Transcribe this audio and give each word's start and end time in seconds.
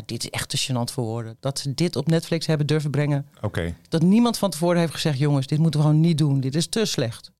Maar 0.00 0.08
dit 0.08 0.24
is 0.24 0.30
echt 0.30 0.48
te 0.48 0.58
gênant 0.58 0.92
voor 0.92 1.04
woorden. 1.04 1.36
Dat 1.40 1.58
ze 1.58 1.74
dit 1.74 1.96
op 1.96 2.06
Netflix 2.08 2.46
hebben 2.46 2.66
durven 2.66 2.90
brengen. 2.90 3.26
Oké. 3.40 3.74
Dat 3.88 4.02
niemand 4.02 4.38
van 4.38 4.50
tevoren 4.50 4.78
heeft 4.78 4.92
gezegd... 4.92 5.18
jongens, 5.18 5.46
dit 5.46 5.58
moeten 5.58 5.80
we 5.80 5.86
gewoon 5.86 6.00
niet 6.00 6.18
doen. 6.18 6.40
Dit 6.40 6.54
is 6.54 6.66
te 6.66 6.84
slecht. 6.84 7.30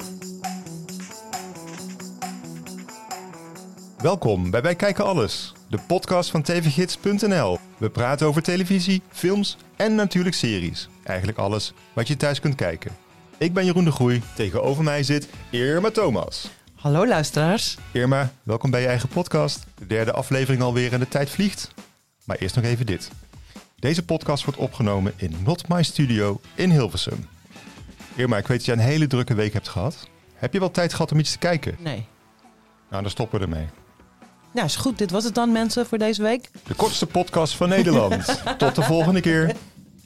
Welkom 3.99 4.51
bij 4.51 4.63
Wij 4.63 4.75
Kijken 4.75 5.05
Alles, 5.05 5.53
de 5.69 5.79
podcast 5.87 6.31
van 6.31 6.43
tvgids.nl. 6.43 7.59
We 7.79 7.91
praten 7.91 8.27
over 8.27 8.43
televisie, 8.43 9.03
films 9.09 9.57
en 9.77 9.95
natuurlijk 9.95 10.37
series. 10.37 10.89
Eigenlijk 11.05 11.39
alles 11.39 11.73
wat 11.93 12.09
je 12.09 12.17
thuis 12.17 12.41
kunt 12.41 12.55
kijken. 12.55 12.91
Ik 13.39 13.53
ben 13.53 13.65
Jeroen 13.65 13.85
de 13.85 13.93
Groei, 13.93 14.23
tegenover 14.35 14.85
mij 14.85 15.03
zit 15.03 15.29
Irma 15.51 15.91
Thomas. 15.91 16.51
Hallo 16.75 17.07
luisteraars. 17.07 17.77
Irma, 17.93 18.33
welkom 18.43 18.71
bij 18.71 18.81
je 18.81 18.87
eigen 18.87 19.09
podcast. 19.09 19.67
De 19.79 19.87
derde 19.87 20.13
aflevering 20.13 20.63
alweer 20.63 20.93
en 20.93 21.01
de 21.01 21.09
tijd 21.09 21.31
vliegt. 21.31 21.75
Maar 22.31 22.39
eerst 22.39 22.55
nog 22.55 22.65
even 22.65 22.87
dit. 22.87 23.11
Deze 23.79 24.05
podcast 24.05 24.45
wordt 24.45 24.59
opgenomen 24.59 25.13
in 25.17 25.37
Not 25.45 25.69
My 25.69 25.83
Studio 25.83 26.41
in 26.55 26.71
Hilversum. 26.71 27.29
Irma, 28.15 28.37
ik 28.37 28.47
weet 28.47 28.57
dat 28.57 28.67
je 28.67 28.73
een 28.73 28.79
hele 28.79 29.07
drukke 29.07 29.35
week 29.35 29.53
hebt 29.53 29.69
gehad. 29.69 30.09
Heb 30.35 30.53
je 30.53 30.59
wel 30.59 30.71
tijd 30.71 30.93
gehad 30.93 31.13
om 31.13 31.19
iets 31.19 31.33
te 31.33 31.39
kijken? 31.39 31.77
Nee. 31.79 32.07
Nou, 32.91 33.03
dan 33.03 33.11
stoppen 33.11 33.39
we 33.39 33.45
ermee. 33.45 33.67
Ja, 34.55 34.65
is 34.65 34.77
goed. 34.77 34.99
Dit 34.99 35.11
was 35.11 35.25
het 35.25 35.35
dan, 35.35 35.53
mensen, 35.53 35.87
voor 35.87 35.99
deze 35.99 36.23
week. 36.23 36.51
De 36.67 36.75
kortste 36.75 37.07
podcast 37.07 37.55
van 37.55 37.69
Nederland. 37.69 38.43
Tot 38.59 38.75
de 38.75 38.83
volgende 38.83 39.21
keer. 39.21 39.55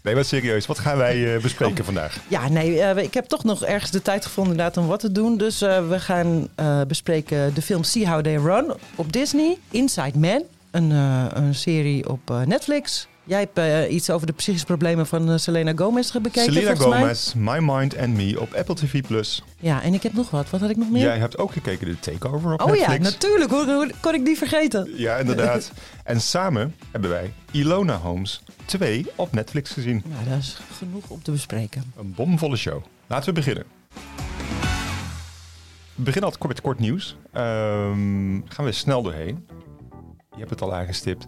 Nee, 0.02 0.14
wat 0.14 0.26
serieus. 0.26 0.66
Wat 0.66 0.78
gaan 0.78 0.96
wij 0.96 1.34
uh, 1.34 1.42
bespreken 1.42 1.84
vandaag? 1.84 2.20
Ja, 2.28 2.48
nee, 2.48 2.74
uh, 2.74 2.96
ik 2.96 3.14
heb 3.14 3.24
toch 3.24 3.44
nog 3.44 3.64
ergens 3.64 3.90
de 3.90 4.02
tijd 4.02 4.24
gevonden 4.24 4.52
inderdaad 4.52 4.76
om 4.76 4.86
wat 4.86 5.00
te 5.00 5.12
doen. 5.12 5.36
Dus 5.36 5.62
uh, 5.62 5.88
we 5.88 6.00
gaan 6.00 6.48
bespreken 6.86 7.54
de 7.54 7.62
film 7.62 7.82
See 7.82 8.08
How 8.08 8.22
They 8.22 8.36
Run 8.36 8.74
op 8.94 9.12
Disney. 9.12 9.58
Inside 9.70 10.18
Man, 10.18 10.42
een, 10.74 10.90
een 10.90 11.54
serie 11.54 12.08
op 12.08 12.44
Netflix. 12.46 13.08
Jij 13.24 13.48
hebt 13.52 13.90
iets 13.90 14.10
over 14.10 14.26
de 14.26 14.32
psychische 14.32 14.66
problemen 14.66 15.06
van 15.06 15.38
Selena 15.38 15.72
Gomez 15.76 16.12
bekeken, 16.12 16.52
Selena 16.52 16.74
Gomez, 16.74 17.34
mij. 17.34 17.60
My 17.60 17.72
Mind 17.74 17.98
and 17.98 18.14
Me 18.14 18.40
op 18.40 18.54
Apple 18.54 18.74
TV+. 18.74 19.02
Plus. 19.02 19.42
Ja, 19.60 19.82
en 19.82 19.94
ik 19.94 20.02
heb 20.02 20.12
nog 20.12 20.30
wat. 20.30 20.50
Wat 20.50 20.60
had 20.60 20.70
ik 20.70 20.76
nog 20.76 20.90
meer? 20.90 21.02
Jij 21.02 21.18
hebt 21.18 21.38
ook 21.38 21.52
gekeken 21.52 21.86
de 21.86 21.98
Takeover 22.00 22.52
op 22.52 22.60
oh, 22.60 22.66
Netflix. 22.66 22.92
Oh 22.92 23.04
ja, 23.04 23.10
natuurlijk. 23.10 23.50
Hoe, 23.50 23.64
hoe, 23.64 23.90
kon 24.00 24.14
ik 24.14 24.24
die 24.24 24.36
vergeten? 24.36 24.90
Ja, 24.96 25.16
inderdaad. 25.16 25.72
en 26.04 26.20
samen 26.20 26.74
hebben 26.90 27.10
wij 27.10 27.32
Ilona 27.50 27.96
Holmes 27.96 28.42
2 28.64 29.06
op 29.14 29.32
Netflix 29.32 29.70
gezien. 29.70 30.02
Nou, 30.06 30.28
dat 30.28 30.38
is 30.38 30.58
genoeg 30.78 31.08
om 31.08 31.22
te 31.22 31.30
bespreken. 31.30 31.92
Een 31.96 32.14
bomvolle 32.14 32.56
show. 32.56 32.82
Laten 33.06 33.28
we 33.28 33.32
beginnen. 33.32 33.64
We 35.94 36.02
beginnen 36.02 36.30
altijd 36.30 36.48
met 36.48 36.60
kort 36.60 36.78
nieuws. 36.78 37.16
Um, 37.34 38.44
gaan 38.48 38.64
we 38.64 38.72
snel 38.72 39.02
doorheen. 39.02 39.46
Je 40.34 40.40
hebt 40.40 40.50
het 40.50 40.62
al 40.62 40.74
aangestipt. 40.74 41.26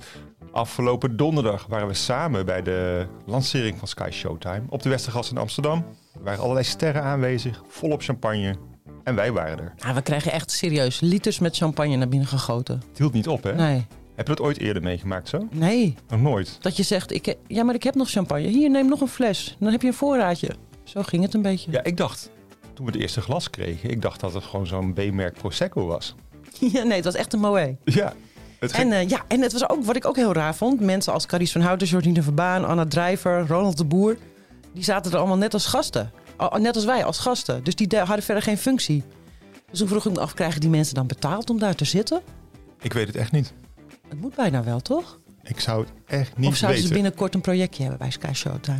Afgelopen 0.53 1.17
donderdag 1.17 1.67
waren 1.67 1.89
we 1.89 1.95
samen 1.95 2.47
bij 2.47 2.62
de 2.62 3.07
lancering 3.27 3.79
van 3.79 3.89
Sky 3.89 4.09
Showtime 4.12 4.62
op 4.69 4.83
de 4.83 4.89
Westergas 4.89 5.31
in 5.31 5.39
Amsterdam. 5.39 5.85
Er 6.15 6.23
waren 6.23 6.41
allerlei 6.41 6.65
sterren 6.65 7.03
aanwezig, 7.03 7.62
volop 7.69 8.03
champagne. 8.03 8.57
En 9.05 9.15
wij 9.15 9.33
waren 9.33 9.59
er. 9.59 9.75
Ja, 9.77 9.95
we 9.95 10.03
kregen 10.03 10.33
echt 10.33 10.51
serieus 10.51 11.01
liters 11.01 11.39
met 11.39 11.57
champagne 11.57 11.97
naar 11.97 12.09
binnen 12.09 12.29
gegoten. 12.29 12.83
Het 12.89 12.99
hield 12.99 13.12
niet 13.12 13.29
op, 13.29 13.43
hè? 13.43 13.55
Nee. 13.55 13.87
Heb 14.15 14.27
je 14.27 14.34
dat 14.34 14.47
ooit 14.47 14.59
eerder 14.59 14.83
meegemaakt 14.83 15.29
zo? 15.29 15.49
Nee. 15.51 15.95
Nog 16.09 16.21
nooit? 16.21 16.57
Dat 16.61 16.77
je 16.77 16.83
zegt, 16.83 17.12
ik, 17.12 17.37
ja, 17.47 17.65
maar 17.65 17.75
ik 17.75 17.83
heb 17.83 17.95
nog 17.95 18.11
champagne. 18.11 18.47
Hier, 18.47 18.71
neem 18.71 18.89
nog 18.89 19.01
een 19.01 19.09
fles. 19.09 19.57
Dan 19.59 19.73
heb 19.73 19.83
je 19.83 19.89
een 19.89 19.95
voorraadje. 19.95 20.51
Zo 20.84 21.03
ging 21.03 21.23
het 21.23 21.34
een 21.34 21.43
beetje. 21.43 21.71
Ja, 21.71 21.84
ik 21.84 21.97
dacht, 21.97 22.31
toen 22.75 22.87
we 22.87 22.93
het 22.93 23.01
eerste 23.01 23.21
glas 23.21 23.51
kregen, 23.51 23.91
ik 23.91 24.03
dacht 24.03 24.21
dat 24.21 24.34
het 24.34 24.45
gewoon 24.45 24.67
zo'n 24.67 24.93
B-merk 24.93 25.34
Prosecco 25.39 25.87
was. 25.87 26.15
Ja, 26.73 26.83
nee, 26.83 26.97
het 26.97 27.05
was 27.05 27.15
echt 27.15 27.33
een 27.33 27.41
moe. 27.41 27.77
Ja. 27.84 28.15
Het 28.59 28.73
en, 28.73 28.89
uh, 28.89 29.09
ja, 29.09 29.25
en 29.29 29.41
het 29.41 29.53
was 29.53 29.69
ook 29.69 29.85
wat 29.85 29.97
ik 29.97 30.07
ook 30.07 30.17
heel 30.17 30.33
raar 30.33 30.55
vond. 30.55 30.81
Mensen 30.81 31.12
als 31.12 31.27
Carice 31.27 31.53
van 31.53 31.61
Houten, 31.61 31.87
Jordine 31.87 32.23
Verbaan, 32.23 32.65
Anna 32.65 32.87
Drijver, 32.87 33.47
Ronald 33.47 33.77
de 33.77 33.85
Boer. 33.85 34.17
Die 34.75 34.85
zaten 34.85 35.12
er 35.12 35.19
allemaal 35.19 35.37
net 35.37 35.55
als 35.55 35.67
gasten. 35.67 36.12
Net 36.59 36.75
als 36.75 36.84
wij, 36.84 37.05
als 37.05 37.19
gasten. 37.19 37.65
Dus 37.65 37.75
die 37.75 37.99
hadden 37.99 38.23
verder 38.23 38.43
geen 38.43 38.59
functie. 38.59 39.03
Dus 39.71 39.78
toen 39.78 39.89
vroeg 39.89 40.06
ik 40.06 40.12
me 40.12 40.21
af, 40.21 40.34
krijgen 40.34 40.61
die 40.61 40.71
mensen 40.71 40.94
dan 40.94 41.06
betaald 41.06 41.50
om 41.50 41.59
daar 41.59 41.75
te 41.75 41.84
zitten? 41.84 42.22
Ik 42.81 42.93
weet 42.93 43.06
het 43.06 43.17
echt 43.17 43.33
niet. 43.33 43.53
Het 44.09 44.21
moet 44.21 44.34
bijna 44.34 44.65
wel, 44.65 44.81
toch? 44.81 45.19
Ik 45.43 45.61
zou 45.61 45.81
het 45.81 45.93
echt 46.06 46.28
niet 46.28 46.37
weten. 46.37 46.50
Of 46.50 46.56
zouden 46.56 46.81
weten. 46.81 46.88
ze 46.88 47.03
binnenkort 47.03 47.34
een 47.34 47.41
projectje 47.41 47.83
hebben 47.83 47.99
bij 47.99 48.11
Sky 48.11 48.33
Showtime? 48.33 48.78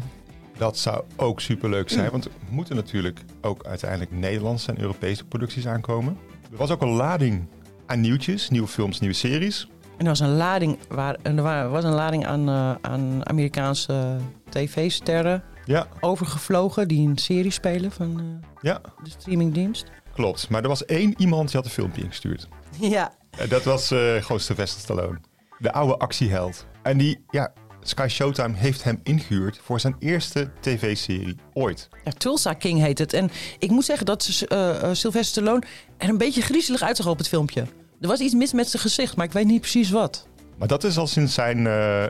Dat 0.57 0.79
zou 0.79 1.05
ook 1.17 1.41
superleuk 1.41 1.91
zijn, 1.91 2.11
want 2.11 2.25
er 2.25 2.31
moeten 2.51 2.77
natuurlijk 2.77 3.21
ook 3.41 3.67
uiteindelijk 3.67 4.11
Nederlandse 4.11 4.71
en 4.71 4.81
Europese 4.81 5.25
producties 5.25 5.67
aankomen. 5.67 6.19
Er 6.51 6.57
was 6.57 6.71
ook 6.71 6.83
een 6.83 6.89
lading 6.89 7.47
aan 7.87 8.01
nieuwtjes, 8.01 8.51
nieuwe 8.51 8.69
films, 8.69 9.01
nieuwe 9.01 9.15
series. 9.15 9.69
En 9.97 10.05
er 10.05 10.11
was 10.11 10.21
een 10.21 10.37
lading, 10.37 10.79
waar, 10.89 11.17
er 11.23 11.71
was 11.71 11.85
een 11.85 11.95
lading 11.95 12.27
aan, 12.27 12.49
uh, 12.49 12.75
aan 12.81 13.29
Amerikaanse 13.29 14.17
tv-sterren 14.49 15.43
ja. 15.65 15.87
overgevlogen 16.01 16.89
die 16.89 17.09
een 17.09 17.19
serie 17.19 17.51
spelen 17.51 17.93
van 17.93 18.21
uh, 18.21 18.25
ja. 18.61 18.81
de 19.03 19.11
streamingdienst. 19.11 19.85
Klopt, 20.15 20.49
maar 20.49 20.63
er 20.63 20.69
was 20.69 20.85
één 20.85 21.15
iemand 21.17 21.47
die 21.47 21.57
had 21.57 21.65
een 21.65 21.71
filmpje 21.71 22.03
ingestuurd. 22.03 22.49
Ja. 22.81 23.15
En 23.39 23.49
dat 23.49 23.63
was 23.63 23.93
uh, 23.93 24.23
gewoon 24.23 24.41
Sylvester 24.41 24.81
Stallone. 24.81 25.19
De 25.59 25.73
oude 25.73 25.97
actieheld. 25.97 26.67
En 26.83 26.99
die, 26.99 27.25
ja, 27.31 27.53
Sky 27.89 28.07
Showtime 28.09 28.57
heeft 28.57 28.85
hem 28.85 29.01
ingehuurd 29.03 29.61
voor 29.63 29.81
zijn 29.81 29.97
eerste 29.99 30.51
tv-serie 30.61 31.37
ooit. 31.53 31.89
Ja, 32.05 32.11
Tulsa 32.11 32.53
King 32.53 32.81
heet 32.81 32.99
het. 32.99 33.13
En 33.13 33.31
ik 33.59 33.71
moet 33.71 33.85
zeggen 33.85 34.07
dat 34.07 34.47
uh, 34.49 34.69
Sylvester 34.93 35.25
Stallone 35.25 35.63
er 35.97 36.09
een 36.09 36.19
beetje 36.19 36.41
griezelig 36.41 36.83
uitzag 36.83 37.07
op 37.07 37.19
het 37.19 37.29
filmpje. 37.29 37.61
Er 38.01 38.09
was 38.09 38.21
iets 38.21 38.35
mis 38.35 38.53
met 38.53 38.69
zijn 38.69 38.83
gezicht, 38.83 39.17
maar 39.17 39.27
ik 39.27 39.33
weet 39.33 39.47
niet 39.47 39.61
precies 39.61 39.91
wat. 39.91 40.29
Maar 40.59 40.69
dat 40.69 40.85
is 40.85 40.99
al 40.99 41.07
sinds 41.07 41.35
zijn... 41.35 41.59
Uh, 41.59 42.05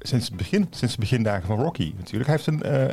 sinds, 0.00 0.26
het 0.26 0.36
begin, 0.36 0.66
sinds 0.70 0.94
de 0.94 1.00
begindagen 1.00 1.46
van 1.46 1.60
Rocky 1.60 1.94
natuurlijk. 1.96 2.26
Hij 2.26 2.40
heeft 2.44 2.62
een... 2.62 2.92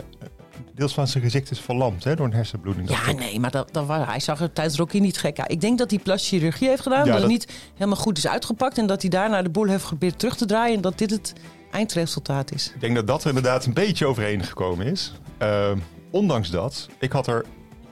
Deels 0.75 0.94
van 0.94 1.07
zijn 1.07 1.23
gezicht 1.23 1.51
is 1.51 1.59
verlamd 1.59 2.03
hè, 2.03 2.16
door 2.16 2.25
een 2.25 2.34
hersenbloeding. 2.34 2.90
Ja, 2.90 3.11
nee, 3.11 3.40
maar 3.40 3.51
dat, 3.51 3.73
dat 3.73 3.88
hij 3.88 4.19
zag 4.19 4.41
er 4.41 4.53
tijdens 4.53 4.78
Rocky 4.78 5.00
niet 5.00 5.17
gek 5.17 5.40
uit. 5.40 5.51
Ik 5.51 5.61
denk 5.61 5.78
dat 5.78 5.90
hij 5.90 6.00
plastische 6.00 6.35
chirurgie 6.35 6.67
heeft 6.67 6.81
gedaan. 6.81 6.97
Ja, 6.97 7.03
dat, 7.06 7.13
dat 7.13 7.22
het 7.22 7.31
niet 7.31 7.47
helemaal 7.73 7.97
goed 7.97 8.17
is 8.17 8.28
uitgepakt. 8.28 8.78
En 8.78 8.85
dat 8.88 9.01
hij 9.01 9.09
daarna 9.09 9.41
de 9.41 9.50
boel 9.50 9.67
heeft 9.67 9.84
geprobeerd 9.84 10.19
terug 10.19 10.35
te 10.35 10.45
draaien. 10.45 10.75
En 10.75 10.81
dat 10.81 10.97
dit 10.97 11.11
het 11.11 11.34
eindresultaat 11.72 12.52
is. 12.54 12.72
Ik 12.74 12.82
denk 12.82 12.96
dat 12.96 13.08
dat 13.08 13.22
er 13.22 13.28
inderdaad 13.28 13.66
een 13.66 13.74
beetje 13.74 14.06
overheen 14.06 14.44
gekomen 14.44 14.86
is. 14.86 15.14
Uh, 15.42 15.72
ondanks 16.09 16.50
dat, 16.50 16.88
ik 17.00 17.12
had 17.12 17.28
er 17.28 17.46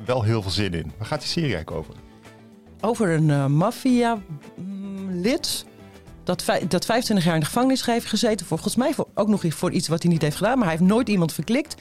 wel 0.06 0.24
heel 0.24 0.42
veel 0.42 0.52
zin 0.52 0.74
in. 0.74 0.92
Waar 0.98 1.08
gaat 1.08 1.20
die 1.20 1.30
serie 1.30 1.54
eigenlijk 1.56 1.78
over? 1.78 1.94
Over 2.82 3.10
een 3.10 3.30
uh, 3.30 3.46
maffia-lid 3.46 4.28
dat, 6.24 6.44
dat 6.68 6.86
25 6.86 7.26
jaar 7.26 7.34
in 7.34 7.40
de 7.40 7.46
gevangenis 7.46 7.86
heeft 7.86 8.06
gezeten. 8.06 8.46
Volgens 8.46 8.76
mij 8.76 8.94
voor, 8.94 9.08
ook 9.14 9.28
nog 9.28 9.44
voor 9.48 9.72
iets 9.72 9.88
wat 9.88 10.04
hij 10.04 10.12
niet 10.12 10.22
heeft 10.22 10.38
gedaan. 10.38 10.58
Maar 10.58 10.68
hij 10.68 10.78
heeft 10.78 10.90
nooit 10.90 11.10
iemand 11.10 11.34
verklikt. 11.34 11.76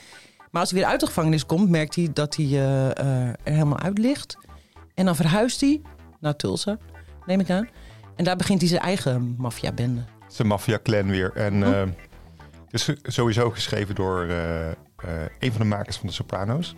Maar 0.50 0.60
als 0.60 0.70
hij 0.70 0.80
weer 0.80 0.88
uit 0.88 1.00
de 1.00 1.06
gevangenis 1.06 1.46
komt, 1.46 1.68
merkt 1.68 1.94
hij 1.94 2.08
dat 2.12 2.36
hij 2.36 2.44
uh, 2.44 2.52
uh, 2.52 3.28
er 3.28 3.36
helemaal 3.42 3.78
uit 3.78 3.98
ligt. 3.98 4.38
En 4.94 5.04
dan 5.04 5.16
verhuist 5.16 5.60
hij 5.60 5.80
naar 6.20 6.36
Tulsa, 6.36 6.78
neem 7.26 7.40
ik 7.40 7.50
aan. 7.50 7.68
En 8.16 8.24
daar 8.24 8.36
begint 8.36 8.60
hij 8.60 8.68
zijn 8.68 8.82
eigen 8.82 9.34
maffiabende. 9.38 10.04
Zijn 10.28 10.48
maffia-clan 10.48 11.10
weer. 11.10 11.32
En 11.34 11.54
uh, 11.54 11.84
het 12.70 12.88
is 12.88 12.92
sowieso 13.02 13.50
geschreven 13.50 13.94
door 13.94 14.20
een 15.38 15.52
van 15.52 15.60
de 15.60 15.64
makers 15.64 15.96
van 15.96 16.06
de 16.06 16.12
Sopranos. 16.12 16.74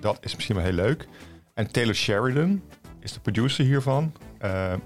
Dat 0.00 0.18
is 0.20 0.34
misschien 0.34 0.54
wel 0.56 0.64
heel 0.64 0.74
leuk. 0.74 1.08
En 1.54 1.70
Taylor 1.70 1.94
Sheridan 1.94 2.62
is 3.00 3.12
de 3.12 3.20
producer 3.20 3.64
hiervan. 3.64 4.12
Daar 4.38 4.78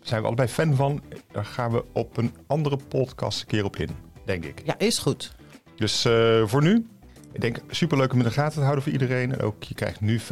zijn 0.00 0.20
we 0.20 0.26
allebei 0.26 0.48
fan 0.48 0.74
van. 0.74 1.02
Daar 1.32 1.44
gaan 1.44 1.72
we 1.72 1.84
op 1.92 2.16
een 2.16 2.34
andere 2.46 2.76
podcast 2.88 3.40
een 3.40 3.46
keer 3.46 3.64
op 3.64 3.76
in, 3.76 3.90
denk 4.24 4.44
ik. 4.44 4.62
Ja, 4.64 4.78
is 4.78 4.98
goed. 4.98 5.34
Dus 5.76 6.02
voor 6.44 6.62
nu, 6.62 6.86
ik 7.32 7.40
denk 7.40 7.58
superleuk 7.70 8.12
om 8.12 8.18
in 8.18 8.24
de 8.24 8.30
gaten 8.30 8.54
te 8.54 8.60
houden 8.60 8.82
voor 8.82 8.92
iedereen. 8.92 9.32
En 9.32 9.40
ook 9.40 9.62
je 9.62 9.74
krijgt 9.74 10.00
nu 10.00 10.20
50% 10.20 10.22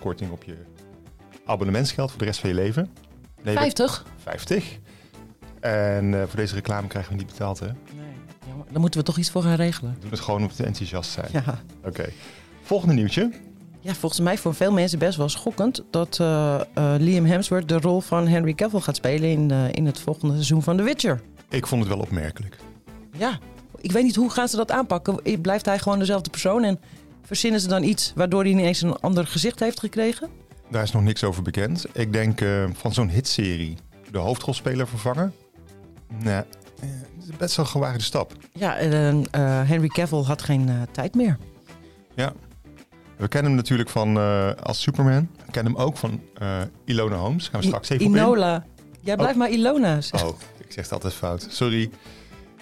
korting 0.00 0.30
op 0.30 0.44
je 0.44 0.56
abonnementsgeld 1.44 2.10
voor 2.10 2.18
de 2.18 2.24
rest 2.24 2.40
van 2.40 2.48
je 2.48 2.54
leven. 2.54 2.90
Nee, 3.42 3.56
50? 3.56 4.04
50. 4.16 4.78
En 5.64 6.12
uh, 6.12 6.18
voor 6.18 6.36
deze 6.36 6.54
reclame 6.54 6.86
krijgen 6.86 7.12
we 7.12 7.18
niet 7.18 7.26
betaald, 7.26 7.58
hè? 7.58 7.66
Nee, 7.66 7.74
jammer. 8.46 8.66
Dan 8.72 8.80
moeten 8.80 9.00
we 9.00 9.06
toch 9.06 9.18
iets 9.18 9.30
voor 9.30 9.42
gaan 9.42 9.54
regelen. 9.54 9.94
We 9.94 10.00
doen 10.00 10.10
het 10.10 10.20
gewoon 10.20 10.42
om 10.42 10.48
te 10.48 10.64
enthousiast 10.64 11.10
zijn. 11.10 11.26
Ja. 11.32 11.40
Oké. 11.78 11.88
Okay. 11.88 12.12
Volgende 12.62 12.94
nieuwtje. 12.94 13.32
Ja, 13.80 13.94
volgens 13.94 14.20
mij 14.20 14.38
voor 14.38 14.54
veel 14.54 14.72
mensen 14.72 14.98
best 14.98 15.16
wel 15.16 15.28
schokkend 15.28 15.82
dat 15.90 16.18
uh, 16.20 16.60
uh, 16.78 16.94
Liam 16.98 17.24
Hemsworth 17.24 17.68
de 17.68 17.78
rol 17.78 18.00
van 18.00 18.26
Henry 18.26 18.54
Cavill 18.54 18.80
gaat 18.80 18.96
spelen 18.96 19.30
in, 19.30 19.50
in 19.50 19.86
het 19.86 20.00
volgende 20.00 20.34
seizoen 20.34 20.62
van 20.62 20.76
The 20.76 20.82
Witcher. 20.82 21.20
Ik 21.48 21.66
vond 21.66 21.80
het 21.80 21.90
wel 21.90 22.00
opmerkelijk. 22.00 22.56
Ja, 23.16 23.38
ik 23.80 23.92
weet 23.92 24.02
niet 24.02 24.16
hoe 24.16 24.30
gaan 24.30 24.48
ze 24.48 24.56
dat 24.56 24.70
aanpakken. 24.70 25.40
Blijft 25.40 25.64
hij 25.66 25.78
gewoon 25.78 25.98
dezelfde 25.98 26.30
persoon 26.30 26.64
en 26.64 26.80
verzinnen 27.22 27.60
ze 27.60 27.68
dan 27.68 27.82
iets 27.82 28.12
waardoor 28.14 28.42
hij 28.42 28.50
ineens 28.50 28.82
een 28.82 28.96
ander 29.00 29.26
gezicht 29.26 29.60
heeft 29.60 29.80
gekregen? 29.80 30.28
Daar 30.70 30.82
is 30.82 30.92
nog 30.92 31.02
niks 31.02 31.24
over 31.24 31.42
bekend. 31.42 31.86
Ik 31.92 32.12
denk 32.12 32.40
uh, 32.40 32.64
van 32.72 32.92
zo'n 32.92 33.08
hitserie 33.08 33.76
de 34.10 34.18
hoofdrolspeler 34.18 34.88
vervangen. 34.88 35.34
Nee, 36.22 36.34
het 36.34 37.28
is 37.28 37.36
best 37.36 37.56
wel 37.56 37.64
een 37.64 37.70
gewaagde 37.70 38.02
stap. 38.02 38.32
Ja, 38.52 38.82
uh, 38.82 39.12
uh, 39.12 39.22
Henry 39.68 39.88
Cavill 39.88 40.22
had 40.22 40.42
geen 40.42 40.68
uh, 40.68 40.82
tijd 40.90 41.14
meer. 41.14 41.38
Ja. 42.14 42.32
We 43.16 43.28
kennen 43.28 43.50
hem 43.50 43.60
natuurlijk 43.60 43.88
van 43.88 44.16
als 44.62 44.82
Superman. 44.82 45.28
We 45.46 45.52
kennen 45.52 45.72
hem 45.72 45.82
ook 45.82 45.96
van 45.96 46.20
Ilona 46.84 47.16
Holmes. 47.16 47.48
Gaan 47.48 47.60
we 47.60 47.66
straks 47.66 47.88
even 47.88 48.06
Inola. 48.06 48.56
op 48.56 48.62
Jij 49.00 49.14
blijft 49.16 49.34
oh. 49.34 49.40
maar 49.40 49.50
Ilona 49.50 50.00
zeggen. 50.00 50.28
Oh, 50.28 50.38
ik 50.58 50.72
zeg 50.72 50.84
het 50.84 50.92
altijd 50.92 51.14
fout. 51.14 51.46
Sorry. 51.50 51.90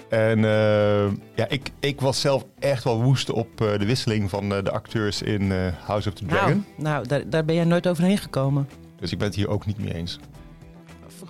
En 0.09 0.45
eh, 0.45 1.11
ja, 1.35 1.49
ik, 1.49 1.71
ik 1.81 2.01
was 2.01 2.21
zelf 2.21 2.45
echt 2.59 2.85
wel 2.85 3.03
woest 3.03 3.31
op 3.31 3.61
eh, 3.61 3.79
de 3.79 3.87
wisseling 3.87 4.31
van 4.31 4.55
eh, 4.55 4.65
de 4.65 4.71
acteurs 4.71 5.23
in 5.23 5.53
eh, 5.53 5.59
House 5.85 6.09
of 6.09 6.15
the 6.15 6.25
Nou, 6.25 6.39
Dragon. 6.39 6.65
nou 6.77 7.07
daar, 7.07 7.31
daar 7.31 7.45
ben 7.45 7.55
jij 7.55 7.65
nooit 7.65 7.87
overheen 7.87 8.19
gekomen. 8.19 8.69
Dus 8.97 9.13
ik 9.13 9.19
ben 9.19 9.27
het 9.27 9.37
hier 9.37 9.49
ook 9.49 9.67
niet 9.67 9.79
mee 9.79 9.95
eens. 9.95 10.19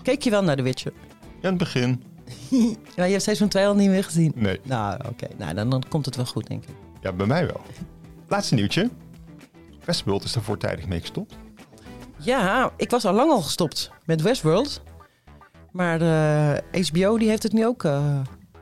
Keek 0.02 0.22
je 0.22 0.30
wel 0.30 0.42
naar 0.44 0.56
The 0.56 0.62
Witcher? 0.62 0.92
Ja, 1.20 1.48
in 1.48 1.48
het 1.48 1.58
begin, 1.58 2.02
Je 2.96 3.02
hebt 3.02 3.22
seizoen 3.22 3.48
2 3.48 3.66
al 3.66 3.74
niet 3.74 3.90
meer 3.90 4.04
gezien. 4.04 4.32
nee. 4.34 4.60
Nou, 4.62 5.00
oké. 5.08 5.26
Nou, 5.36 5.54
dan, 5.54 5.70
dan 5.70 5.84
komt 5.88 6.06
het 6.06 6.16
wel 6.16 6.26
goed, 6.26 6.46
denk 6.46 6.64
ik. 6.64 6.74
Ja, 7.00 7.12
bij 7.12 7.26
mij 7.26 7.46
wel. 7.46 7.60
Laatste 8.28 8.54
nieuwtje. 8.54 8.90
Westworld 9.84 10.24
is 10.24 10.34
er 10.34 10.42
voortijdig 10.42 10.86
mee 10.86 11.00
gestopt. 11.00 11.36
Ja, 12.18 12.72
ik 12.76 12.90
was 12.90 13.04
al 13.04 13.12
lang 13.12 13.30
al 13.30 13.42
gestopt 13.42 13.90
met 14.04 14.22
Westworld. 14.22 14.82
Maar 15.72 16.00
eh, 16.00 16.82
HBO 16.88 17.18
die 17.18 17.28
heeft 17.28 17.42
het 17.42 17.52
nu 17.52 17.66
ook, 17.66 17.84
eh, 17.84 18.20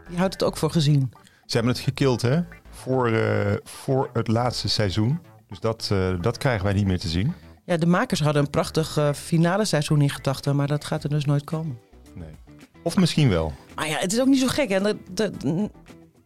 die 0.09 0.19
houdt 0.19 0.33
het 0.33 0.43
ook 0.43 0.56
voor 0.56 0.71
gezien. 0.71 1.13
Ze 1.47 1.56
hebben 1.56 1.73
het 1.73 1.83
gekild, 1.83 2.23
hè? 2.23 2.41
Voor, 2.71 3.09
eh, 3.13 3.55
voor 3.65 4.11
het 4.13 4.29
laatste 4.29 4.69
seizoen. 4.69 5.21
Dus 5.49 5.61
dat, 5.61 5.93
dat 6.21 6.39
krijgen 6.39 6.65
wij 6.65 6.73
niet 6.73 6.87
meer 6.87 6.99
te 6.99 7.09
zien. 7.09 7.33
Ja, 7.65 7.77
de 7.77 7.87
makers 7.87 8.21
hadden 8.21 8.43
een 8.43 8.51
prachtig 8.51 8.99
finale 9.15 9.65
seizoen 9.65 10.03
in 10.03 10.11
gedachten, 10.11 10.56
maar 10.56 10.67
dat 10.67 10.85
gaat 10.85 11.05
er 11.05 11.11
dus 11.11 11.25
nooit 11.25 11.45
komen. 11.45 11.79
Nee. 12.15 12.35
Of 12.82 12.97
misschien 12.97 13.29
wel. 13.29 13.53
Maar 13.75 13.88
ja, 13.88 13.97
het 13.99 14.12
is 14.12 14.21
ook 14.21 14.27
niet 14.27 14.41
zo 14.41 14.47
gek. 14.47 14.69
Hè? 14.69 14.79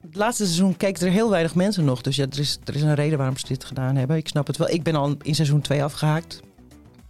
Het 0.01 0.17
laatste 0.17 0.45
seizoen 0.45 0.77
keken 0.77 1.07
er 1.07 1.13
heel 1.13 1.31
weinig 1.31 1.55
mensen 1.55 1.85
nog. 1.85 2.01
Dus 2.03 2.17
ja, 2.17 2.27
er 2.31 2.39
is, 2.39 2.59
er 2.65 2.75
is 2.75 2.83
een 2.83 2.95
reden 2.95 3.19
waarom 3.19 3.37
ze 3.37 3.47
dit 3.47 3.65
gedaan 3.65 3.97
hebben. 3.97 4.17
Ik 4.17 4.29
snap 4.29 4.47
het 4.47 4.57
wel. 4.57 4.69
Ik 4.69 4.83
ben 4.83 4.95
al 4.95 5.15
in 5.23 5.35
seizoen 5.35 5.61
2 5.61 5.85
afgehaakt. 5.85 6.41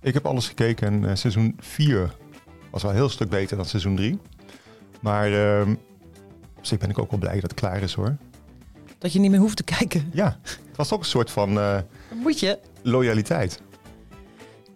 Ik 0.00 0.14
heb 0.14 0.26
alles 0.26 0.48
gekeken 0.48 0.86
en 0.86 1.08
eh, 1.08 1.14
seizoen 1.16 1.56
4 1.58 2.14
was 2.70 2.82
wel 2.82 2.90
een 2.90 2.96
heel 2.96 3.08
stuk 3.08 3.28
beter 3.28 3.56
dan 3.56 3.66
seizoen 3.66 3.96
3. 3.96 4.18
Maar 5.00 5.28
op 6.56 6.66
zich 6.66 6.78
ben 6.78 6.90
ik 6.90 6.98
ook 6.98 7.10
wel 7.10 7.20
blij 7.20 7.34
dat 7.40 7.50
het 7.50 7.54
klaar 7.54 7.82
is 7.82 7.92
hoor. 7.94 8.16
Dat 8.98 9.12
je 9.12 9.18
niet 9.18 9.30
meer 9.30 9.40
hoeft 9.40 9.56
te 9.56 9.62
kijken. 9.62 10.10
Ja, 10.12 10.38
het 10.42 10.76
was 10.76 10.92
ook 10.92 11.00
een 11.00 11.04
soort 11.06 11.30
van 11.30 11.54
Dan 11.54 11.84
moet 12.22 12.40
je. 12.40 12.58
loyaliteit. 12.82 13.60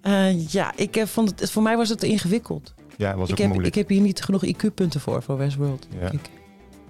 Eh, 0.00 0.48
ja, 0.48 0.72
ik 0.76 1.02
vond 1.06 1.40
het, 1.40 1.50
voor 1.50 1.62
mij 1.62 1.76
was 1.76 1.88
het 1.88 2.02
ingewikkeld. 2.02 2.74
Ja, 2.98 3.16
was 3.16 3.28
Ik 3.28 3.32
ook 3.32 3.38
heb, 3.38 3.48
moeilijk. 3.48 3.74
ik 3.74 3.80
heb 3.80 3.88
hier 3.88 4.00
niet 4.00 4.22
genoeg 4.22 4.46
IQ-punten 4.46 5.00
voor, 5.00 5.22
voor 5.22 5.36
Westworld. 5.36 5.88
Ja. 6.00 6.10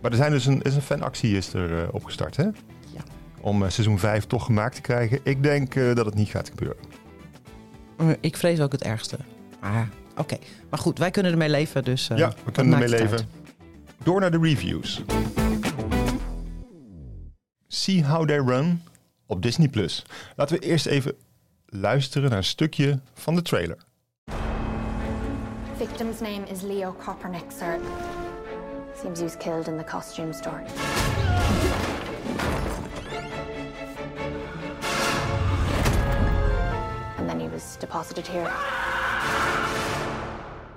Maar 0.01 0.11
er 0.11 0.17
zijn 0.17 0.31
dus 0.31 0.47
een, 0.47 0.63
is 0.63 0.75
een 0.75 0.83
fanactie 0.83 1.37
is 1.37 1.55
er 1.55 1.83
eh, 1.83 1.89
opgestart 1.95 2.37
hè? 2.37 2.43
Ja. 2.43 3.03
Om 3.41 3.63
eh, 3.63 3.71
seizoen 3.71 3.99
5 3.99 4.25
toch 4.25 4.45
gemaakt 4.45 4.75
te 4.75 4.81
krijgen. 4.81 5.21
Ik 5.23 5.43
denk 5.43 5.75
eh, 5.75 5.95
dat 5.95 6.07
het 6.07 6.15
niet 6.15 6.29
gaat 6.29 6.49
gebeuren. 6.49 6.83
ik 8.21 8.37
vrees 8.37 8.61
ook 8.61 8.73
het 8.73 8.83
ergste. 8.83 9.17
Maar 9.61 9.89
oké. 10.17 10.39
Maar 10.71 10.79
goed, 10.79 10.99
wij 10.99 11.11
kunnen 11.11 11.33
ermee 11.33 11.49
leven. 11.49 11.85
Dus, 11.85 12.07
ja, 12.15 12.35
we 12.45 12.53
kunnen 12.53 12.73
ermee 12.73 12.89
leven. 12.89 13.29
Door 14.03 14.21
naar 14.21 14.31
de 14.31 14.39
reviews. 14.39 15.03
See 17.67 18.05
How 18.05 18.27
They 18.27 18.39
Run 18.39 18.83
op 19.27 19.43
Disney+. 19.43 19.71
Laten 20.37 20.59
we 20.59 20.65
eerst 20.65 20.87
even 20.87 21.15
luisteren 21.67 22.29
naar 22.29 22.39
een 22.39 22.45
stukje 22.45 23.01
van 23.15 23.35
de 23.35 23.43
trailer. 23.43 23.87
Victim's 25.79 26.21
name 26.21 26.45
is 26.51 26.63
Leo 26.63 26.93
Kopernik, 26.93 27.53
sir. 27.53 27.79
Seems 29.01 29.21
he 29.21 29.25
was 29.25 29.37
killed 29.37 29.69
in 29.69 29.77
the 29.77 29.85
costume 29.85 30.33
store. 30.33 30.65
And 37.17 37.29
then 37.29 37.39
he 37.39 37.47
was 37.47 37.77
deposited 37.77 38.27
here. 38.27 38.51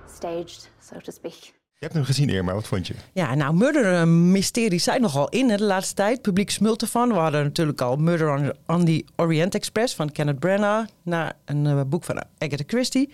Staged, 0.06 0.70
so 0.80 1.00
to 1.00 1.12
speak. 1.12 1.54
Je 1.78 1.88
hebt 1.88 1.94
hem 1.94 2.04
gezien, 2.04 2.30
Irma. 2.30 2.54
Wat 2.54 2.68
vond 2.68 2.88
je? 2.88 2.94
Ja, 3.14 3.36
nou, 3.36 3.56
murder 3.56 4.08
mysteries 4.08 4.84
zijn 4.84 5.02
nogal 5.02 5.30
in 5.30 5.50
hè, 5.50 5.58
de 5.58 5.64
laatste 5.64 5.94
tijd. 5.94 6.22
Publiek 6.22 6.50
smult 6.50 6.82
ervan. 6.82 7.10
We 7.10 7.16
hadden 7.16 7.44
natuurlijk 7.44 7.82
al 7.82 7.96
Murder 7.96 8.30
on, 8.30 8.54
on 8.68 8.86
the 8.86 9.06
Orient 9.16 9.56
Express 9.56 9.96
van 9.96 10.12
Kenneth 10.12 10.40
Branagh. 10.40 10.90
Naar 11.04 11.34
een 11.46 11.66
eh, 11.66 11.82
boek 11.88 12.04
van 12.04 12.24
Agatha 12.38 12.64
Christie. 12.68 13.10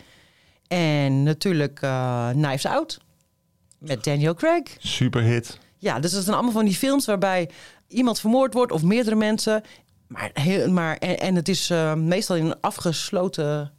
En 0.67 1.23
natuurlijk 1.23 1.81
eh, 1.81 2.29
Knives 2.29 2.65
Out. 2.65 2.99
Met 3.77 4.03
Daniel 4.03 4.33
Craig. 4.33 4.63
Superhit. 4.77 5.59
Ja, 5.77 5.99
dus 5.99 6.11
dat 6.11 6.23
zijn 6.23 6.35
allemaal 6.35 6.53
van 6.53 6.65
die 6.65 6.75
films 6.75 7.05
waarbij 7.05 7.49
iemand 7.87 8.19
vermoord 8.19 8.53
wordt 8.53 8.71
of 8.71 8.83
meerdere 8.83 9.15
mensen. 9.15 9.63
Maar, 10.07 10.29
heel, 10.33 10.71
maar 10.71 10.97
en, 10.97 11.19
en 11.19 11.35
het 11.35 11.49
is 11.49 11.69
eh, 11.69 11.93
meestal 11.93 12.35
in 12.35 12.45
een 12.45 12.61
afgesloten 12.61 13.71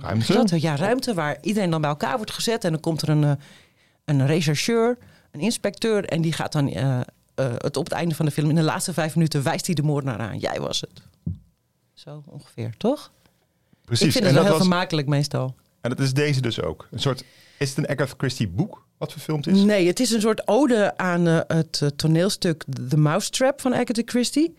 Ruimte. 0.00 0.32
ruimte. 0.32 0.60
Ja, 0.60 0.76
ruimte 0.76 1.14
waar 1.14 1.38
iedereen 1.40 1.70
dan 1.70 1.80
bij 1.80 1.90
elkaar 1.90 2.16
wordt 2.16 2.32
gezet. 2.32 2.64
En 2.64 2.72
dan 2.72 2.80
komt 2.80 3.02
er 3.02 3.08
een, 3.08 3.24
eh, 3.24 3.32
een 4.04 4.26
rechercheur, 4.26 4.98
een 5.30 5.40
inspecteur. 5.40 6.04
En 6.04 6.20
die 6.20 6.32
gaat 6.32 6.52
dan 6.52 6.68
eh, 6.68 7.00
eh, 7.00 7.04
het 7.34 7.76
op 7.76 7.84
het 7.84 7.92
einde 7.92 8.14
van 8.14 8.26
de 8.26 8.30
film, 8.30 8.48
in 8.48 8.54
de 8.54 8.62
laatste 8.62 8.92
vijf 8.92 9.14
minuten, 9.14 9.42
wijst 9.42 9.66
hij 9.66 9.74
de 9.74 9.82
moordenaar 9.82 10.18
aan. 10.18 10.38
Jij 10.38 10.60
was 10.60 10.80
het. 10.80 11.02
Zo 11.94 12.22
ongeveer, 12.26 12.74
toch? 12.76 13.12
Precies. 13.84 14.06
Ik 14.06 14.12
vind 14.12 14.24
en, 14.24 14.30
het 14.30 14.34
wel 14.34 14.42
dat 14.42 14.52
heel 14.52 14.58
was, 14.58 14.68
vermakelijk 14.68 15.08
meestal. 15.08 15.54
En 15.80 15.90
dat 15.90 16.00
is 16.00 16.12
deze 16.12 16.40
dus 16.40 16.62
ook. 16.62 16.88
Een 16.90 17.00
soort, 17.00 17.24
is 17.58 17.68
het 17.68 17.78
een 17.78 17.88
Agatha 17.88 18.14
Christie 18.16 18.48
boek 18.48 18.86
wat 18.98 19.12
verfilmd 19.12 19.46
is? 19.46 19.62
Nee, 19.62 19.86
het 19.86 20.00
is 20.00 20.10
een 20.10 20.20
soort 20.20 20.48
ode 20.48 20.96
aan 20.96 21.26
eh, 21.28 21.38
het 21.46 21.80
eh, 21.82 21.88
toneelstuk 21.88 22.64
The 22.88 22.96
Mousetrap 22.96 23.60
van 23.60 23.74
Agatha 23.74 24.02
Christie. 24.04 24.54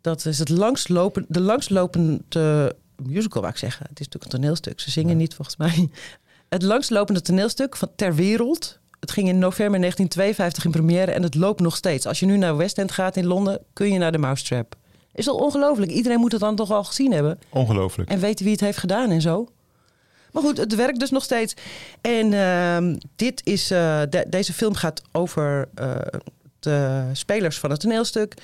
Dat 0.00 0.24
is 0.24 0.38
het 0.38 0.48
langstlopen, 0.48 1.24
de 1.28 1.40
langstlopende 1.40 2.76
musical, 2.96 3.40
wou 3.40 3.52
ik 3.52 3.58
zeggen. 3.58 3.86
Het 3.88 4.00
is 4.00 4.06
natuurlijk 4.06 4.32
een 4.32 4.40
toneelstuk. 4.40 4.80
Ze 4.80 4.90
zingen 4.90 5.16
niet, 5.16 5.34
volgens 5.34 5.56
mij. 5.56 5.88
Het 6.48 6.62
langstlopende 6.62 7.22
toneelstuk 7.22 7.76
van 7.76 7.88
ter 7.96 8.14
wereld. 8.14 8.78
Het 9.00 9.10
ging 9.10 9.28
in 9.28 9.38
november 9.38 9.80
1952 9.80 10.64
in 10.64 10.70
première 10.70 11.12
en 11.12 11.22
het 11.22 11.34
loopt 11.34 11.60
nog 11.60 11.76
steeds. 11.76 12.06
Als 12.06 12.20
je 12.20 12.26
nu 12.26 12.36
naar 12.36 12.56
West 12.56 12.78
End 12.78 12.92
gaat 12.92 13.16
in 13.16 13.26
Londen, 13.26 13.60
kun 13.72 13.92
je 13.92 13.98
naar 13.98 14.12
de 14.12 14.18
Mousetrap. 14.18 14.74
Is 15.12 15.24
dat 15.24 15.34
ongelooflijk? 15.34 15.90
Iedereen 15.90 16.18
moet 16.20 16.32
het 16.32 16.40
dan 16.40 16.56
toch 16.56 16.70
al 16.70 16.84
gezien 16.84 17.12
hebben 17.12 17.38
Ongelooflijk. 17.48 18.10
en 18.10 18.20
weten 18.20 18.44
wie 18.44 18.52
het 18.52 18.62
heeft 18.62 18.78
gedaan 18.78 19.10
en 19.10 19.20
zo. 19.20 19.48
Maar 20.38 20.46
goed, 20.46 20.56
het 20.58 20.74
werkt 20.74 21.00
dus 21.00 21.10
nog 21.10 21.22
steeds. 21.22 21.54
En 22.00 22.32
ehm, 22.32 22.96
dit 23.16 23.40
is, 23.44 23.70
eh, 23.70 24.02
de- 24.10 24.26
deze 24.28 24.52
film 24.52 24.74
gaat 24.74 25.02
over 25.12 25.68
eh, 25.74 25.96
de 26.60 27.02
spelers 27.12 27.58
van 27.58 27.70
het 27.70 27.80
toneelstuk, 27.80 28.34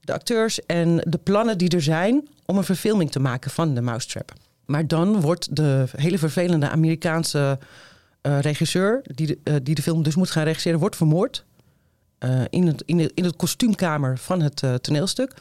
de 0.00 0.12
acteurs 0.12 0.66
en 0.66 0.96
de 1.08 1.18
plannen 1.18 1.58
die 1.58 1.68
er 1.68 1.82
zijn 1.82 2.28
om 2.46 2.56
een 2.56 2.64
verfilming 2.64 3.10
te 3.10 3.18
maken 3.20 3.50
van 3.50 3.74
de 3.74 3.80
Mousetrap. 3.80 4.32
Maar 4.64 4.86
dan 4.86 5.20
wordt 5.20 5.56
de 5.56 5.84
hele 5.96 6.18
vervelende 6.18 6.68
Amerikaanse 6.68 7.58
eh, 8.20 8.40
regisseur, 8.40 9.00
die 9.04 9.38
de, 9.42 9.62
die 9.62 9.74
de 9.74 9.82
film 9.82 10.02
dus 10.02 10.14
moet 10.14 10.30
gaan 10.30 10.44
regisseren, 10.44 10.78
wordt 10.78 10.96
vermoord. 10.96 11.44
in, 12.50 12.66
het, 12.66 12.82
in, 12.86 12.96
de, 12.96 13.10
in 13.14 13.24
het 13.24 13.36
kostuumkamer 13.36 14.18
van 14.18 14.40
het 14.40 14.62
toneelstuk. 14.80 15.32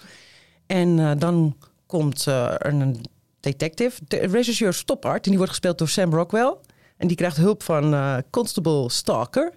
En 0.66 1.20
dan 1.20 1.56
komt 1.86 2.26
er 2.26 2.66
een 2.66 3.06
detective, 3.52 4.02
de 4.08 4.18
regisseur 4.18 4.74
Stoppard, 4.74 5.24
en 5.24 5.30
die 5.30 5.38
wordt 5.38 5.52
gespeeld 5.52 5.78
door 5.78 5.90
Sam 5.90 6.14
Rockwell. 6.14 6.56
En 6.98 7.08
die 7.08 7.18
krijgt 7.18 7.38
hulp 7.38 7.64
van 7.64 7.94
eh, 7.94 8.18
Constable 8.30 8.90
Stalker, 8.90 9.54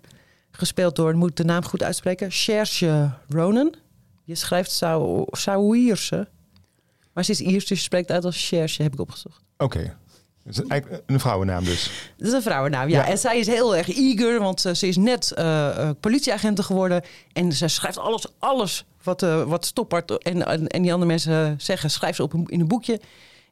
gespeeld 0.50 0.96
door, 0.96 1.16
moet 1.16 1.30
ik 1.30 1.36
de 1.36 1.44
naam 1.44 1.64
goed 1.64 1.82
uitspreken, 1.82 2.32
Serge 2.32 3.10
Ronan. 3.28 3.74
Je 4.24 4.34
schrijft 4.34 4.70
Sau- 4.70 5.26
Sauierse, 5.30 6.28
maar 7.12 7.24
ze 7.24 7.30
is 7.30 7.40
Iers, 7.40 7.66
dus 7.66 7.78
je 7.78 7.84
spreekt 7.84 8.10
uit 8.10 8.24
als 8.24 8.46
Serge, 8.46 8.82
heb 8.82 8.92
ik 8.92 9.00
opgezocht. 9.00 9.42
Oké. 9.56 9.96
Is 10.44 10.62
eigenlijk 10.66 11.02
een 11.06 11.20
vrouwennaam 11.20 11.64
dus. 11.64 11.90
Dat 12.16 12.26
is 12.28 12.32
een 12.32 12.42
vrouwennaam, 12.42 12.88
ja. 12.88 12.98
Ja. 12.98 13.08
En 13.08 13.18
zij 13.18 13.38
is 13.38 13.46
heel 13.46 13.76
erg 13.76 13.88
eager, 13.96 14.38
want 14.38 14.64
eh, 14.64 14.74
ze 14.74 14.86
is 14.88 14.96
net 14.96 15.32
eh 15.32 15.68
eh, 15.68 15.90
politieagente 16.00 16.62
geworden. 16.62 17.02
En 17.32 17.52
ze 17.52 17.68
schrijft 17.68 17.98
alles, 17.98 18.26
alles 18.38 18.84
wat, 19.02 19.22
eh 19.22 19.42
wat 19.42 19.66
Stoppard 19.66 20.18
en, 20.22 20.46
en, 20.46 20.66
en 20.66 20.82
die 20.82 20.92
andere 20.92 21.10
mensen 21.10 21.54
zeggen, 21.60 21.90
schrijft 21.90 22.16
ze 22.16 22.22
op 22.22 22.32
een, 22.32 22.44
in 22.46 22.60
een 22.60 22.68
boekje. 22.68 23.00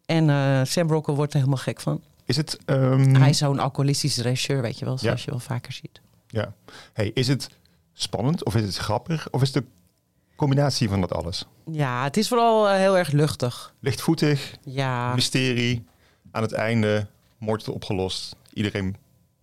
En 0.07 0.31
eh, 0.31 0.61
Sam 0.65 0.89
Rockwell 0.89 1.15
wordt 1.17 1.33
er 1.33 1.39
helemaal 1.39 1.61
gek 1.61 1.81
van. 1.81 2.03
Is 2.25 2.37
het... 2.37 2.59
ehm, 2.65 3.15
Hij 3.15 3.29
is 3.31 3.39
zo'n 3.39 3.59
alcoholistische 3.59 4.23
regisseur, 4.23 4.63
weet 4.63 4.79
je 4.79 4.85
wel, 4.85 4.99
zoals 4.99 5.19
Ja. 5.19 5.25
je 5.25 5.31
wel 5.31 5.41
vaker 5.41 5.73
ziet. 5.73 6.01
Ja. 6.29 6.53
Hey, 6.93 7.11
is 7.15 7.29
het 7.29 7.49
spannend 7.93 8.45
of 8.45 8.55
is 8.55 8.63
het 8.63 8.77
grappig 8.77 9.29
of 9.31 9.43
is 9.43 9.55
het 9.55 9.65
de 9.65 9.71
combinatie 10.37 10.89
van 10.89 11.01
dat 11.01 11.13
alles? 11.13 11.47
Ja, 11.71 12.03
het 12.05 12.17
is 12.17 12.29
vooral 12.29 12.69
eh, 12.69 12.77
heel 12.77 12.99
erg 12.99 13.11
luchtig. 13.11 13.75
Lichtvoetig, 13.81 14.55
Ja, 14.65 15.15
mysterie, 15.15 15.85
aan 16.31 16.43
het 16.43 16.53
einde, 16.53 17.07
moord 17.39 17.69
opgelost, 17.69 18.37
iedereen 18.53 18.97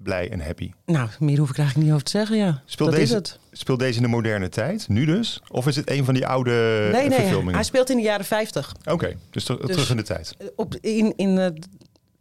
blij 0.04 0.32
en 0.32 0.42
happy. 0.42 0.72
nou, 0.86 1.10
meer 1.20 1.38
hoef 1.38 1.50
ik 1.50 1.58
eigenlijk 1.58 1.86
niet 1.88 1.94
over 1.96 2.06
te 2.12 2.18
zeggen, 2.18 2.38
ja. 2.38 2.62
Speelt 2.66 2.90
dat 2.90 3.00
deze, 3.00 3.12
is 3.12 3.18
het. 3.18 3.40
Speelt 3.52 3.80
deze 3.80 3.96
in 3.98 4.02
de 4.04 4.10
moderne 4.10 4.50
tijd, 4.50 4.88
nu 4.88 5.06
dus? 5.06 5.42
Of 5.52 5.68
is 5.68 5.76
het 5.76 5.90
een 5.90 6.06
van 6.06 6.14
die 6.14 6.28
oude 6.28 6.52
Nee, 6.52 7.02
eh, 7.02 7.10
nee, 7.10 7.20
verfilmingen? 7.20 7.54
hij 7.54 7.64
speelt 7.64 7.90
in 7.90 7.96
de 7.98 8.04
jaren 8.04 8.26
50. 8.26 8.76
Oké, 8.90 9.14
dus, 9.30 9.44
ter- 9.44 9.58
Dus- 9.62 9.72
terug 9.72 9.90
in 9.90 9.98
de 9.98 10.04
tijd. 10.04 10.36
Op, 10.56 10.76
in, 10.76 11.14
in, 11.16 11.38
eh, 11.38 11.48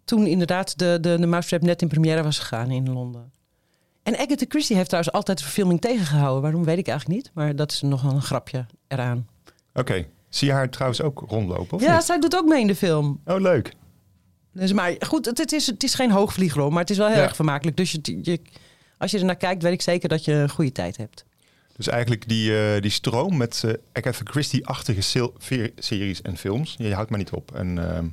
toen 0.04 0.26
inderdaad 0.26 0.78
de, 0.78 0.98
de, 1.00 1.18
de 1.20 1.26
Mousetrap 1.26 1.62
net 1.62 1.82
in 1.82 1.88
première 1.88 2.22
was 2.22 2.38
gegaan 2.38 2.70
in 2.70 2.92
Londen. 2.92 3.32
En 4.02 4.14
Agatha 4.18 4.44
Christie 4.48 4.76
heeft 4.76 4.88
trouwens 4.88 5.14
altijd 5.14 5.38
de 5.38 5.44
verfilming 5.44 5.80
tegengehouden. 5.80 6.42
Waarom 6.42 6.64
weet 6.64 6.78
ik 6.78 6.88
eigenlijk 6.88 7.22
niet. 7.22 7.30
Maar 7.34 7.56
dat 7.56 7.72
is 7.72 7.80
nog 7.82 8.02
wel 8.02 8.12
een 8.12 8.22
grapje 8.22 8.66
eraan. 8.88 9.26
Oké, 9.74 10.06
zie 10.28 10.48
je 10.48 10.54
haar 10.54 10.70
trouwens 10.70 11.02
ook 11.02 11.24
rondlopen? 11.28 11.76
Of 11.76 11.82
ja, 11.82 11.94
niet? 11.94 12.04
zij 12.04 12.20
doet 12.20 12.36
ook 12.36 12.46
mee 12.46 12.60
in 12.60 12.66
de 12.66 12.74
film. 12.76 13.20
Oh, 13.26 13.40
leuk. 13.40 13.72
Dus, 14.52 14.72
maar 14.72 14.94
goed, 14.98 15.24
het, 15.26 15.38
het 15.38 15.52
is, 15.52 15.66
het 15.66 15.82
is 15.82 15.94
geen 15.94 16.10
hoogvlieger, 16.10 16.60
hoor, 16.60 16.70
maar 16.72 16.80
het 16.80 16.90
is 16.90 16.96
wel 16.96 17.06
heel 17.08 17.16
Ja. 17.16 17.22
erg 17.22 17.36
vermakelijk. 17.36 17.76
Dus 17.76 17.90
je, 17.92 18.18
je, 18.22 18.40
als 18.98 19.10
je 19.10 19.18
er 19.18 19.24
naar 19.24 19.36
kijkt, 19.36 19.62
weet 19.62 19.72
ik 19.72 19.82
zeker 19.82 20.08
dat 20.08 20.24
je 20.24 20.32
een 20.32 20.50
goede 20.50 20.72
tijd 20.72 20.96
hebt. 20.96 21.24
Dus 21.76 21.86
eigenlijk 21.88 22.28
die, 22.28 22.58
eh, 22.74 22.80
die 22.82 22.90
stroom 22.90 23.36
met 23.36 23.62
eh 23.64 23.72
Agatha 23.92 24.20
Christie-achtige 24.24 25.28
series 25.78 26.22
en 26.22 26.36
films. 26.36 26.74
Je 26.78 26.94
houdt 26.94 27.10
maar 27.10 27.18
niet 27.18 27.30
op. 27.30 27.54
En 27.54 27.94
ehm, 27.94 28.06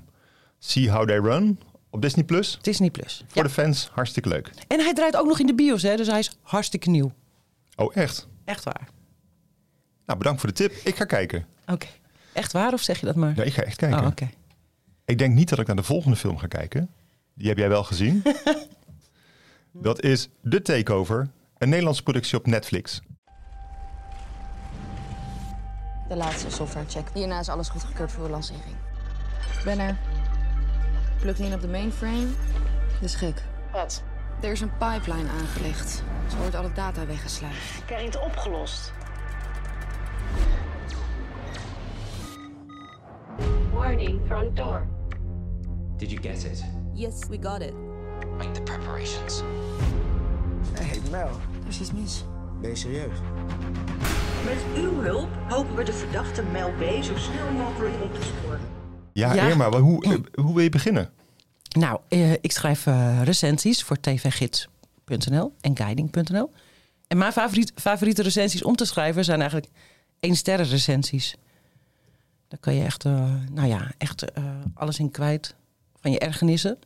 See 0.59 0.91
How 0.91 1.07
They 1.07 1.17
Run 1.17 1.59
op 1.89 2.01
Disney+. 2.01 2.23
Plus. 2.25 2.57
Disney 2.61 2.89
Plus. 2.89 3.23
Voor 3.27 3.37
Ja. 3.41 3.43
de 3.43 3.49
fans, 3.53 3.89
hartstikke 3.93 4.29
leuk. 4.29 4.51
En 4.67 4.79
hij 4.79 4.93
draait 4.93 5.15
ook 5.17 5.27
nog 5.27 5.39
in 5.39 5.45
de 5.47 5.55
bios, 5.55 5.81
hè? 5.81 5.95
dus 5.95 6.07
hij 6.07 6.19
is 6.19 6.37
hartstikke 6.41 6.89
nieuw. 6.89 7.11
Oh, 7.75 7.95
echt? 7.95 8.27
Echt 8.45 8.63
waar. 8.63 8.87
Nou, 10.05 10.17
bedankt 10.17 10.39
voor 10.39 10.49
de 10.49 10.55
tip. 10.55 10.71
Ik 10.83 10.95
ga 10.95 11.05
kijken. 11.05 11.45
Oké. 11.67 11.87
Echt 12.33 12.51
waar 12.51 12.73
of 12.73 12.81
zeg 12.81 12.99
je 12.99 13.05
dat 13.05 13.15
maar? 13.15 13.33
Ja, 13.35 13.43
ik 13.43 13.53
ga 13.53 13.61
echt 13.61 13.77
kijken. 13.77 13.99
Oh, 13.99 14.05
oké. 14.07 14.29
Ik 15.09 15.17
denk 15.17 15.33
niet 15.33 15.49
dat 15.49 15.59
ik 15.59 15.67
naar 15.67 15.75
de 15.75 15.83
volgende 15.83 16.17
film 16.17 16.37
ga 16.37 16.47
kijken. 16.47 16.89
Die 17.33 17.47
heb 17.47 17.57
jij 17.57 17.69
wel 17.69 17.83
gezien. 17.83 18.23
dat 19.71 20.01
is 20.01 20.29
The 20.49 20.61
Takeover. 20.61 21.29
Een 21.57 21.69
Nederlandse 21.69 22.03
productie 22.03 22.37
op 22.37 22.45
Netflix. 22.45 23.01
De 26.07 26.15
laatste 26.15 26.49
softwarecheck. 26.49 27.07
Hierna 27.13 27.39
is 27.39 27.49
alles 27.49 27.69
goedgekeurd 27.69 28.11
voor 28.11 28.23
de 28.23 28.29
lancering. 28.29 28.75
Ik 29.57 29.63
ben 29.63 29.79
er. 29.79 29.97
Plug 31.19 31.39
in 31.39 31.53
op 31.53 31.61
de 31.61 31.67
mainframe. 31.67 32.27
Dat 32.93 33.09
is 33.09 33.15
gek. 33.15 33.43
Wat? 33.71 34.03
Er 34.41 34.51
is 34.51 34.61
een 34.61 34.77
pipeline 34.77 35.29
aangelegd. 35.29 36.03
Zo 36.31 36.37
wordt 36.37 36.55
alle 36.55 36.71
data 36.71 37.05
weggesluist. 37.05 37.85
Krijg 37.85 38.01
je 38.01 38.07
het 38.07 38.21
opgelost? 38.21 38.93
Warning, 43.71 44.19
front 44.27 44.55
door. 44.55 44.97
Did 45.99 46.11
you 46.11 46.21
get 46.21 46.43
it? 46.43 46.63
Yes, 46.93 47.27
we 47.29 47.37
got 47.41 47.61
it. 47.61 47.73
Make 48.37 48.51
the 48.53 48.61
preparations. 48.61 49.43
Hey 50.73 50.99
Mel, 51.11 51.27
Er 51.63 51.67
is 51.67 51.79
iets 51.79 51.91
mis. 51.91 52.23
ben 52.61 52.69
je 52.69 52.75
serieus? 52.75 53.17
Met 54.45 54.57
uw 54.83 55.01
hulp 55.01 55.29
hopen 55.49 55.75
we 55.75 55.83
de 55.83 55.93
verdachte 55.93 56.43
Mel 56.43 56.71
B. 56.71 57.03
zo 57.03 57.17
snel 57.17 57.51
mogelijk 57.51 58.03
op 58.03 58.13
te 58.13 58.21
sporen. 58.21 58.59
Ja, 59.13 59.33
Ja. 59.33 59.47
Irma, 59.47 59.69
maar 59.69 59.79
hoe, 59.79 60.03
eh, 60.03 60.43
hoe 60.43 60.53
wil 60.53 60.63
je 60.63 60.69
beginnen? 60.69 61.09
Nou, 61.77 61.99
eh, 62.07 62.31
ik 62.31 62.51
schrijf 62.51 62.85
eh, 62.87 63.21
recensies 63.23 63.83
voor 63.83 63.99
tvgids.nl 63.99 65.53
en 65.61 65.77
guiding.nl. 65.77 66.51
En 67.07 67.17
mijn 67.17 67.31
favoriet, 67.31 67.71
favoriete 67.75 68.21
recensies 68.21 68.63
om 68.63 68.75
te 68.75 68.85
schrijven 68.85 69.23
zijn 69.25 69.39
eigenlijk 69.41 69.71
één 70.19 70.35
sterren 70.35 70.65
recensies. 70.65 71.35
Daar 72.47 72.59
kan 72.59 72.73
je 72.73 72.83
echt, 72.83 73.05
eh, 73.05 73.33
nou 73.51 73.67
ja, 73.67 73.91
echt 73.97 74.31
eh, 74.31 74.43
alles 74.73 74.99
in 74.99 75.11
kwijt 75.11 75.55
van 76.01 76.11
je 76.11 76.19
ergernissen. 76.19 76.77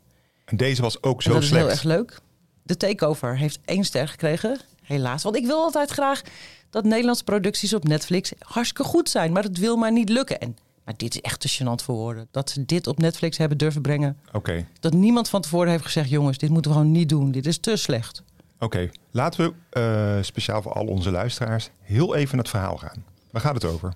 En 0.46 0.58
deze 0.58 0.82
was 0.82 1.04
ook 1.04 1.18
En 1.18 1.24
zo 1.24 1.34
dat 1.34 1.44
is 1.44 1.50
heel 1.50 1.60
slecht. 1.60 1.72
erg 1.74 1.84
leuk. 1.84 2.20
De 2.64 2.78
Takeover 2.78 3.38
heeft 3.38 3.60
één 3.66 3.84
ster 3.84 4.08
gekregen, 4.08 4.60
helaas. 4.84 5.24
Want 5.24 5.36
ik 5.36 5.46
wil 5.46 5.58
altijd 5.58 5.92
graag 5.92 6.22
dat 6.70 6.84
Nederlandse 6.84 7.24
producties 7.24 7.74
op 7.74 7.84
Netflix 7.88 8.32
hartstikke 8.40 8.84
goed 8.90 9.10
zijn. 9.10 9.32
Maar 9.32 9.44
het 9.44 9.58
wil 9.58 9.76
maar 9.76 9.92
niet 9.92 10.10
lukken. 10.10 10.40
En, 10.40 10.58
maar 10.86 10.94
dit 10.98 11.16
is 11.16 11.22
echt 11.22 11.40
te 11.40 11.50
gênant 11.64 11.84
voor 11.84 11.96
woorden. 11.96 12.28
Dat 12.32 12.50
ze 12.50 12.66
dit 12.66 12.88
op 12.88 12.98
Netflix 13.00 13.38
hebben 13.38 13.58
durven 13.58 13.82
brengen. 13.82 14.18
Oké, 14.32 14.66
Dat 14.80 14.94
niemand 14.94 15.30
van 15.30 15.42
tevoren 15.42 15.72
heeft 15.72 15.84
gezegd... 15.84 16.10
jongens, 16.10 16.38
dit 16.38 16.50
moeten 16.50 16.72
we 16.72 16.78
gewoon 16.78 16.92
niet 16.92 17.10
doen. 17.10 17.32
Dit 17.32 17.46
is 17.46 17.58
te 17.58 17.76
slecht. 17.76 18.24
oké. 18.60 18.90
Laten 19.12 19.46
we 19.46 19.54
eh, 19.80 20.24
speciaal 20.24 20.62
voor 20.62 20.74
al 20.74 20.86
onze 20.86 21.12
luisteraars 21.12 21.70
heel 21.82 22.16
even 22.16 22.38
het 22.38 22.50
verhaal 22.50 22.78
gaan. 22.78 23.04
Waar 23.32 23.42
gaat 23.42 23.54
het 23.54 23.66
over? 23.66 23.94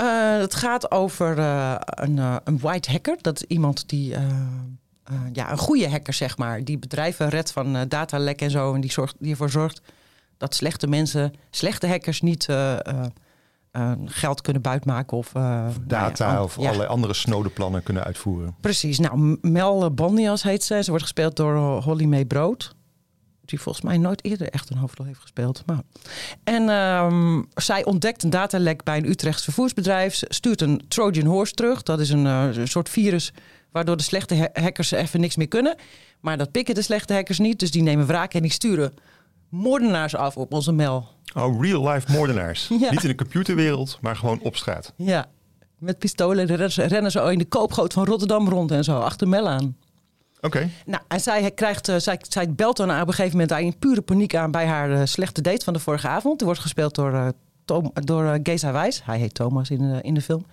Eh, 0.00 0.38
het 0.38 0.54
gaat 0.54 0.90
over 0.90 1.38
eh, 1.38 1.74
een, 1.84 2.18
eh, 2.18 2.36
een 2.44 2.58
white 2.58 2.90
hacker. 2.90 3.16
Dat 3.20 3.36
is 3.36 3.42
iemand 3.42 3.88
die... 3.88 4.14
ja, 5.32 5.50
een 5.50 5.58
goede 5.58 5.90
hacker, 5.90 6.12
zeg 6.12 6.38
maar. 6.38 6.64
Die 6.64 6.78
bedrijven 6.78 7.28
redt 7.28 7.52
van 7.52 7.88
datalek 7.88 8.40
en 8.40 8.50
zo. 8.50 8.74
En 8.74 8.80
die, 8.80 8.92
zorgt, 8.92 9.14
die 9.18 9.30
ervoor 9.30 9.50
zorgt 9.50 9.80
dat 10.36 10.54
slechte 10.54 10.86
mensen, 10.86 11.32
slechte 11.50 11.88
hackers 11.88 12.20
niet 12.20 12.48
geld 14.04 14.40
kunnen 14.40 14.62
buitmaken. 14.62 15.16
Of, 15.16 15.32
nou 15.32 15.72
Data 15.86 16.32
ja, 16.32 16.42
of 16.42 16.56
ja, 16.56 16.62
allerlei 16.66 16.88
andere 16.88 17.14
snode 17.14 17.48
plannen 17.48 17.82
kunnen 17.82 18.04
uitvoeren. 18.04 18.56
Precies. 18.60 18.98
Nou, 18.98 19.38
Mel 19.40 19.94
Bandias 19.94 20.42
heet 20.42 20.64
ze. 20.64 20.82
Ze 20.82 20.90
wordt 20.90 21.04
gespeeld 21.04 21.36
door 21.36 21.82
Holly 21.82 22.04
May 22.04 22.24
Brood. 22.24 22.74
Die 23.50 23.60
volgens 23.60 23.84
mij 23.84 23.98
nooit 23.98 24.24
eerder 24.24 24.48
echt 24.48 24.70
een 24.70 24.76
hoofdrol 24.76 25.06
heeft 25.06 25.20
gespeeld. 25.20 25.62
Maar... 25.66 25.80
En 26.44 26.68
ehm, 26.68 27.42
zij 27.54 27.84
ontdekt 27.84 28.22
een 28.22 28.30
datalek 28.30 28.82
bij 28.84 28.96
een 28.96 29.08
Utrechts 29.08 29.44
vervoersbedrijf. 29.44 30.22
Stuurt 30.28 30.60
een 30.60 30.82
Trojan 30.88 31.26
Horse 31.26 31.54
terug. 31.54 31.82
Dat 31.82 32.00
is 32.00 32.10
een, 32.10 32.26
eh, 32.26 32.48
een 32.52 32.68
soort 32.68 32.88
virus 32.88 33.32
waardoor 33.72 33.96
de 33.96 34.02
slechte 34.02 34.34
ha- 34.36 34.62
hackers 34.62 34.90
even 34.90 35.20
niks 35.20 35.36
meer 35.36 35.48
kunnen. 35.48 35.76
Maar 36.20 36.38
dat 36.38 36.50
pikken 36.50 36.74
de 36.74 36.82
slechte 36.82 37.12
hackers 37.14 37.38
niet. 37.38 37.58
Dus 37.58 37.70
die 37.70 37.82
nemen 37.82 38.06
wraak 38.06 38.34
en 38.34 38.42
die 38.42 38.50
sturen 38.50 38.92
moordenaars 39.48 40.14
af 40.14 40.36
op 40.36 40.52
onze 40.52 40.72
Mel. 40.72 41.08
Oh, 41.34 41.62
real-life 41.64 42.12
moordenaars. 42.12 42.68
Ja. 42.80 42.90
Niet 42.90 43.02
in 43.02 43.08
de 43.08 43.14
computerwereld, 43.14 43.98
maar 44.00 44.16
gewoon 44.16 44.40
op 44.42 44.56
straat. 44.56 44.92
Ja, 44.96 45.26
met 45.78 45.98
pistolen 45.98 46.46
rennen 46.46 46.72
ze, 46.72 46.82
rennen 46.82 47.10
ze 47.10 47.20
in 47.20 47.38
de 47.38 47.44
koopgoot 47.44 47.92
van 47.92 48.04
Rotterdam 48.04 48.48
rond 48.48 48.70
en 48.70 48.84
zo. 48.84 48.98
Achter 48.98 49.28
Mel 49.28 49.48
aan. 49.48 49.76
Oké, 50.40 50.70
Nou, 50.86 51.02
en 51.08 51.20
zij, 51.20 51.50
krijgt, 51.50 51.88
eh, 51.88 51.96
zij, 51.96 52.18
zij 52.28 52.52
belt 52.52 52.76
dan 52.76 53.00
op 53.00 53.08
een 53.08 53.14
gegeven 53.14 53.38
moment 53.38 53.60
in 53.60 53.78
pure 53.78 54.00
paniek 54.00 54.34
aan 54.34 54.50
bij 54.50 54.66
haar 54.66 54.92
eh, 54.92 55.00
slechte 55.04 55.40
date 55.40 55.64
van 55.64 55.72
de 55.72 55.78
vorige 55.78 56.08
avond. 56.08 56.36
Die 56.38 56.46
wordt 56.46 56.62
gespeeld 56.62 56.94
door, 56.94 57.14
eh 57.14 57.28
Tom, 57.64 57.90
door 57.94 58.38
Geza 58.42 58.72
Wijs. 58.72 59.04
Hij 59.04 59.18
heet 59.18 59.34
Thomas 59.34 59.70
in 59.70 59.92
de, 59.92 59.98
in 60.02 60.14
de 60.14 60.20
film. 60.20 60.46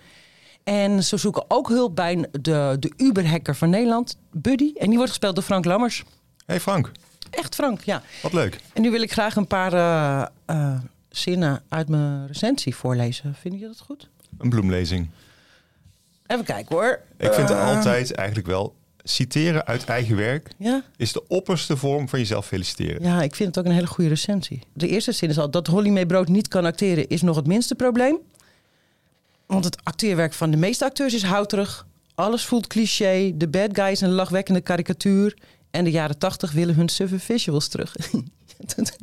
En 0.64 1.04
ze 1.04 1.16
zoeken 1.16 1.44
ook 1.48 1.68
hulp 1.68 1.96
bij 1.96 2.28
de, 2.40 2.76
de 2.80 2.92
Uber-hacker 2.96 3.56
van 3.56 3.70
Nederland, 3.70 4.16
Buddy. 4.30 4.72
En 4.76 4.86
die 4.86 4.96
wordt 4.96 5.10
gespeeld 5.10 5.34
door 5.34 5.44
Frank 5.44 5.64
Lammers. 5.64 6.04
hey 6.46 6.60
Frank, 6.60 6.90
Echt 7.30 7.54
Frank, 7.54 7.80
ja. 7.80 8.02
wat 8.22 8.32
leuk. 8.32 8.60
En 8.72 8.82
nu 8.82 8.90
wil 8.90 9.02
ik 9.02 9.12
graag 9.12 9.36
een 9.36 9.46
paar 9.46 10.30
zinnen 11.08 11.62
uit 11.68 11.88
mijn 11.88 12.26
recensie 12.26 12.76
voorlezen. 12.76 13.34
Vind 13.34 13.60
je 13.60 13.66
dat 13.66 13.80
goed? 13.80 14.08
Een 14.38 14.48
bloemlezing. 14.50 15.10
Even 16.26 16.44
kijken 16.44 16.76
hoor. 16.76 17.00
Ik 17.16 17.32
vind 17.32 17.50
altijd 17.50 18.14
eigenlijk 18.14 18.48
wel, 18.48 18.74
citeren 19.10 19.66
uit 19.66 19.84
eigen 19.84 20.16
werk 20.16 20.50
Ja? 20.58 20.82
is 20.96 21.12
de 21.12 21.26
opperste 21.28 21.76
vorm 21.76 22.08
van 22.08 22.18
jezelf 22.18 22.46
feliciteren. 22.46 23.02
Ja, 23.02 23.22
ik 23.22 23.34
vind 23.34 23.48
het 23.48 23.58
ook 23.58 23.70
een 23.70 23.76
hele 23.76 23.86
goede 23.86 24.10
recensie. 24.10 24.62
De 24.72 24.88
eerste 24.88 25.12
zin 25.12 25.28
is 25.28 25.38
al 25.38 25.50
dat 25.50 25.66
Holly 25.66 25.88
May 25.90 26.06
Brood 26.06 26.28
niet 26.28 26.48
kan 26.48 26.64
acteren 26.64 27.08
is 27.08 27.22
nog 27.22 27.36
het 27.36 27.46
minste 27.46 27.74
probleem. 27.74 28.18
Want 29.46 29.64
het 29.64 29.84
acteerwerk 29.84 30.32
van 30.32 30.50
de 30.50 30.56
meeste 30.56 30.84
acteurs 30.84 31.14
is 31.14 31.22
houterig. 31.22 31.86
Alles 32.14 32.44
voelt 32.44 32.66
cliché. 32.66 33.32
De 33.36 33.48
bad 33.48 33.68
guy 33.72 33.90
is 33.90 34.00
een 34.00 34.10
lachwekkende 34.10 34.60
karikatuur. 34.60 35.36
En 35.70 35.84
de 35.84 35.90
jaren 35.90 36.18
tachtig 36.18 36.52
willen 36.52 36.74
hun 36.74 36.88
suffe 36.88 37.18
visuals 37.18 37.68
terug. 37.68 37.96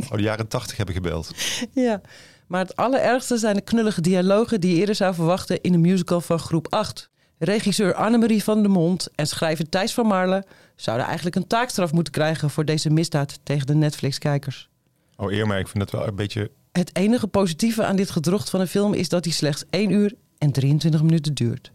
Oh, 0.10 0.18
de 0.18 0.22
jaren 0.22 0.48
tachtig 0.48 0.78
heb 0.78 0.90
ik 0.90 0.96
gebeld. 0.96 1.32
ja. 1.74 2.02
Maar 2.48 2.60
het 2.62 2.76
allerergste 2.76 3.38
zijn 3.38 3.56
de 3.56 3.62
knullige 3.62 4.02
dialogen 4.02 4.62
die 4.62 4.74
je 4.74 4.80
eerder 4.80 4.96
zou 4.96 5.14
verwachten 5.14 5.62
in 5.62 5.74
een 5.74 5.82
musical 5.82 6.22
van 6.22 6.40
groep 6.40 6.68
8. 6.70 7.10
Regisseur 7.38 7.94
Annemarie 7.94 8.44
van 8.44 8.62
der 8.62 8.72
Mond 8.72 9.08
en 9.16 9.28
schrijver 9.28 9.70
Thijs 9.70 9.94
van 9.94 10.06
Marle 10.08 10.44
zouden 10.76 11.06
eigenlijk 11.06 11.36
een 11.36 11.48
taakstraf 11.48 11.92
moeten 11.92 12.14
krijgen 12.14 12.50
voor 12.50 12.66
deze 12.66 12.90
misdaad 12.90 13.40
tegen 13.44 13.68
de 13.68 13.76
Netflix-kijkers. 13.76 14.70
Oh 15.18 15.32
Irma, 15.32 15.56
ik 15.58 15.68
vind 15.68 15.84
het 15.84 15.92
wel 15.92 16.08
een 16.08 16.16
beetje... 16.16 16.52
Het 16.72 16.96
enige 16.96 17.28
positieve 17.28 17.84
aan 17.86 17.96
dit 17.96 18.10
gedrocht 18.10 18.50
van 18.50 18.60
een 18.60 18.68
film 18.68 18.94
is 18.94 19.10
dat 19.10 19.24
hij 19.26 19.34
slechts 19.34 19.64
1 19.70 19.92
uur 19.92 20.14
en 20.38 20.52
23 20.52 21.02
minuten 21.04 21.34
duurt. 21.34 21.72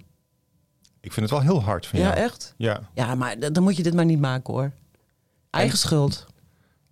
Ik 1.01 1.13
vind 1.13 1.31
het 1.31 1.39
wel 1.39 1.41
heel 1.49 1.63
hard 1.63 1.87
van 1.87 1.99
Ja, 1.99 2.05
jou. 2.07 2.17
echt? 2.19 2.55
Ja. 2.57 2.81
Ja, 2.95 3.15
maar 3.15 3.53
dan 3.53 3.63
moet 3.63 3.77
je 3.77 3.83
dit 3.83 3.95
maar 3.95 4.05
niet 4.05 4.21
maken 4.21 4.55
hoor. 4.55 4.73
Eigen 5.51 5.79
schuld. 5.79 6.27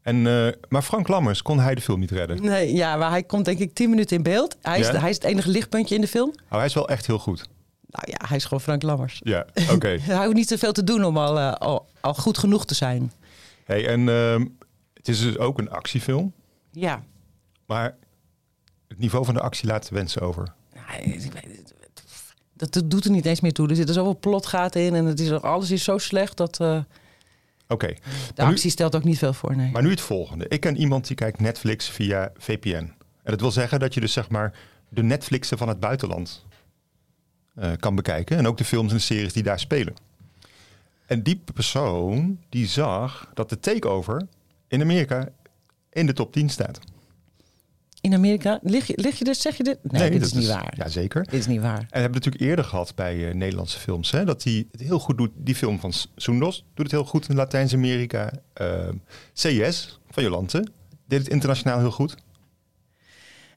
En, 0.02 0.26
eh, 0.26 0.52
maar 0.68 0.82
Frank 0.82 1.08
Lammers, 1.08 1.42
kon 1.42 1.60
hij 1.60 1.74
de 1.74 1.80
film 1.80 2.00
niet 2.00 2.10
redden? 2.10 2.42
Nee, 2.42 2.74
ja, 2.74 2.96
maar 2.96 3.10
hij 3.10 3.22
komt 3.22 3.44
denk 3.44 3.58
ik 3.58 3.74
10 3.74 3.90
minuten 3.90 4.16
in 4.16 4.22
beeld. 4.22 4.56
Hij 4.62 4.78
is, 4.78 4.86
Ja? 4.86 4.92
de- 4.92 4.98
hij 4.98 5.08
is 5.10 5.14
het 5.14 5.24
enige 5.24 5.48
lichtpuntje 5.50 5.94
in 5.94 6.00
de 6.00 6.08
film. 6.08 6.28
Oh, 6.50 6.56
hij 6.56 6.64
is 6.66 6.74
wel 6.74 6.88
echt 6.88 7.06
heel 7.06 7.18
goed. 7.18 7.48
Nou 7.90 8.04
ja, 8.10 8.26
hij 8.26 8.36
is 8.36 8.42
gewoon 8.44 8.60
Frank 8.60 8.82
Lammers. 8.82 9.20
Ja, 9.24 9.46
oké. 9.70 9.88
Hij 10.00 10.24
hoeft 10.24 10.36
niet 10.36 10.48
zoveel 10.48 10.72
te 10.72 10.84
doen 10.84 11.04
om 11.04 11.16
al, 11.18 11.38
eh, 11.38 11.52
al, 11.52 11.86
al 12.00 12.14
goed 12.14 12.38
genoeg 12.38 12.66
te 12.66 12.74
zijn. 12.74 13.12
hey, 13.64 13.86
en 13.88 14.08
ehm, 14.08 14.46
het 14.94 15.08
is 15.08 15.20
dus 15.20 15.38
ook 15.38 15.58
een 15.58 15.70
actiefilm. 15.70 16.32
Ja. 16.70 17.02
Maar 17.66 17.96
het 18.88 18.98
niveau 18.98 19.24
van 19.24 19.34
de 19.34 19.40
actie 19.40 19.68
laat 19.68 19.88
de 19.88 19.94
wensen 19.94 20.22
over. 20.22 20.54
Dat, 22.54 22.72
dat 22.72 22.90
doet 22.90 23.04
er 23.04 23.10
niet 23.10 23.26
eens 23.26 23.40
meer 23.40 23.52
toe. 23.52 23.68
Er 23.68 23.76
zitten 23.76 23.94
zoveel 23.94 24.18
plotgaten 24.18 24.80
in 24.82 24.94
en 24.94 25.04
het 25.04 25.20
is, 25.20 25.30
alles 25.32 25.70
is 25.70 25.84
zo 25.84 25.98
slecht 25.98 26.36
dat 26.36 26.60
eh, 26.60 26.80
Oké. 27.68 27.86
de 28.34 28.42
nu- 28.42 28.48
actie 28.48 28.70
stelt 28.70 28.96
ook 28.96 29.04
niet 29.04 29.18
veel 29.18 29.32
voor. 29.32 29.56
Nee. 29.56 29.70
Maar 29.70 29.82
nu 29.82 29.90
het 29.90 30.00
volgende. 30.00 30.48
Ik 30.48 30.60
ken 30.60 30.76
iemand 30.76 31.06
die 31.06 31.16
kijkt 31.16 31.40
Netflix 31.40 31.88
via 31.88 32.32
VPN. 32.36 32.68
En 33.22 33.34
dat 33.34 33.40
wil 33.40 33.50
zeggen 33.50 33.80
dat 33.80 33.94
je 33.94 34.00
dus 34.00 34.12
zeg 34.12 34.28
maar 34.28 34.52
de 34.88 35.02
Netflixen 35.02 35.58
van 35.58 35.68
het 35.68 35.80
buitenland 35.80 36.44
kan 37.80 37.94
bekijken. 37.94 38.36
En 38.36 38.46
ook 38.46 38.56
de 38.56 38.64
films 38.64 38.92
en 38.92 39.00
series 39.00 39.32
die 39.32 39.42
daar 39.42 39.60
spelen. 39.60 39.94
En 41.06 41.22
die 41.22 41.42
persoon 41.54 42.38
die 42.48 42.66
zag 42.66 43.30
dat 43.34 43.48
de 43.48 43.60
takeover 43.60 44.26
in 44.68 44.80
Amerika 44.80 45.28
in 45.92 46.06
de 46.06 46.12
top 46.12 46.32
10 46.32 46.48
staat. 46.48 46.80
In 48.00 48.14
Amerika, 48.14 48.58
lig 48.62 48.86
je, 48.86 48.92
lig 48.96 49.18
je 49.18 49.24
dus, 49.24 49.40
zeg 49.40 49.56
je 49.56 49.62
dit? 49.62 49.78
Nee, 49.82 50.10
dit 50.10 50.22
is 50.22 50.32
niet 50.32 50.46
waar. 50.46 50.74
Ja, 50.76 50.88
zeker. 50.88 51.24
Dit 51.24 51.40
is 51.40 51.46
niet 51.46 51.60
waar. 51.60 51.78
En 51.78 51.86
we 51.90 51.98
hebben 51.98 52.12
natuurlijk 52.12 52.44
eerder 52.44 52.64
gehad 52.64 52.94
bij 52.94 53.28
eh, 53.28 53.34
Nederlandse 53.34 53.78
films. 53.78 54.10
Hè, 54.10 54.24
dat 54.24 54.42
hij 54.42 54.66
het 54.72 54.80
heel 54.80 54.98
goed 54.98 55.18
doet. 55.18 55.30
Die 55.34 55.54
film 55.54 55.80
van 55.80 55.92
Soendos 56.16 56.64
doet 56.74 56.84
het 56.84 56.90
heel 56.90 57.04
goed 57.04 57.28
in 57.28 57.36
Latijns-Amerika. 57.36 58.32
Ehm, 58.52 58.94
CS 59.32 60.00
van 60.10 60.22
Jolante 60.22 60.66
deed 61.06 61.18
het 61.18 61.28
internationaal 61.28 61.78
heel 61.78 61.90
goed. 61.90 62.14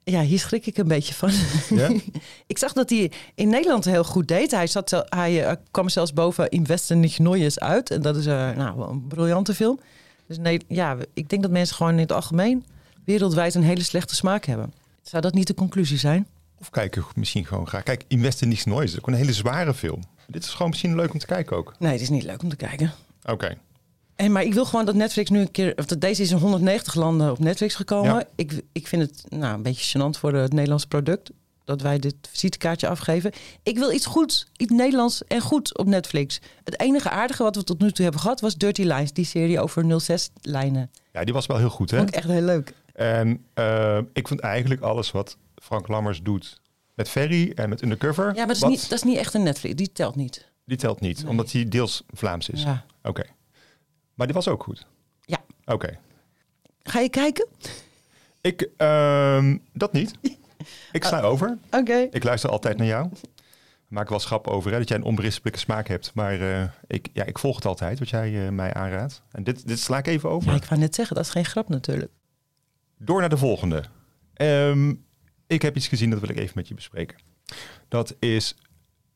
Ja, 0.04 0.20
hier 0.20 0.38
schrik 0.38 0.66
ik 0.66 0.76
een 0.76 0.88
beetje 0.88 1.14
van. 1.14 1.30
Ja? 1.70 1.90
ik 2.46 2.58
zag 2.58 2.72
dat 2.72 2.90
hij 2.90 3.10
in 3.34 3.48
Nederland 3.48 3.84
heel 3.84 4.04
goed 4.04 4.28
deed. 4.28 4.50
Hij, 4.50 4.66
zat, 4.66 5.04
hij 5.08 5.44
eh, 5.44 5.56
kwam 5.70 5.88
zelfs 5.88 6.12
boven 6.12 6.48
In 6.48 6.66
Westen 6.66 7.00
nicht 7.00 7.18
Neues 7.18 7.58
uit. 7.58 7.90
En 7.90 8.02
dat 8.02 8.16
is 8.16 8.26
eh, 8.26 8.50
nou, 8.50 8.90
een 8.90 9.06
briljante 9.06 9.54
film. 9.54 9.80
Dus 10.26 10.38
nee, 10.38 10.60
ja, 10.68 10.96
ik 11.14 11.28
denk 11.28 11.42
dat 11.42 11.50
mensen 11.50 11.76
gewoon 11.76 11.92
in 11.92 11.98
het 11.98 12.12
algemeen 12.12 12.64
wereldwijd 13.04 13.54
een 13.54 13.62
hele 13.62 13.82
slechte 13.82 14.14
smaak 14.14 14.44
hebben. 14.44 14.72
Zou 15.02 15.22
dat 15.22 15.34
niet 15.34 15.46
de 15.46 15.54
conclusie 15.54 15.98
zijn? 15.98 16.26
Of 16.58 16.70
kijken 16.70 17.04
misschien 17.14 17.46
gewoon 17.46 17.66
graag. 17.66 17.82
Kijk, 17.82 18.04
Invest 18.08 18.42
in 18.42 18.48
Niets 18.48 18.64
Noois 18.64 18.92
is 18.92 18.98
ook 18.98 19.06
een 19.06 19.14
hele 19.14 19.32
zware 19.32 19.74
film. 19.74 20.00
Dit 20.26 20.44
is 20.44 20.50
gewoon 20.50 20.68
misschien 20.68 20.94
leuk 20.94 21.12
om 21.12 21.18
te 21.18 21.26
kijken 21.26 21.56
ook. 21.56 21.74
Nee, 21.78 21.92
het 21.92 22.00
is 22.00 22.08
niet 22.08 22.22
leuk 22.22 22.42
om 22.42 22.48
te 22.48 22.56
kijken. 22.56 22.92
Oké. 23.24 23.56
En, 24.16 24.32
maar 24.32 24.42
ik 24.42 24.54
wil 24.54 24.64
gewoon 24.64 24.84
dat 24.84 24.94
Netflix 24.94 25.30
nu 25.30 25.40
een 25.40 25.50
keer... 25.50 25.72
Of 25.76 25.86
dat 25.86 26.00
deze 26.00 26.22
is 26.22 26.30
in 26.30 26.36
190 26.36 26.94
landen 26.94 27.30
op 27.30 27.38
Netflix 27.38 27.74
gekomen. 27.74 28.14
Ja. 28.14 28.24
Ik, 28.34 28.62
ik 28.72 28.86
vind 28.86 29.02
het 29.02 29.24
nou, 29.28 29.54
een 29.54 29.62
beetje 29.62 29.98
gênant 29.98 30.18
voor 30.18 30.34
het 30.34 30.52
Nederlandse 30.52 30.88
product... 30.88 31.30
dat 31.64 31.80
wij 31.82 31.98
dit 31.98 32.14
visitekaartje 32.30 32.88
afgeven. 32.88 33.32
Ik 33.62 33.78
wil 33.78 33.92
iets 33.92 34.06
goeds, 34.06 34.46
iets 34.56 34.72
Nederlands 34.72 35.24
en 35.24 35.40
goed 35.40 35.78
op 35.78 35.86
Netflix. 35.86 36.40
Het 36.64 36.80
enige 36.80 37.10
aardige 37.10 37.42
wat 37.42 37.56
we 37.56 37.64
tot 37.64 37.80
nu 37.80 37.92
toe 37.92 38.02
hebben 38.04 38.20
gehad... 38.22 38.40
was 38.40 38.54
Dirty 38.54 38.82
Lines, 38.82 39.12
die 39.12 39.24
serie 39.24 39.60
over 39.60 39.84
06-lijnen. 39.84 40.90
Ja, 41.12 41.24
die 41.24 41.34
was 41.34 41.46
wel 41.46 41.56
heel 41.58 41.70
goed, 41.70 41.90
hè? 41.90 41.96
Vond 41.96 42.08
ik 42.08 42.14
echt 42.14 42.28
heel 42.28 42.40
leuk. 42.42 42.72
En 42.92 43.44
eh, 43.54 43.98
ik 44.12 44.28
vond 44.28 44.40
eigenlijk 44.40 44.80
alles 44.80 45.10
wat 45.10 45.36
Frank 45.62 45.88
Lammers 45.88 46.22
doet 46.22 46.60
met 46.94 47.08
Ferry 47.08 47.52
en 47.54 47.68
met 47.68 47.82
Undercover... 47.82 48.24
Ja, 48.26 48.32
maar 48.32 48.46
dat 48.46 48.56
is, 48.56 48.62
wat- 48.62 48.70
niet, 48.70 48.82
dat 48.88 48.98
is 48.98 49.02
niet 49.04 49.16
echt 49.16 49.34
een 49.34 49.42
Netflix. 49.42 49.74
Die 49.74 49.92
telt 49.92 50.16
niet. 50.16 50.50
Die 50.64 50.76
telt 50.76 51.00
niet, 51.00 51.20
Nee. 51.20 51.30
omdat 51.30 51.52
hij 51.52 51.68
deels 51.68 52.02
Vlaams 52.08 52.48
is. 52.48 52.62
Ja. 52.62 52.84
Oké. 53.02 53.22
Maar 54.14 54.26
die 54.26 54.36
was 54.36 54.48
ook 54.48 54.62
goed? 54.62 54.86
Ja. 55.20 55.38
Oké. 55.64 55.98
Ga 56.82 57.00
je 57.00 57.08
kijken? 57.08 57.46
Ik, 58.40 58.68
ehm, 58.76 59.58
dat 59.72 59.92
niet. 59.92 60.12
Ik 60.92 61.04
sla 61.04 61.20
over. 61.20 61.58
Oké. 61.70 62.08
Ik 62.10 62.24
luister 62.24 62.50
altijd 62.50 62.76
naar 62.76 62.86
jou. 62.86 63.10
Maken 63.88 64.10
wel 64.10 64.20
schap 64.20 64.46
over 64.46 64.72
hè, 64.72 64.78
dat 64.78 64.88
jij 64.88 64.96
een 64.96 65.04
onberispelijke 65.04 65.58
smaak 65.58 65.88
hebt. 65.88 66.14
Maar 66.14 66.40
eh, 66.40 66.68
ik, 66.86 67.08
ja, 67.12 67.24
ik 67.24 67.38
volg 67.38 67.56
het 67.56 67.64
altijd, 67.64 67.98
wat 67.98 68.08
jij 68.08 68.46
eh, 68.46 68.52
mij 68.52 68.74
aanraadt. 68.74 69.22
En 69.30 69.44
dit, 69.44 69.66
dit 69.66 69.78
sla 69.78 69.98
ik 69.98 70.06
even 70.06 70.30
over. 70.30 70.50
Ja, 70.50 70.56
ik 70.56 70.64
wou 70.64 70.80
net 70.80 70.94
zeggen, 70.94 71.16
dat 71.16 71.24
is 71.24 71.30
geen 71.30 71.44
grap 71.44 71.68
natuurlijk. 71.68 72.12
Door 72.98 73.20
naar 73.20 73.28
de 73.28 73.36
volgende. 73.36 73.84
Ehm, 74.34 74.94
ik 75.46 75.62
heb 75.62 75.76
iets 75.76 75.88
gezien, 75.88 76.10
dat 76.10 76.20
wil 76.20 76.28
ik 76.28 76.38
even 76.38 76.52
met 76.54 76.68
je 76.68 76.74
bespreken. 76.74 77.18
Dat 77.88 78.16
is 78.18 78.56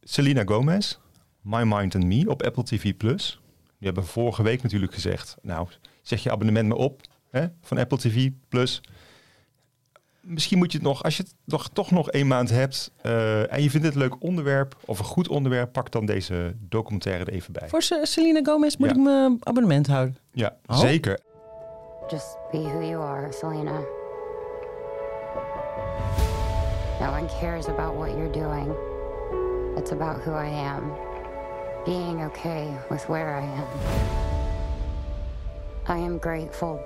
Selena 0.00 0.42
Gomez, 0.44 0.98
My 1.40 1.62
Mind 1.62 1.94
and 1.94 2.04
Me 2.04 2.30
op 2.30 2.42
Apple 2.42 2.62
TV+. 2.62 2.96
Plus. 2.96 3.40
Die 3.78 3.86
hebben 3.86 4.04
vorige 4.06 4.42
week 4.42 4.62
natuurlijk 4.62 4.94
gezegd, 4.94 5.36
nou, 5.42 5.68
zeg 6.02 6.22
je 6.22 6.30
abonnement 6.30 6.68
maar 6.68 6.76
op 6.76 7.00
hè, 7.30 7.46
van 7.62 7.78
Apple 7.78 7.98
TV+. 7.98 8.30
Plus. 8.48 8.80
Misschien 10.20 10.58
moet 10.58 10.72
je 10.72 10.78
het 10.78 10.86
nog, 10.86 11.02
als 11.02 11.16
je 11.16 11.22
het 11.22 11.34
nog, 11.44 11.68
toch 11.68 11.90
nog 11.90 12.10
één 12.10 12.26
maand 12.26 12.50
hebt 12.50 12.90
eh, 13.02 13.52
en 13.52 13.62
je 13.62 13.70
vindt 13.70 13.86
het 13.86 13.94
een 13.94 14.00
leuk 14.00 14.22
onderwerp 14.22 14.76
of 14.84 14.98
een 14.98 15.04
goed 15.04 15.28
onderwerp, 15.28 15.72
pak 15.72 15.90
dan 15.90 16.06
deze 16.06 16.54
documentaire 16.58 17.24
er 17.24 17.32
even 17.32 17.52
bij. 17.52 17.68
Voor 17.68 17.82
Se- 17.82 18.00
Selena 18.02 18.40
Gomez 18.42 18.76
moet 18.76 18.88
Ja. 18.90 18.94
ik 18.96 19.00
mijn 19.02 19.36
abonnement 19.40 19.86
houden. 19.86 20.16
Ja, 20.32 20.56
Oh. 20.66 20.78
zeker. 20.78 21.20
Just 22.08 22.36
be 22.50 22.58
who 22.58 22.82
you 22.82 23.02
are, 23.02 23.32
Selena. 23.32 23.80
No 27.00 27.10
one 27.12 27.26
cares 27.40 27.66
about 27.66 27.94
what 27.96 28.08
you're 28.10 28.30
doing. 28.30 28.72
It's 29.76 29.90
about 29.92 30.24
who 30.24 30.32
I 30.32 30.48
am. 30.48 30.92
Being 31.86 32.22
okay 32.22 32.74
with 32.90 33.08
where 33.08 33.36
I 33.36 33.44
am. 33.44 33.68
I 35.86 35.98
am 35.98 36.18
grateful 36.18 36.80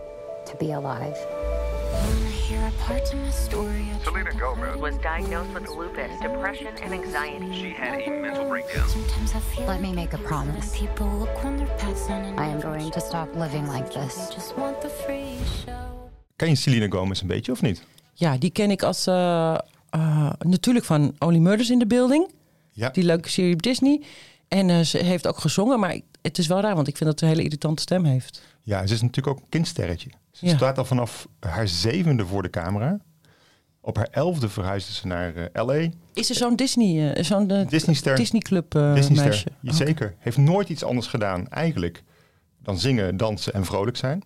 to 0.45 0.57
be 0.57 0.73
alive. 0.73 1.17
Selena 4.05 4.33
Gomez 4.39 4.77
was 4.77 4.95
diagnosed 4.99 5.55
with 5.55 5.69
lupus, 5.71 6.21
depression, 6.21 6.67
and 6.83 6.93
anxiety. 6.93 7.53
She 7.55 7.71
had 7.71 8.03
a 8.03 8.11
mental 8.11 8.47
breakdown. 8.49 8.87
Let 9.67 9.81
me 9.81 9.95
make 9.95 10.13
a 10.13 10.19
promise. 10.19 10.79
I 12.37 12.47
am 12.47 12.61
going 12.61 12.91
to 12.91 13.01
stop 13.01 13.35
living 13.35 13.67
like 13.69 13.91
this. 13.91 14.29
Ken 16.37 16.49
je 16.49 16.55
Selena 16.57 16.87
Gomez 16.89 17.21
een 17.21 17.27
beetje 17.27 17.53
of 17.53 17.63
niet? 17.63 17.83
Ja, 18.15 18.37
die 18.37 18.51
ken 18.51 18.71
ik 18.71 18.83
als 18.83 19.07
eh, 19.07 19.59
eh, 19.91 20.31
natuurlijk 20.39 20.85
van 20.85 21.15
Only 21.19 21.39
Murders 21.39 21.71
in 21.71 21.79
the 21.79 21.87
Building. 21.87 22.31
Ja. 22.73 22.91
Die 22.91 23.05
leuke 23.05 23.29
serie 23.29 23.55
op 23.55 23.63
Disney. 23.63 24.03
En 24.51 24.71
eh, 24.71 24.81
ze 24.81 24.99
heeft 24.99 25.27
ook 25.27 25.39
gezongen, 25.39 25.81
maar 25.81 26.01
het 26.23 26.39
is 26.39 26.47
wel 26.47 26.61
raar, 26.61 26.75
want 26.75 26.89
ik 26.89 26.97
vind 26.97 27.11
dat 27.11 27.19
ze 27.19 27.25
een 27.25 27.31
hele 27.31 27.43
irritante 27.45 27.83
stem 27.83 28.05
heeft. 28.05 28.43
Ja, 28.63 28.87
ze 28.87 28.95
is 28.95 29.01
natuurlijk 29.03 29.37
ook 29.37 29.43
een 29.43 29.49
kindsterretje. 29.49 30.11
Ze 30.31 30.47
Ja. 30.47 30.57
staat 30.57 30.79
al 30.79 30.85
vanaf 30.85 31.29
haar 31.41 31.69
zevende 31.69 32.27
voor 32.27 32.43
de 32.43 32.51
camera. 32.51 32.99
Op 33.81 33.97
haar 33.97 34.09
elfde 34.11 34.49
verhuisde 34.49 34.93
ze 34.93 35.07
naar 35.07 35.35
eh, 35.35 35.65
LA. 35.67 35.89
Is 36.13 36.29
er 36.31 36.35
zo'n 36.37 36.57
Disney, 36.57 37.13
eh, 37.13 37.25
zo'n 37.25 37.51
eh, 37.51 37.69
Disneyster. 37.69 38.17
Disney 38.17 38.41
Club 38.41 38.71
Disneyster. 38.71 39.15
meisje? 39.29 39.49
Ja. 39.61 39.73
Zeker. 39.73 40.15
Heeft 40.19 40.37
nooit 40.37 40.69
iets 40.69 40.85
anders 40.85 41.07
gedaan 41.07 41.49
eigenlijk 41.49 42.03
dan 42.63 42.79
zingen, 42.79 43.17
dansen 43.17 43.53
en 43.53 43.65
vrolijk 43.65 43.97
zijn. 43.97 44.23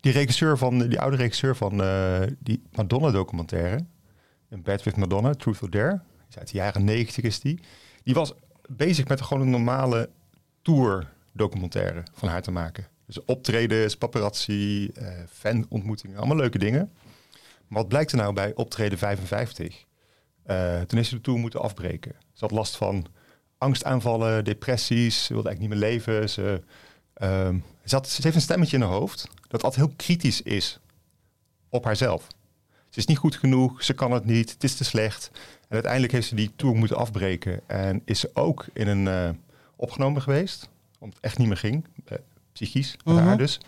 Die 0.00 0.12
regisseur 0.12 0.58
van, 0.58 0.88
die 0.88 1.00
oude 1.00 1.16
regisseur 1.16 1.56
van 1.56 1.76
die 2.38 2.62
Madonna 2.72 3.10
documentaire. 3.10 3.84
In 4.50 4.62
Bed 4.62 4.82
with 4.82 4.96
Madonna, 4.96 5.34
Truth 5.34 5.62
or 5.62 5.70
Dare. 5.70 6.00
Is 6.28 6.38
uit 6.38 6.50
de 6.50 6.56
jaren 6.56 6.84
negentig 6.84 7.24
is 7.24 7.40
die. 7.40 7.60
Die 8.04 8.14
was 8.14 8.32
bezig 8.68 9.08
met 9.08 9.20
gewoon 9.20 9.42
een 9.42 9.50
normale 9.50 10.10
tour 10.62 11.12
documentaire 11.32 12.02
van 12.12 12.28
haar 12.28 12.42
te 12.42 12.50
maken. 12.50 12.86
Dus 13.06 13.24
optredens, 13.24 13.96
paparazzi, 13.96 14.90
eh 14.94 15.08
fanontmoetingen, 15.30 16.16
allemaal 16.16 16.36
leuke 16.36 16.58
dingen. 16.58 16.92
Maar 17.68 17.80
wat 17.80 17.88
blijkt 17.88 18.12
er 18.12 18.18
nou 18.18 18.32
bij 18.32 18.54
optreden 18.54 18.98
55? 18.98 19.84
Eh, 20.42 20.80
toen 20.80 20.98
is 20.98 21.08
ze 21.08 21.14
de 21.14 21.20
tour 21.20 21.38
moeten 21.38 21.60
afbreken. 21.60 22.12
Ze 22.32 22.44
had 22.44 22.50
last 22.50 22.76
van 22.76 23.06
angstaanvallen, 23.58 24.44
depressies. 24.44 25.24
Ze 25.24 25.32
wilde 25.32 25.48
eigenlijk 25.48 25.74
niet 25.74 25.82
meer 25.82 25.90
leven. 25.90 26.30
Ze, 26.30 26.62
ehm, 27.14 27.58
ze, 27.84 27.94
had, 27.94 28.08
ze 28.08 28.22
heeft 28.22 28.34
een 28.34 28.40
stemmetje 28.40 28.76
in 28.76 28.82
haar 28.82 28.92
hoofd 28.92 29.28
dat 29.48 29.62
altijd 29.62 29.86
heel 29.86 29.94
kritisch 29.96 30.42
is 30.42 30.78
op 31.68 31.84
haarzelf. 31.84 32.26
Ze 32.96 33.02
is 33.02 33.08
niet 33.08 33.18
goed 33.18 33.36
genoeg, 33.36 33.82
ze 33.82 33.92
kan 33.94 34.12
het 34.12 34.24
niet, 34.24 34.50
het 34.52 34.64
is 34.64 34.74
te 34.76 34.84
slecht. 34.84 35.30
En 35.60 35.68
uiteindelijk 35.68 36.12
heeft 36.12 36.28
ze 36.28 36.34
die 36.34 36.52
tour 36.56 36.76
moeten 36.76 36.96
afbreken. 36.96 37.60
En 37.68 38.02
is 38.04 38.20
ze 38.20 38.30
ook 38.34 38.66
in 38.72 38.88
een 38.88 39.08
eh, 39.08 39.30
opgenomen 39.76 40.22
geweest, 40.22 40.68
omdat 40.98 41.16
het 41.16 41.24
echt 41.24 41.38
niet 41.38 41.46
meer 41.48 41.56
ging. 41.56 41.84
eh, 42.04 42.18
psychisch, 42.52 42.96
met 43.04 43.14
Mhm. 43.14 43.24
haar 43.24 43.36
dus. 43.38 43.60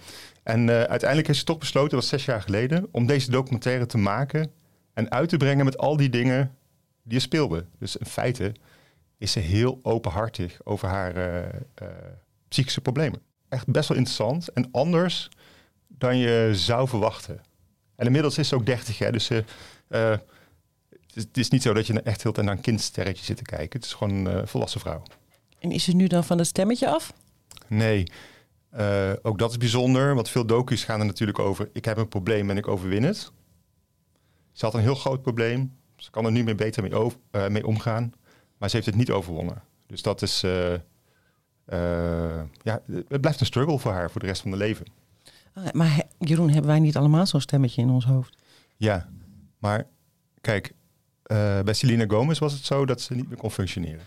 En 0.43 0.69
eh, 0.69 0.75
uiteindelijk 0.83 1.27
heeft 1.27 1.38
ze 1.38 1.45
toch 1.45 1.59
besloten, 1.59 1.91
dat 1.91 2.01
was 2.01 2.09
zes 2.09 2.25
jaar 2.25 2.43
geleden, 2.43 2.88
om 2.91 3.07
deze 3.07 3.31
documentaire 3.31 3.87
te 3.87 3.99
maken 3.99 4.51
en 4.95 5.11
uit 5.11 5.29
te 5.29 5.37
brengen 5.37 5.64
met 5.64 5.79
al 5.79 5.97
die 5.97 6.09
dingen 6.11 6.55
die 7.03 7.17
er 7.17 7.23
speelden. 7.23 7.69
Dus 7.79 7.97
in 7.97 8.07
feite 8.07 8.53
is 9.19 9.33
ze 9.33 9.38
heel 9.41 9.79
openhartig 9.83 10.59
over 10.64 10.88
haar 10.88 11.14
psychische 12.49 12.81
problemen. 12.81 13.21
Echt 13.49 13.67
best 13.67 13.88
wel 13.88 13.97
interessant 13.99 14.49
en 14.49 14.69
anders 14.73 15.29
dan 15.88 16.17
je 16.19 16.51
zou 16.53 16.88
verwachten. 16.88 17.41
En 17.98 18.06
inmiddels 18.06 18.38
is 18.38 18.48
ze 18.48 18.54
ook 18.54 18.66
30, 18.66 18.98
hè, 18.98 19.12
dus 19.12 19.24
ze, 19.24 19.44
eh, 19.88 20.11
het, 20.11 21.14
is, 21.14 21.22
het 21.22 21.37
is 21.37 21.48
niet 21.50 21.62
zo 21.62 21.72
dat 21.72 21.87
je 21.87 22.02
echt 22.02 22.22
heel 22.22 22.32
tijd 22.32 22.46
naar 22.46 22.56
een 22.56 22.62
kindsterretje 22.62 23.24
zit 23.24 23.37
te 23.37 23.42
kijken. 23.42 23.78
Het 23.78 23.84
is 23.84 23.94
gewoon 23.94 24.14
een 24.14 24.26
eh, 24.26 24.46
volwassen 24.46 24.80
vrouw. 24.80 25.02
En 25.58 25.70
is 25.72 25.84
ze 25.84 25.92
nu 25.92 26.06
dan 26.06 26.24
van 26.24 26.38
het 26.38 26.46
stemmetje 26.46 26.88
af? 26.88 27.12
Nee, 27.66 28.06
eh, 28.70 29.12
ook 29.22 29.38
dat 29.38 29.50
is 29.50 29.56
bijzonder, 29.56 30.14
want 30.14 30.28
veel 30.28 30.46
docu's 30.46 30.84
gaan 30.84 31.00
er 31.00 31.06
natuurlijk 31.06 31.38
over... 31.38 31.68
ik 31.72 31.84
heb 31.84 31.96
een 31.96 32.08
probleem 32.08 32.50
en 32.50 32.56
ik 32.56 32.68
overwin 32.68 33.02
het. 33.02 33.32
Ze 34.52 34.64
had 34.64 34.74
een 34.74 34.80
heel 34.80 34.94
groot 34.94 35.22
probleem. 35.22 35.76
Ze 35.96 36.11
kan 36.11 36.24
er 36.24 36.32
nu 36.32 36.44
mee 36.44 36.54
beter 36.54 36.82
mee, 36.82 36.94
over, 36.94 37.18
eh, 37.30 37.48
mee 37.48 37.66
omgaan. 37.66 38.12
Maar 38.58 38.68
ze 38.68 38.76
heeft 38.76 38.88
het 38.88 38.96
niet 38.96 39.11
overwonnen. 39.11 39.62
Dus 39.87 40.02
dat 40.02 40.22
is... 40.22 40.42
eh, 40.42 40.74
eh, 40.74 42.40
ja, 42.62 42.82
het 43.08 43.20
blijft 43.20 43.40
een 43.40 43.46
struggle 43.46 43.78
voor 43.78 43.92
haar 43.92 44.11
voor 44.11 44.20
de 44.20 44.26
rest 44.26 44.40
van 44.42 44.50
haar 44.50 44.61
leven. 44.61 44.87
Ah, 45.64 45.73
Maar 45.73 46.03
Jeroen, 46.18 46.51
hebben 46.51 46.71
wij 46.71 46.81
niet 46.81 46.97
allemaal 46.97 47.27
zo'n 47.27 47.40
stemmetje 47.40 47.83
in 47.83 47.90
ons 47.90 48.05
hoofd? 48.05 48.37
Ja, 48.77 49.09
maar 49.59 49.87
kijk, 50.40 50.73
eh, 51.23 51.61
bij 51.61 51.75
Selena 51.75 52.05
Gomez 52.09 52.38
was 52.38 52.53
het 52.53 52.64
zo 52.64 52.87
dat 52.87 53.01
ze 53.01 53.14
niet 53.14 53.29
meer 53.29 53.38
kon 53.38 53.51
functioneren. 53.51 54.03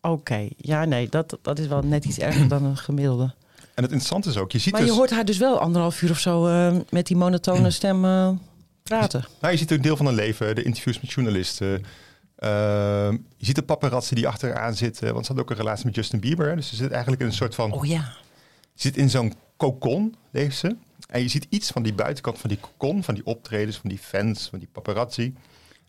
Oké, 0.00 0.48
ja 0.56 0.84
nee, 0.84 1.08
dat, 1.08 1.38
dat 1.42 1.58
is 1.58 1.66
wel 1.66 1.82
net 1.82 2.04
iets 2.04 2.18
erger 2.18 2.48
dan 2.48 2.64
een 2.64 2.76
gemiddelde. 2.76 3.34
En 3.74 3.84
het 3.84 3.92
interessante 3.92 4.28
is 4.28 4.36
ook, 4.36 4.52
je 4.52 4.58
ziet 4.58 4.72
Maar 4.72 4.80
dus... 4.80 4.90
je 4.90 4.96
hoort 4.96 5.10
haar 5.10 5.24
dus 5.24 5.38
wel 5.38 5.58
anderhalf 5.60 6.02
uur 6.02 6.10
of 6.10 6.18
zo 6.18 6.46
eh, 6.46 6.76
met 6.90 7.06
die 7.06 7.16
monotone 7.16 7.70
stem 7.70 8.04
eh, 8.04 8.30
praten. 8.82 9.24
Nou, 9.40 9.52
je 9.52 9.58
ziet 9.58 9.70
een 9.70 9.82
deel 9.82 9.96
van 9.96 10.06
haar 10.06 10.14
leven, 10.14 10.54
de 10.54 10.62
interviews 10.62 11.00
met 11.00 11.12
journalisten. 11.12 11.84
Ehm, 12.36 13.12
je 13.36 13.46
ziet 13.46 13.54
de 13.54 13.62
paparazzi 13.62 14.14
die 14.14 14.28
achter 14.28 14.52
haar 14.54 14.62
aan 14.64 14.74
zitten. 14.74 15.12
Want 15.14 15.26
ze 15.26 15.32
had 15.32 15.40
ook 15.40 15.50
een 15.50 15.56
relatie 15.56 15.84
met 15.86 15.94
Justin 15.94 16.20
Bieber. 16.20 16.48
hè. 16.48 16.54
Dus 16.54 16.68
ze 16.68 16.76
zit 16.76 16.90
eigenlijk 16.90 17.20
in 17.22 17.26
een 17.28 17.32
soort 17.34 17.54
van... 17.54 17.72
Oh 17.72 17.86
ja. 17.86 18.02
Ze 18.74 18.88
zit 18.88 18.96
in 18.96 19.10
zo'n 19.10 19.34
kokon, 19.58 20.14
leeft 20.30 20.56
ze. 20.56 20.76
En 21.08 21.20
je 21.22 21.28
ziet 21.28 21.46
iets 21.48 21.70
van 21.70 21.82
die 21.82 21.94
buitenkant 21.94 22.38
van 22.38 22.48
die 22.48 22.58
kokon, 22.58 23.02
van 23.02 23.14
die 23.14 23.24
optredens, 23.26 23.76
van 23.76 23.88
die 23.90 23.98
fans, 23.98 24.48
van 24.48 24.58
die 24.58 24.68
paparazzi. 24.72 25.32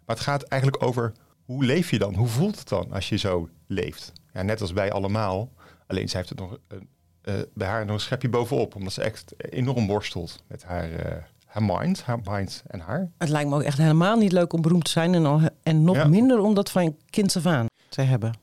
Maar 0.05 0.15
het 0.15 0.25
gaat 0.25 0.43
eigenlijk 0.43 0.83
over 0.83 1.11
hoe 1.45 1.65
leef 1.65 1.89
je 1.91 1.99
dan? 1.99 2.15
Hoe 2.15 2.27
voelt 2.27 2.59
het 2.59 2.67
dan 2.69 2.91
als 2.91 3.09
je 3.09 3.17
zo 3.17 3.49
leeft? 3.67 4.11
Ja, 4.33 4.41
net 4.41 4.61
als 4.61 4.71
wij 4.71 4.91
allemaal. 4.91 5.49
Alleen 5.87 6.09
zij 6.09 6.17
heeft 6.19 6.29
het 6.31 6.39
nog, 6.39 6.57
eh, 6.67 6.77
eh, 7.21 7.45
bij 7.53 7.67
haar 7.67 7.85
nog 7.85 7.95
een 7.95 8.01
schepje 8.01 8.29
bovenop. 8.29 8.75
Omdat 8.75 8.93
ze 8.93 9.01
echt 9.01 9.33
enorm 9.51 9.87
worstelt 9.87 10.43
met 10.47 10.63
haar, 10.63 10.91
eh, 10.91 11.17
haar 11.45 11.63
mind, 11.63 12.01
haar 12.03 12.19
mind 12.23 12.63
en 12.67 12.79
haar. 12.79 13.09
Het 13.17 13.29
lijkt 13.29 13.49
me 13.49 13.55
ook 13.55 13.61
echt 13.63 13.77
helemaal 13.77 14.17
niet 14.17 14.31
leuk 14.31 14.53
om 14.53 14.61
beroemd 14.61 14.83
te 14.85 14.91
zijn. 14.91 15.13
En, 15.13 15.25
al- 15.25 15.49
en 15.63 15.83
nog 15.83 15.95
Ja. 15.95 16.07
minder 16.07 16.39
om 16.39 16.53
dat 16.53 16.71
van 16.71 16.95
kinds 17.09 17.37
af 17.37 17.45
aan 17.45 17.65
te 17.89 18.01
hebben. 18.01 18.37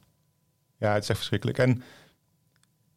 Ja, 0.78 0.92
het 0.92 1.02
is 1.02 1.08
echt 1.08 1.18
verschrikkelijk. 1.18 1.58
En 1.58 1.82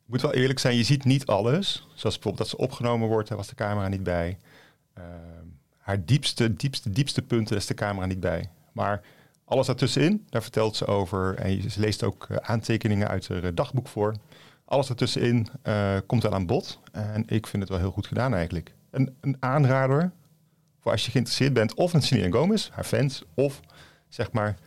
moet 0.09 0.21
wel 0.21 0.33
eerlijk 0.33 0.59
zijn, 0.59 0.75
je 0.75 0.83
ziet 0.83 1.05
niet 1.05 1.25
alles. 1.25 1.87
Zoals 1.93 2.15
bijvoorbeeld 2.15 2.37
dat 2.37 2.47
ze 2.47 2.57
opgenomen 2.57 3.07
wordt, 3.07 3.27
daar 3.27 3.37
was 3.37 3.47
de 3.47 3.55
camera 3.55 3.87
niet 3.87 4.03
bij. 4.03 4.37
Ehm, 4.93 5.45
haar 5.77 6.05
diepste, 6.05 6.53
diepste, 6.53 6.89
diepste 6.89 7.21
punten, 7.21 7.55
is 7.55 7.65
de 7.65 7.73
camera 7.73 8.05
niet 8.05 8.19
bij. 8.19 8.49
Maar 8.71 9.01
alles 9.45 9.65
daartussenin, 9.65 10.25
daar 10.29 10.41
vertelt 10.41 10.75
ze 10.75 10.85
over. 10.85 11.35
En 11.35 11.71
ze 11.71 11.79
leest 11.79 12.03
ook 12.03 12.27
eh, 12.29 12.37
aantekeningen 12.37 13.07
uit 13.07 13.27
haar 13.27 13.43
eh, 13.43 13.51
dagboek 13.53 13.87
voor. 13.87 14.15
Alles 14.65 14.87
daartussenin 14.87 15.47
eh 15.61 15.97
komt 16.05 16.23
wel 16.23 16.33
aan 16.33 16.45
bod. 16.45 16.79
En 16.91 17.23
ik 17.27 17.47
vind 17.47 17.61
het 17.61 17.71
wel 17.71 17.79
heel 17.79 17.91
goed 17.91 18.07
gedaan 18.07 18.33
eigenlijk. 18.33 18.73
Een, 18.89 19.15
een 19.21 19.37
aanrader 19.39 20.11
voor 20.79 20.91
als 20.91 21.05
je 21.05 21.11
geïnteresseerd 21.11 21.53
bent 21.53 21.73
of 21.73 21.93
in 21.93 22.01
Selena 22.01 22.37
Gomez, 22.37 22.69
haar 22.69 22.83
fans, 22.83 23.23
of 23.33 23.59
zeg 24.07 24.31
maar 24.31 24.57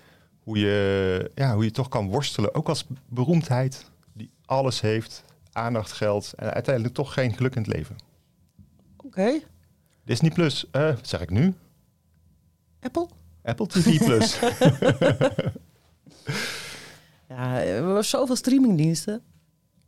hoe 0.42 0.58
je, 0.58 1.30
ja, 1.34 1.54
hoe 1.54 1.64
je 1.64 1.70
toch 1.70 1.88
kan 1.88 2.08
worstelen, 2.08 2.54
ook 2.54 2.68
als 2.68 2.86
beroemdheid 3.08 3.90
die 4.12 4.30
alles 4.44 4.80
heeft, 4.80 5.24
aandacht, 5.52 5.92
geld 5.92 6.32
en 6.36 6.52
uiteindelijk 6.52 6.94
toch 6.94 7.12
geen 7.12 7.32
geluk 7.34 7.54
in 7.54 7.62
het 7.62 7.72
leven. 7.74 7.96
Oké. 8.96 9.40
Disney 10.04 10.30
Plus, 10.30 10.70
eh, 10.70 10.82
wat 10.94 11.08
zeg 11.08 11.20
ik 11.20 11.30
nu? 11.30 11.54
Apple? 12.80 13.08
Apple 13.42 13.66
TV 13.66 13.98
Plus. 14.04 14.38
Ja, 17.28 17.52
we 17.52 17.66
hebben 17.66 18.04
zoveel 18.04 18.36
streamingdiensten. 18.36 19.22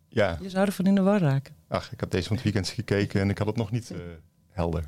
ja, 0.08 0.38
Je 0.40 0.50
zou 0.50 0.66
ervan 0.66 0.86
in 0.86 0.94
de 0.94 1.00
war 1.02 1.20
raken. 1.20 1.54
ach, 1.68 1.92
ik 1.92 2.00
heb 2.00 2.10
deze 2.10 2.26
van 2.26 2.34
het 2.36 2.44
weekend 2.44 2.68
gekeken 2.68 3.20
en 3.20 3.30
ik 3.30 3.38
had 3.38 3.46
het 3.46 3.56
nog 3.56 3.70
niet 3.70 3.90
eh, 3.90 3.98
helder. 4.50 4.84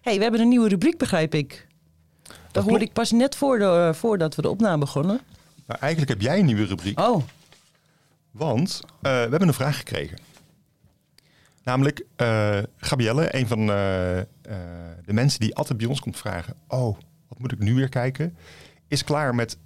hey, 0.00 0.16
we 0.16 0.22
hebben 0.22 0.40
een 0.40 0.48
nieuwe 0.48 0.68
rubriek, 0.68 0.98
begrijp 0.98 1.34
ik. 1.34 1.66
Dat 2.52 2.64
hoorde 2.64 2.84
ik 2.84 2.92
pas 2.92 3.10
net 3.12 3.36
voor 3.36 3.58
de, 3.58 3.64
eh, 3.64 3.92
voordat 3.92 4.34
we 4.34 4.42
de 4.42 4.48
opname 4.48 4.78
begonnen. 4.78 5.20
Nou, 5.66 5.80
eigenlijk 5.80 6.10
heb 6.12 6.20
jij 6.20 6.38
een 6.38 6.44
nieuwe 6.46 6.64
rubriek, 6.64 7.00
Oh, 7.00 7.22
want 8.34 8.80
eh, 8.84 8.90
we 9.00 9.08
hebben 9.30 9.48
een 9.48 9.54
vraag 9.54 9.76
gekregen. 9.76 10.18
Namelijk, 11.62 12.04
eh 12.16 12.58
Gabrielle, 12.76 13.36
een 13.36 13.46
van 13.46 13.60
eh, 13.60 13.66
de 15.04 15.12
mensen 15.12 15.40
die 15.40 15.54
altijd 15.54 15.78
bij 15.78 15.86
ons 15.86 16.00
komt 16.00 16.16
vragen... 16.16 16.54
oh, 16.68 16.98
wat 17.28 17.38
moet 17.38 17.52
ik 17.52 17.58
nu 17.58 17.74
weer 17.74 17.88
kijken? 17.88 18.36
Is 18.88 19.04
klaar 19.04 19.34
met 19.34 19.58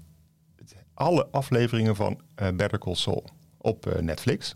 alle 0.95 1.27
afleveringen 1.31 1.97
van 1.97 2.21
Better 2.35 2.79
Call 2.79 2.95
Saul 2.95 3.25
op 3.59 3.99
Netflix. 4.01 4.53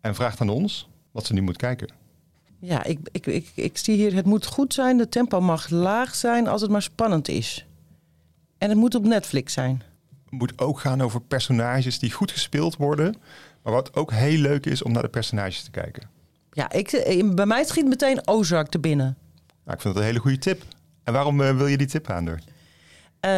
En 0.00 0.14
vraagt 0.14 0.40
aan 0.40 0.48
ons 0.48 0.88
wat 1.10 1.26
ze 1.26 1.32
nu 1.32 1.40
moet 1.40 1.56
kijken. 1.56 1.88
ja, 2.58 2.84
ik, 2.84 2.98
ik, 3.12 3.26
ik, 3.26 3.52
ik 3.54 3.78
zie 3.78 3.96
hier, 3.96 4.14
het 4.14 4.26
moet 4.26 4.46
goed 4.46 4.74
zijn, 4.74 4.96
de 4.96 5.08
tempo 5.08 5.40
mag 5.40 5.68
laag 5.68 6.14
zijn 6.14 6.48
als 6.48 6.60
het 6.60 6.70
maar 6.70 6.82
spannend 6.82 7.28
is. 7.28 7.66
En 8.58 8.68
het 8.68 8.78
moet 8.78 8.94
op 8.94 9.04
Netflix 9.04 9.52
zijn. 9.52 9.82
Moet 10.38 10.58
ook 10.58 10.80
gaan 10.80 11.00
over 11.00 11.20
personages 11.20 11.98
die 11.98 12.12
goed 12.12 12.30
gespeeld 12.30 12.76
worden... 12.76 13.16
maar 13.62 13.72
wat 13.72 13.96
ook 13.96 14.12
heel 14.12 14.38
leuk 14.38 14.66
is 14.66 14.82
om 14.82 14.92
naar 14.92 15.02
de 15.02 15.08
personages 15.08 15.62
te 15.62 15.70
kijken. 15.70 16.08
Ja, 16.52 16.72
ik, 16.72 16.92
eh, 16.92 17.34
bij 17.34 17.46
mij 17.46 17.64
schiet 17.64 17.86
meteen 17.86 18.26
Ozark 18.26 18.68
te 18.68 18.78
binnen. 18.78 19.16
Nou, 19.64 19.76
ik 19.76 19.80
vind 19.80 19.94
dat 19.94 19.96
een 19.96 20.08
hele 20.08 20.18
goede 20.18 20.38
tip. 20.38 20.62
En 21.04 21.12
waarom 21.12 21.40
eh, 21.40 21.56
wil 21.56 21.66
je 21.66 21.76
die 21.76 21.86
tip 21.86 22.10
aan 22.10 22.28
Eh, 23.20 23.30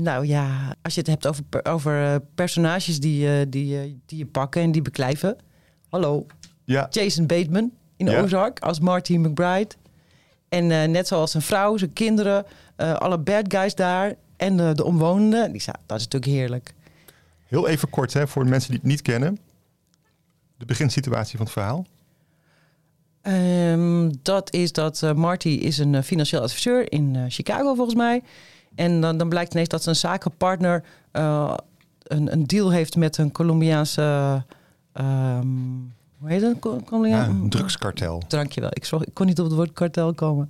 nou 0.00 0.26
ja, 0.26 0.74
als 0.82 0.94
je 0.94 1.00
het 1.00 1.08
hebt 1.08 1.26
over, 1.26 1.44
over 1.62 2.20
personages 2.34 3.00
die, 3.00 3.48
die, 3.48 4.00
die 4.06 4.18
je 4.18 4.26
pakken 4.26 4.62
en 4.62 4.72
die 4.72 4.82
beklijven. 4.82 5.36
Hallo, 5.88 6.26
Ja, 6.64 6.86
Jason 6.90 7.26
Bateman 7.26 7.72
in 7.96 8.06
Ja. 8.06 8.22
Ozark 8.22 8.60
als 8.60 8.80
Marty 8.80 9.16
McBride. 9.16 9.74
En 10.48 10.66
net 10.66 11.06
zoals 11.08 11.30
zijn 11.30 11.42
vrouw, 11.42 11.76
zijn 11.76 11.92
kinderen, 11.92 12.46
alle 12.76 13.18
bad 13.18 13.44
guys 13.54 13.74
daar 13.74 14.14
en 14.36 14.56
de, 14.56 14.72
de 14.74 14.84
omwonenden. 14.84 15.52
Die, 15.52 15.60
za- 15.60 15.80
dat 15.86 15.98
is 15.98 16.04
natuurlijk 16.04 16.32
heerlijk. 16.32 16.74
Heel 17.46 17.68
even 17.68 17.90
kort 17.90 18.12
hè, 18.12 18.26
voor 18.28 18.44
de 18.44 18.50
mensen 18.50 18.70
die 18.70 18.78
het 18.78 18.88
niet 18.88 19.02
kennen. 19.02 19.38
De 20.56 20.64
beginsituatie 20.64 21.36
van 21.36 21.44
het 21.46 21.54
verhaal. 21.54 21.86
Ehm, 23.22 24.10
dat 24.22 24.52
is 24.52 24.72
dat 24.72 25.02
eh, 25.02 25.12
Marty 25.12 25.48
is 25.48 25.78
een 25.78 25.94
eh, 25.94 26.02
financieel 26.02 26.42
adviseur 26.42 26.92
in 26.92 27.16
eh, 27.16 27.22
Chicago 27.28 27.74
volgens 27.74 27.96
mij. 27.96 28.22
En 28.74 29.00
dan, 29.00 29.16
dan 29.16 29.28
blijkt 29.28 29.52
ineens 29.52 29.68
dat 29.68 29.82
zijn 29.82 29.96
zakenpartner 29.96 30.84
eh, 31.10 31.54
een, 32.02 32.32
een 32.32 32.46
deal 32.46 32.70
heeft 32.72 32.96
met 32.96 33.16
een 33.18 33.32
Colombiaanse... 33.32 34.42
ehm, 34.92 35.46
hoe 36.18 36.28
heet 36.28 36.40
Ja, 36.40 36.54
Colombia- 36.84 37.26
een 37.26 37.48
drugskartel. 37.50 38.22
Dankjewel. 38.28 38.70
Ik, 38.72 38.86
ik 39.06 39.14
kon 39.14 39.26
niet 39.26 39.38
op 39.38 39.44
het 39.46 39.54
woord 39.54 39.72
kartel 39.72 40.14
komen. 40.14 40.48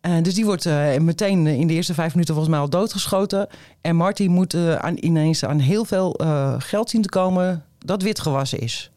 Eh, 0.00 0.22
dus 0.22 0.34
die 0.34 0.44
wordt 0.44 0.66
eh, 0.66 0.96
meteen 0.96 1.46
in 1.46 1.66
de 1.66 1.74
eerste 1.74 1.94
vijf 1.94 2.12
minuten 2.12 2.34
volgens 2.34 2.54
mij 2.54 2.64
al 2.64 2.70
doodgeschoten. 2.70 3.48
En 3.80 3.96
Marty 3.96 4.26
moet 4.26 4.54
eh, 4.54 4.74
aan, 4.74 4.96
ineens 5.04 5.44
aan 5.44 5.58
heel 5.58 5.84
veel 5.84 6.20
geld 6.58 6.90
zien 6.90 7.02
te 7.02 7.08
komen 7.08 7.64
dat 7.78 8.02
witgewassen 8.02 8.58
is. 8.58 8.90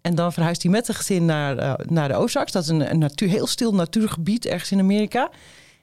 En 0.00 0.14
dan 0.14 0.32
verhuist 0.32 0.62
hij 0.62 0.70
met 0.70 0.84
zijn 0.84 0.96
gezin 0.96 1.24
naar, 1.24 1.78
naar 1.88 2.08
de 2.08 2.14
Ozarks. 2.14 2.52
Dat 2.52 2.62
is 2.62 2.68
een, 2.68 2.98
natuur, 2.98 3.28
heel 3.28 3.46
stil 3.46 3.74
natuurgebied 3.74 4.46
ergens 4.46 4.72
in 4.72 4.78
Amerika. 4.78 5.30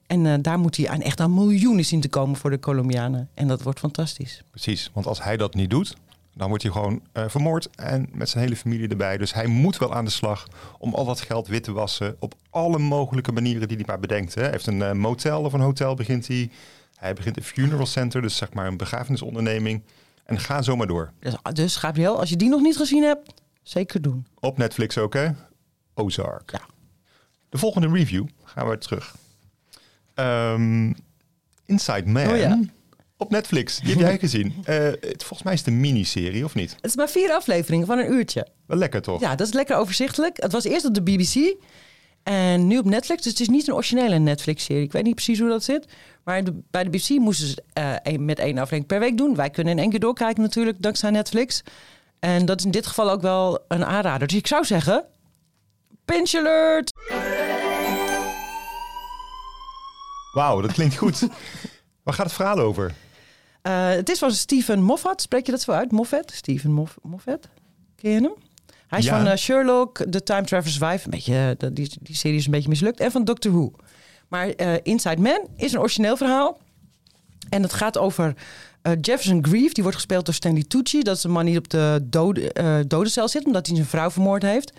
En 0.08 0.42
daar 0.42 0.60
moet 0.60 0.78
hij 0.78 0.90
aan 0.90 1.02
echt 1.02 1.20
aan 1.20 1.34
miljoenen 1.34 1.86
zien 1.86 2.02
te 2.02 2.10
komen 2.10 2.36
voor 2.36 2.50
de 2.50 2.60
Colombianen. 2.60 3.30
En 3.34 3.48
dat 3.48 3.62
wordt 3.62 3.80
fantastisch. 3.80 4.44
Precies, 4.50 4.90
want 4.94 5.08
als 5.08 5.24
hij 5.24 5.38
dat 5.38 5.54
niet 5.54 5.70
doet, 5.70 5.96
dan 6.34 6.48
wordt 6.48 6.64
hij 6.64 6.72
gewoon 6.72 7.02
eh, 7.12 7.24
vermoord 7.28 7.70
en 7.76 8.10
met 8.12 8.30
zijn 8.30 8.44
hele 8.44 8.56
familie 8.56 8.88
erbij. 8.88 9.18
Dus 9.18 9.34
hij 9.34 9.48
moet 9.48 9.78
wel 9.78 9.94
aan 9.94 10.06
de 10.06 10.12
slag 10.12 10.48
om 10.78 10.94
al 10.94 11.06
dat 11.06 11.22
geld 11.22 11.48
wit 11.48 11.64
te 11.64 11.72
wassen 11.72 12.16
op 12.20 12.34
alle 12.50 12.80
mogelijke 12.80 13.32
manieren 13.32 13.68
die 13.68 13.78
hij 13.78 13.86
maar 13.86 14.00
bedenkt. 14.00 14.36
Hè. 14.36 14.42
Hij 14.42 14.52
heeft 14.52 14.68
een 14.68 14.82
eh, 14.82 14.92
motel 14.92 15.42
of 15.42 15.54
een 15.54 15.60
hotel 15.60 15.96
begint 15.96 16.28
hij. 16.28 16.50
Hij 16.96 17.14
begint 17.14 17.38
een 17.38 17.44
funeral 17.44 17.86
center, 17.86 18.22
dus 18.22 18.38
zeg 18.38 18.54
maar 18.54 18.68
een 18.68 18.78
begrafenisonderneming. 18.78 19.84
En 20.26 20.40
ga 20.40 20.62
zo 20.62 20.76
maar 20.76 20.88
door. 20.88 21.12
Dus, 21.20 21.36
dus 21.54 21.76
Gabriel, 21.76 22.20
als 22.20 22.30
je 22.30 22.36
die 22.36 22.50
nog 22.50 22.62
niet 22.62 22.78
gezien 22.78 23.04
hebt, 23.04 23.34
zeker 23.64 24.02
doen. 24.02 24.26
Op 24.40 24.58
Netflix 24.58 24.98
ook, 24.98 25.14
hè? 25.14 25.30
Ozark. 25.94 26.52
Ja. 26.52 26.62
De 27.50 27.58
volgende 27.58 27.88
review 27.88 28.28
gaan 28.44 28.70
we 28.70 28.78
terug. 28.78 29.16
Ehm, 30.14 30.94
Inside 31.66 32.06
Man. 32.06 32.28
Oh 32.28 32.38
ja. 32.38 32.60
Op 33.22 33.30
Netflix. 33.32 33.80
Die 33.80 33.90
heb 33.90 34.00
jij 34.00 34.18
gezien. 34.28 34.54
Eh, 34.64 34.76
het, 34.86 35.24
volgens 35.24 35.44
mij 35.44 35.54
is 35.54 35.60
het 35.60 35.68
een 35.68 35.80
miniserie, 35.80 36.44
of 36.46 36.56
niet? 36.56 36.72
Het 36.76 36.86
is 36.86 36.96
maar 36.96 37.10
vier 37.10 37.32
afleveringen 37.32 37.88
van 37.88 37.98
een 37.98 38.12
uurtje. 38.12 38.48
Wel 38.68 38.78
lekker, 38.78 39.02
toch? 39.02 39.20
Ja, 39.22 39.36
dat 39.36 39.48
is 39.48 39.54
lekker 39.54 39.76
overzichtelijk. 39.78 40.42
Het 40.42 40.52
was 40.52 40.64
eerst 40.64 40.86
op 40.86 40.94
de 40.94 41.02
BBC 41.02 41.56
en 42.24 42.68
nu 42.68 42.78
op 42.78 42.86
Netflix. 42.86 43.22
Dus 43.24 43.32
het 43.32 43.42
is 43.42 43.48
niet 43.50 43.68
een 43.68 43.74
originele 43.74 44.18
Netflix-serie. 44.20 44.84
Ik 44.84 44.92
weet 44.92 45.04
niet 45.04 45.16
precies 45.16 45.40
hoe 45.40 45.50
dat 45.50 45.64
zit. 45.64 45.86
Maar 46.24 46.44
de- 46.44 46.60
bij 46.72 46.84
de 46.84 46.90
BBC 46.90 47.10
moesten 47.10 47.48
ze 47.48 47.64
eh, 47.74 48.18
met 48.20 48.40
één 48.40 48.54
aflevering 48.54 48.86
per 48.86 49.00
week 49.00 49.18
doen. 49.18 49.36
Wij 49.36 49.50
kunnen 49.50 49.74
in 49.74 49.80
één 49.80 49.90
keer 49.90 50.00
doorkijken 50.00 50.42
natuurlijk, 50.44 50.82
dankzij 50.82 51.10
Netflix. 51.10 51.62
En 52.20 52.46
dat 52.46 52.60
is 52.60 52.66
in 52.66 52.72
dit 52.72 52.88
geval 52.88 53.10
ook 53.12 53.22
wel 53.22 53.60
een 53.68 53.86
aanrader. 53.86 54.28
Dus 54.28 54.38
ik 54.38 54.48
zou 54.48 54.66
zeggen, 54.66 55.06
pinch 56.06 56.34
alert! 56.34 56.92
Wauw, 60.34 60.62
dat 60.62 60.72
klinkt 60.72 60.96
goed. 60.98 61.20
Waar 62.04 62.14
gaat 62.14 62.26
het 62.26 62.36
verhaal 62.36 62.60
over? 62.60 62.94
Eh, 63.70 63.90
het 63.90 64.10
is 64.10 64.20
van 64.20 64.32
Stephen 64.32 64.82
Moffat. 64.84 65.22
Spreek 65.22 65.46
je 65.46 65.52
dat 65.52 65.62
zo 65.62 65.72
uit? 65.72 65.92
Moffat? 65.92 66.42
Moff 66.64 66.98
Moffat? 67.02 67.50
Ken 67.96 68.12
je 68.12 68.22
hem? 68.22 68.34
Hij 68.88 69.00
is 69.00 69.06
Ja. 69.06 69.18
van 69.18 69.28
eh, 69.28 69.38
Sherlock, 69.38 70.06
The 70.10 70.24
Time 70.24 70.44
Traveler's 70.44 70.78
Wife. 70.78 71.06
Een 71.06 71.12
beetje, 71.12 71.56
eh, 71.60 71.70
die, 71.74 71.92
die 72.02 72.16
serie 72.16 72.38
is 72.38 72.46
een 72.46 72.52
beetje 72.52 72.70
mislukt. 72.70 73.00
En 73.00 73.12
van 73.12 73.24
Doctor 73.24 73.52
Who. 73.52 73.72
Maar 74.28 74.54
Inside 74.84 75.22
Man 75.22 75.48
is 75.56 75.74
een 75.74 75.80
origineel 75.80 76.18
verhaal. 76.18 76.58
En 77.50 77.62
het 77.62 77.74
gaat 77.74 77.98
over 77.98 78.34
Jefferson 79.02 79.46
Grieve. 79.46 79.74
Die 79.74 79.84
wordt 79.84 79.98
gespeeld 79.98 80.26
door 80.26 80.34
Stanley 80.34 80.64
Tucci. 80.68 81.02
Dat 81.02 81.18
is 81.18 81.24
een 81.24 81.32
man 81.32 81.46
die 81.46 81.58
op 81.58 81.70
de 81.70 82.00
dode, 82.04 82.52
dodencel 82.88 83.28
zit. 83.28 83.46
Omdat 83.46 83.68
hij 83.68 83.76
zijn 83.76 83.88
vrouw 83.88 84.12
vermoord 84.12 84.42
heeft. 84.42 84.74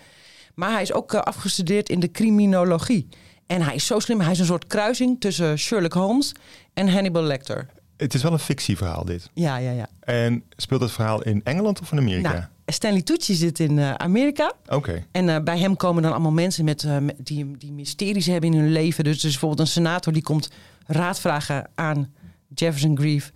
Maar 0.55 0.71
hij 0.71 0.81
is 0.81 0.93
ook 0.93 1.13
afgestudeerd 1.13 1.89
in 1.89 1.99
de 1.99 2.11
criminologie. 2.11 3.07
En 3.47 3.61
hij 3.61 3.75
is 3.75 3.85
zo 3.85 3.99
slim. 3.99 4.21
Hij 4.21 4.31
is 4.31 4.39
een 4.39 4.45
soort 4.45 4.67
kruising 4.67 5.19
tussen 5.19 5.57
Sherlock 5.57 5.93
Holmes 5.93 6.31
en 6.73 6.89
Hannibal 6.89 7.23
Lecter. 7.23 7.67
Het 8.01 8.13
is 8.13 8.23
wel 8.23 8.31
een 8.33 8.39
fictieverhaal, 8.39 9.05
dit. 9.05 9.29
Ja, 9.33 9.57
ja, 9.57 9.71
ja. 9.71 9.87
En 9.99 10.43
speelt 10.55 10.81
het 10.81 10.91
verhaal 10.91 11.21
in 11.21 11.41
Engeland 11.43 11.81
of 11.81 11.91
in 11.91 11.97
Amerika? 11.97 12.31
Nou, 12.31 12.43
Stanley 12.65 13.01
Tucci 13.01 13.33
zit 13.33 13.59
in 13.59 13.79
eh, 13.79 13.93
Amerika. 13.93 14.53
Oké. 14.67 15.05
En 15.11 15.29
eh, 15.29 15.43
bij 15.43 15.59
hem 15.59 15.75
komen 15.77 16.03
dan 16.03 16.11
allemaal 16.11 16.31
mensen 16.31 16.65
met, 16.65 16.83
eh, 16.83 16.97
met- 16.97 17.15
die, 17.17 17.57
die 17.57 17.71
mysteries 17.71 18.25
hebben 18.25 18.53
in 18.53 18.59
hun 18.59 18.71
leven. 18.71 19.03
Dus, 19.03 19.19
dus 19.19 19.31
bijvoorbeeld 19.31 19.59
een 19.59 19.67
senator 19.73 20.13
die 20.13 20.21
komt 20.23 20.49
raad 20.85 21.19
vragen 21.19 21.69
aan 21.75 22.13
Jefferson 22.53 22.97
Grieve. 22.97 23.31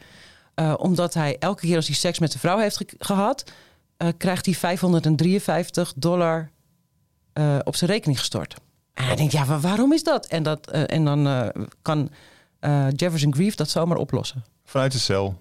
Eh, 0.55 0.73
omdat 0.77 1.13
hij 1.13 1.35
elke 1.39 1.61
keer 1.65 1.75
als 1.75 1.87
hij 1.87 1.95
seks 1.95 2.19
met 2.19 2.29
zijn 2.29 2.41
vrouw 2.43 2.57
heeft 2.57 2.77
ge- 2.77 2.95
gehad... 2.99 3.51
eh, 3.97 4.07
krijgt 4.17 4.45
hij 4.45 4.55
553 4.55 5.93
dollar 5.95 6.49
op 7.63 7.75
zijn 7.75 7.89
rekening 7.91 8.19
gestort. 8.19 8.53
En 8.93 9.05
hij 9.05 9.15
denkt, 9.15 9.31
ja, 9.31 9.45
wa- 9.45 9.59
waarom 9.59 9.93
is 9.93 10.03
dat? 10.03 10.25
En, 10.25 10.43
dat, 10.43 10.71
en 10.71 11.05
dan 11.05 11.51
kan 11.81 12.09
Jefferson 12.95 13.33
Grieve 13.33 13.55
dat 13.55 13.69
zomaar 13.69 13.97
oplossen. 13.97 14.43
Vanuit 14.65 14.91
de 14.91 14.99
cel. 14.99 15.37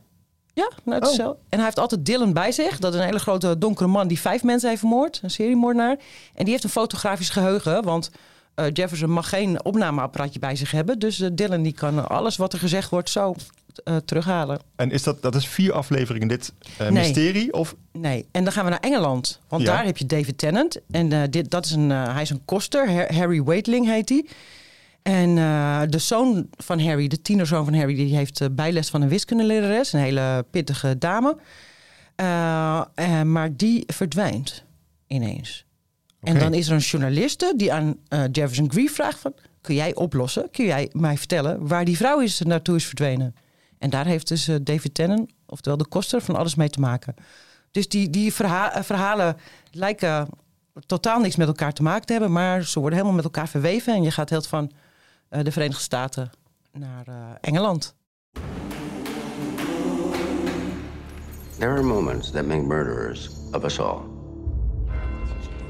Ja, 0.53 0.71
vanuit 0.83 1.03
de 1.03 1.09
Oh. 1.09 1.15
cel. 1.15 1.31
En 1.49 1.57
hij 1.57 1.65
heeft 1.65 1.79
altijd 1.79 2.07
Dylan 2.07 2.33
bij 2.33 2.53
zich. 2.53 2.79
Dat 2.79 2.95
is 2.95 3.01
een 3.01 3.07
hele 3.07 3.19
grote 3.19 3.59
donkere 3.59 3.89
man 3.89 4.09
die 4.09 4.21
vijf 4.21 4.43
mensen 4.43 4.69
heeft 4.69 4.81
vermoord. 4.81 5.21
Een 5.23 5.31
seriemoordenaar. 5.31 5.97
En 6.35 6.43
die 6.45 6.51
heeft 6.51 6.65
een 6.65 6.71
fotografisch 6.71 7.29
geheugen. 7.31 7.83
Want 7.85 8.11
Eh, 8.55 8.67
Jefferson 8.73 9.11
mag 9.11 9.29
geen 9.29 9.65
opnameapparaatje 9.65 10.39
bij 10.39 10.57
zich 10.57 10.71
hebben. 10.71 10.99
Dus 10.99 11.21
eh, 11.21 11.29
Dylan 11.33 11.63
die 11.63 11.73
kan 11.73 12.09
alles 12.09 12.37
wat 12.37 12.53
er 12.53 12.59
gezegd 12.59 12.91
wordt 12.91 13.11
zo 13.11 13.35
eh, 13.85 13.97
terughalen. 13.97 14.61
En 14.77 14.91
is 14.91 15.03
dat, 15.03 15.23
dat 15.23 15.35
is 15.35 15.47
vier 15.49 15.73
afleveringen 15.73 16.29
dit 16.29 16.53
Nee. 16.79 16.91
mysterie? 16.91 17.53
Of 17.53 17.75
Nee, 17.93 18.27
en 18.31 18.45
dan 18.45 18.53
gaan 18.53 18.65
we 18.65 18.71
naar 18.71 18.81
Engeland. 18.81 19.41
Want 19.49 19.63
Ja. 19.63 19.73
daar 19.75 19.85
heb 19.85 19.97
je 19.97 20.07
David 20.07 20.39
Tennant. 20.39 20.79
En 20.91 21.13
eh, 21.13 21.23
dit, 21.31 21.51
dat 21.51 21.65
is 21.65 21.71
een, 21.71 21.91
hij 21.91 22.23
is 22.23 22.31
een 22.31 22.45
koster. 22.45 22.93
Har- 22.93 23.15
Harry 23.15 23.43
Waitling 23.43 23.87
heet 23.87 24.09
hij. 24.09 24.27
En 25.05 25.39
eh, 25.39 25.83
de 25.89 25.99
zoon 25.99 26.49
van 26.51 26.81
Harry, 26.81 27.09
de 27.09 27.23
tienerzoon 27.23 27.65
van 27.65 27.75
Harry... 27.75 27.95
die 27.95 28.17
heeft 28.17 28.41
eh, 28.41 28.49
bijles 28.53 28.89
van 28.89 29.03
een 29.03 29.09
wiskundelerares. 29.09 29.93
Een 29.93 30.01
hele 30.01 30.45
pittige 30.51 30.99
dame. 30.99 31.37
Eh, 32.15 33.23
maar 33.23 33.57
die 33.57 33.85
verdwijnt 33.87 34.65
ineens. 35.07 35.65
En 36.21 36.39
dan 36.39 36.55
is 36.55 36.69
er 36.69 36.75
een 36.75 36.79
journaliste 36.79 37.53
die 37.57 37.73
aan 37.73 37.97
Jefferson 38.09 38.71
Grief 38.71 38.95
vraagt 38.95 39.19
van... 39.19 39.35
kun 39.61 39.75
jij 39.75 39.95
oplossen, 39.95 40.51
kun 40.51 40.65
jij 40.65 40.91
mij 40.93 41.17
vertellen... 41.17 41.67
waar 41.67 41.85
die 41.85 41.97
vrouw 41.97 42.21
is 42.21 42.41
naartoe 42.41 42.77
is 42.77 42.87
verdwenen? 42.87 43.35
En 43.79 43.91
daar 43.91 44.07
heeft 44.07 44.29
dus 44.29 44.51
David 44.63 44.95
Tennant, 44.95 45.31
oftewel 45.47 45.79
de 45.79 45.87
koster, 45.87 46.21
van 46.21 46.37
alles 46.37 46.55
mee 46.55 46.71
te 46.71 46.81
maken. 46.81 47.15
Dus 47.71 47.89
die, 47.89 48.11
die 48.11 48.33
verha- 48.33 48.85
verhalen 48.85 49.37
lijken 49.71 50.29
totaal 50.87 51.21
niks 51.21 51.37
met 51.37 51.47
elkaar 51.47 51.73
te 51.73 51.83
maken 51.83 52.07
te 52.07 52.13
hebben... 52.13 52.33
maar 52.33 52.63
ze 52.63 52.81
worden 52.81 52.99
helemaal 52.99 53.17
met 53.17 53.25
elkaar 53.25 53.49
verweven... 53.49 53.95
en 53.95 54.03
je 54.03 54.11
gaat 54.11 54.31
heel 54.31 54.43
van 54.43 54.71
de 55.43 55.53
Verenigde 55.53 55.83
Staten 55.83 56.31
naar 56.73 57.07
eh, 57.07 57.15
Engeland. 57.41 57.95
There 61.59 61.71
are 61.71 61.83
moments 61.83 62.31
that 62.31 62.47
make 62.47 62.63
murderers 62.63 63.31
of 63.53 63.65
us 63.65 63.79
all. 63.79 64.03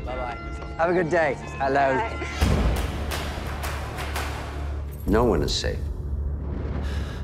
Bye 0.05 0.15
bye. 0.17 0.39
Have 0.77 0.91
a 0.91 0.93
good 0.93 1.11
day. 1.11 1.37
Hello. 1.59 2.01
No 5.07 5.25
one 5.25 5.45
is 5.45 5.59
safe 5.59 5.79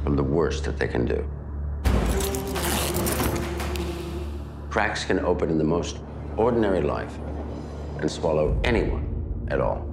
from 0.03 0.17
the 0.17 0.23
worst 0.23 0.65
that 0.65 0.79
they 0.79 0.89
can 0.89 1.05
do. 1.05 1.25
Cracks 4.69 5.05
can 5.05 5.25
open 5.25 5.51
in 5.51 5.59
the 5.59 5.65
most 5.65 5.99
ordinary 6.37 6.83
life 6.83 7.19
and 7.99 8.11
swallow 8.11 8.57
anyone 8.63 9.05
at 9.49 9.61
all. 9.61 9.90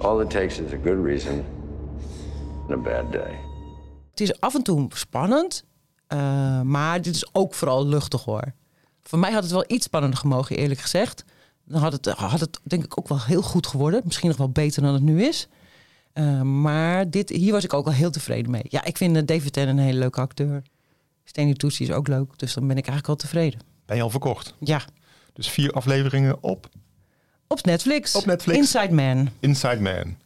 All 0.00 0.20
it 0.20 0.30
takes 0.30 0.58
is 0.58 0.72
a 0.72 0.76
good 0.84 1.04
reason 1.04 1.44
and 2.68 2.70
a 2.70 2.76
bad 2.76 3.12
day. 3.12 3.38
Het 4.10 4.20
is 4.20 4.40
af 4.40 4.54
en 4.54 4.62
toe 4.62 4.86
spannend, 4.94 5.64
eh, 6.06 6.60
maar 6.62 7.02
dit 7.02 7.14
is 7.14 7.34
ook 7.34 7.54
vooral 7.54 7.86
luchtig 7.86 8.24
hoor. 8.24 8.52
Voor 9.02 9.18
mij 9.18 9.32
had 9.32 9.42
het 9.42 9.52
wel 9.52 9.64
iets 9.66 9.84
spannender 9.84 10.18
gemogen, 10.18 10.56
eerlijk 10.56 10.80
gezegd. 10.80 11.24
Dan 11.64 11.80
had 11.80 11.92
het, 11.92 12.06
had 12.06 12.40
het 12.40 12.60
denk 12.62 12.84
ik 12.84 12.98
ook 12.98 13.08
wel 13.08 13.20
heel 13.20 13.42
goed 13.42 13.66
geworden. 13.66 14.00
Misschien 14.04 14.28
nog 14.28 14.36
wel 14.38 14.50
beter 14.50 14.82
dan 14.82 14.92
het 14.92 15.02
nu 15.02 15.22
is. 15.24 15.48
Eh, 16.12 16.42
maar 16.42 17.10
dit, 17.10 17.28
hier 17.28 17.52
was 17.52 17.64
ik 17.64 17.72
ook 17.72 17.84
wel 17.84 17.94
heel 17.94 18.10
tevreden 18.10 18.50
mee. 18.50 18.62
Ja, 18.68 18.84
ik 18.84 18.96
vind 18.96 19.16
eh, 19.16 19.22
David 19.24 19.52
Tennant 19.52 19.78
een 19.78 19.84
hele 19.84 19.98
leuke 19.98 20.20
acteur. 20.20 20.62
Stanley 21.24 21.54
Tucci 21.54 21.84
is 21.84 21.90
ook 21.90 22.08
leuk, 22.08 22.38
dus 22.38 22.54
dan 22.54 22.66
ben 22.66 22.76
ik 22.76 22.86
eigenlijk 22.86 23.08
al 23.08 23.16
tevreden. 23.28 23.60
ben 23.86 23.96
je 23.96 24.02
al 24.02 24.10
verkocht? 24.10 24.54
Ja, 24.60 24.82
Dus 25.32 25.48
vier 25.48 25.72
afleveringen 25.72 26.42
op 26.42 26.68
op 27.52 27.64
Netflix. 27.64 28.14
Op 28.14 28.24
Netflix. 28.24 28.58
Inside 28.58 28.94
Man. 28.94 29.28
Inside 29.40 29.80
Man. 29.80 30.16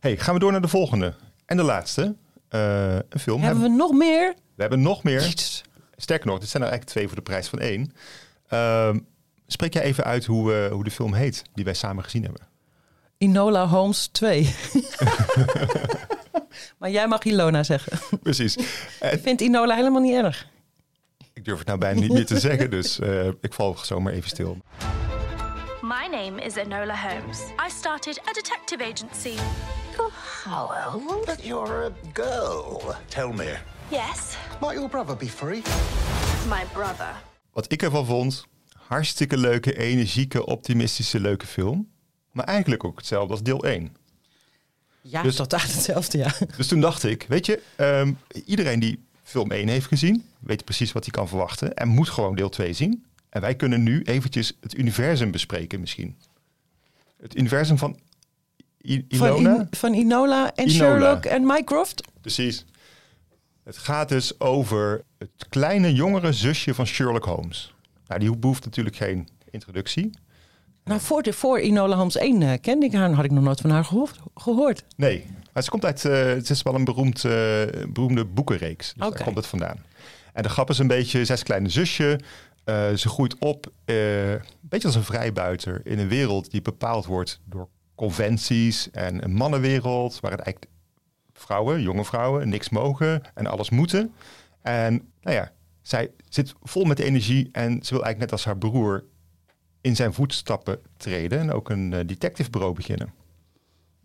Hey, 0.00 0.16
gaan 0.16 0.34
we 0.34 0.40
door 0.40 0.52
naar 0.52 0.60
de 0.60 0.68
volgende. 0.68 1.14
En 1.46 1.56
de 1.56 1.62
laatste. 1.62 2.14
Eh, 2.48 2.94
een 2.94 3.20
film. 3.20 3.42
Hebben 3.42 3.62
we 3.62 3.68
nog 3.68 3.92
meer? 3.92 4.34
We 4.54 4.60
hebben 4.60 4.82
nog 4.82 5.02
meer. 5.02 5.20
Jezus. 5.20 5.64
Sterker 5.96 6.26
nog, 6.26 6.38
dit 6.38 6.48
zijn 6.48 6.62
er 6.62 6.68
eigenlijk 6.68 6.98
twee 6.98 7.06
voor 7.06 7.16
de 7.16 7.30
prijs 7.30 7.48
van 7.48 7.58
één. 7.58 7.92
Ehm, 8.48 8.98
spreek 9.46 9.72
jij 9.72 9.82
even 9.82 10.04
uit 10.04 10.24
hoe, 10.24 10.54
eh, 10.54 10.72
hoe 10.72 10.84
de 10.84 10.90
film 10.90 11.14
heet 11.14 11.42
die 11.54 11.64
wij 11.64 11.74
samen 11.74 12.04
gezien 12.04 12.22
hebben? 12.22 12.42
Inola 13.18 13.66
Holmes 13.66 14.06
2. 14.06 14.54
maar 16.78 16.90
jij 16.90 17.08
mag 17.08 17.22
Ilona 17.22 17.62
zeggen. 17.62 18.18
Precies. 18.22 18.56
Ik 19.16 19.20
vind 19.22 19.40
Inola 19.40 19.74
helemaal 19.74 20.02
niet 20.02 20.14
erg. 20.14 20.46
Ik 21.32 21.44
durf 21.44 21.58
het 21.58 21.66
nou 21.66 21.78
bijna 21.78 22.00
niet 22.00 22.12
meer 22.12 22.26
te 22.26 22.38
zeggen, 22.38 22.70
dus 22.70 22.98
eh, 22.98 23.26
ik 23.26 23.52
val 23.52 23.76
zomaar 23.82 24.12
even 24.12 24.28
stil. 24.28 24.58
My 25.84 26.06
name 26.10 26.38
is 26.44 26.56
Enola 26.56 26.94
Holmes. 26.96 27.40
I 27.66 27.68
started 27.70 28.18
a 28.28 28.32
detective 28.32 28.80
agency. 28.84 29.36
Oh, 30.46 30.68
well, 30.70 31.22
but 31.26 31.44
you're 31.44 31.84
a 31.84 31.92
girl. 32.12 32.94
Tell 33.08 33.32
me, 33.32 33.52
Yes, 33.90 34.36
might 34.60 34.74
your 34.78 34.88
brother 34.88 35.16
be 35.16 35.26
free? 35.26 35.62
my 36.48 36.62
brother. 36.72 37.14
Wat 37.52 37.72
ik 37.72 37.82
ervan 37.82 38.06
vond, 38.06 38.46
hartstikke 38.86 39.36
leuke, 39.36 39.76
energieke, 39.78 40.46
optimistische, 40.46 41.20
leuke 41.20 41.46
film. 41.46 41.88
Maar 42.32 42.44
eigenlijk 42.44 42.84
ook 42.84 42.96
hetzelfde 42.96 43.32
als 43.32 43.42
deel 43.42 43.64
1. 43.64 43.96
Ja, 45.00 45.22
Dus- 45.22 45.36
totaal 45.36 45.60
hetzelfde, 45.60 46.18
ja. 46.18 46.32
Dus 46.56 46.66
toen 46.66 46.80
dacht 46.80 47.04
ik, 47.04 47.24
weet 47.28 47.46
je, 47.46 47.62
ehm, 47.76 48.12
iedereen 48.44 48.80
die 48.80 49.04
film 49.22 49.50
1 49.50 49.68
heeft 49.68 49.86
gezien, 49.86 50.28
weet 50.40 50.64
precies 50.64 50.92
wat 50.92 51.04
hij 51.04 51.12
kan 51.12 51.28
verwachten 51.28 51.74
en 51.74 51.88
moet 51.88 52.08
gewoon 52.08 52.34
deel 52.34 52.48
2 52.48 52.72
zien. 52.72 53.04
En 53.34 53.40
wij 53.40 53.54
kunnen 53.54 53.82
nu 53.82 54.02
eventjes 54.02 54.56
het 54.60 54.78
universum 54.78 55.30
bespreken 55.30 55.80
misschien. 55.80 56.16
Het 57.22 57.36
universum 57.38 57.78
van 57.78 57.98
I- 58.84 59.04
Van. 59.08 59.36
In- 59.46 59.66
van 59.70 59.94
Inola 59.94 60.54
en 60.54 60.68
Inola. 60.68 60.74
Sherlock 60.74 61.24
en 61.24 61.46
Mycroft. 61.46 62.02
Precies. 62.20 62.64
Het 63.64 63.76
gaat 63.78 64.08
dus 64.08 64.40
over 64.40 65.04
het 65.18 65.46
kleine 65.48 65.92
jongere 65.94 66.32
zusje 66.32 66.74
van 66.74 66.86
Sherlock 66.86 67.24
Holmes. 67.24 67.74
Nou, 68.06 68.20
die 68.20 68.36
behoeft 68.36 68.64
natuurlijk 68.64 68.96
geen 68.96 69.28
introductie. 69.50 70.10
Nou, 70.84 71.00
voor, 71.00 71.22
de, 71.22 71.32
voor 71.32 71.60
Inola 71.60 71.96
Holmes 71.96 72.16
1 72.16 72.42
eh, 72.42 72.52
kende 72.60 72.86
ik 72.86 72.92
haar 72.92 73.04
en 73.08 73.14
had 73.14 73.24
ik 73.24 73.30
nog 73.30 73.44
nooit 73.44 73.60
van 73.60 73.70
haar 73.70 73.84
gehoord. 73.84 74.18
gehoord. 74.34 74.84
Nee, 74.96 75.26
maar 75.52 75.62
ze 75.62 75.70
komt 75.70 75.84
uit. 75.84 76.04
eh, 76.04 76.24
het 76.26 76.50
is 76.50 76.62
wel 76.62 76.74
een 76.74 76.84
beroemd, 76.84 77.24
eh, 77.24 77.32
beroemde 77.88 78.24
boekenreeks. 78.24 78.92
Dus 78.96 79.08
daar 79.08 79.22
komt 79.24 79.36
het 79.36 79.46
vandaan. 79.46 79.84
En 80.32 80.42
de 80.42 80.48
grap 80.48 80.70
is 80.70 80.78
een 80.78 80.86
beetje: 80.86 81.24
zij 81.24 81.34
is 81.34 81.42
kleine 81.42 81.68
zusje. 81.68 82.20
Eh, 82.64 82.92
ze 82.92 83.08
groeit 83.08 83.38
op, 83.38 83.72
eh, 83.84 84.30
een 84.32 84.40
beetje 84.60 84.86
als 84.86 84.96
een 84.96 85.04
vrijbuiter 85.04 85.80
in 85.86 85.98
een 85.98 86.08
wereld 86.08 86.50
die 86.50 86.62
bepaald 86.62 87.06
wordt 87.06 87.40
door 87.44 87.68
conventies 87.94 88.90
en 88.90 89.24
een 89.24 89.34
mannenwereld, 89.34 90.20
waar 90.20 90.30
het 90.30 90.40
eigenlijk 90.40 90.72
vrouwen, 91.32 91.82
jonge 91.82 92.04
vrouwen, 92.04 92.48
niks 92.48 92.68
mogen 92.68 93.22
en 93.34 93.46
alles 93.46 93.70
moeten. 93.70 94.12
En 94.62 95.08
nou 95.20 95.36
ja, 95.36 95.52
zij 95.82 96.10
zit 96.28 96.54
vol 96.62 96.84
met 96.84 96.98
energie 96.98 97.48
en 97.52 97.70
ze 97.70 97.94
wil 97.94 98.04
eigenlijk 98.04 98.18
net 98.18 98.32
als 98.32 98.44
haar 98.44 98.58
broer 98.58 99.04
in 99.80 99.96
zijn 99.96 100.12
voetstappen 100.12 100.78
treden 100.96 101.40
en 101.40 101.52
ook 101.52 101.70
een 101.70 101.92
eh, 101.92 102.06
detectivebureau 102.06 102.74
beginnen. 102.74 103.12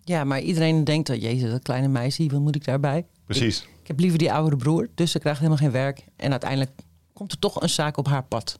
Ja, 0.03 0.23
maar 0.23 0.41
iedereen 0.41 0.83
denkt 0.83 1.07
dat, 1.07 1.21
jezus, 1.21 1.51
dat 1.51 1.61
kleine 1.61 1.87
meisje, 1.87 2.27
wat 2.27 2.39
moet 2.39 2.55
ik 2.55 2.65
daarbij? 2.65 3.05
Precies. 3.25 3.61
Ik, 3.61 3.69
ik 3.81 3.87
heb 3.87 3.99
liever 3.99 4.19
die 4.19 4.33
oudere 4.33 4.55
broer, 4.55 4.89
dus 4.95 5.11
ze 5.11 5.19
krijgt 5.19 5.39
helemaal 5.39 5.61
geen 5.61 5.71
werk. 5.71 6.03
En 6.15 6.31
uiteindelijk 6.31 6.71
komt 7.19 7.31
er 7.31 7.39
toch 7.39 7.61
een 7.61 7.69
zaak 7.69 7.97
op 7.97 8.07
haar 8.07 8.23
pad. 8.23 8.59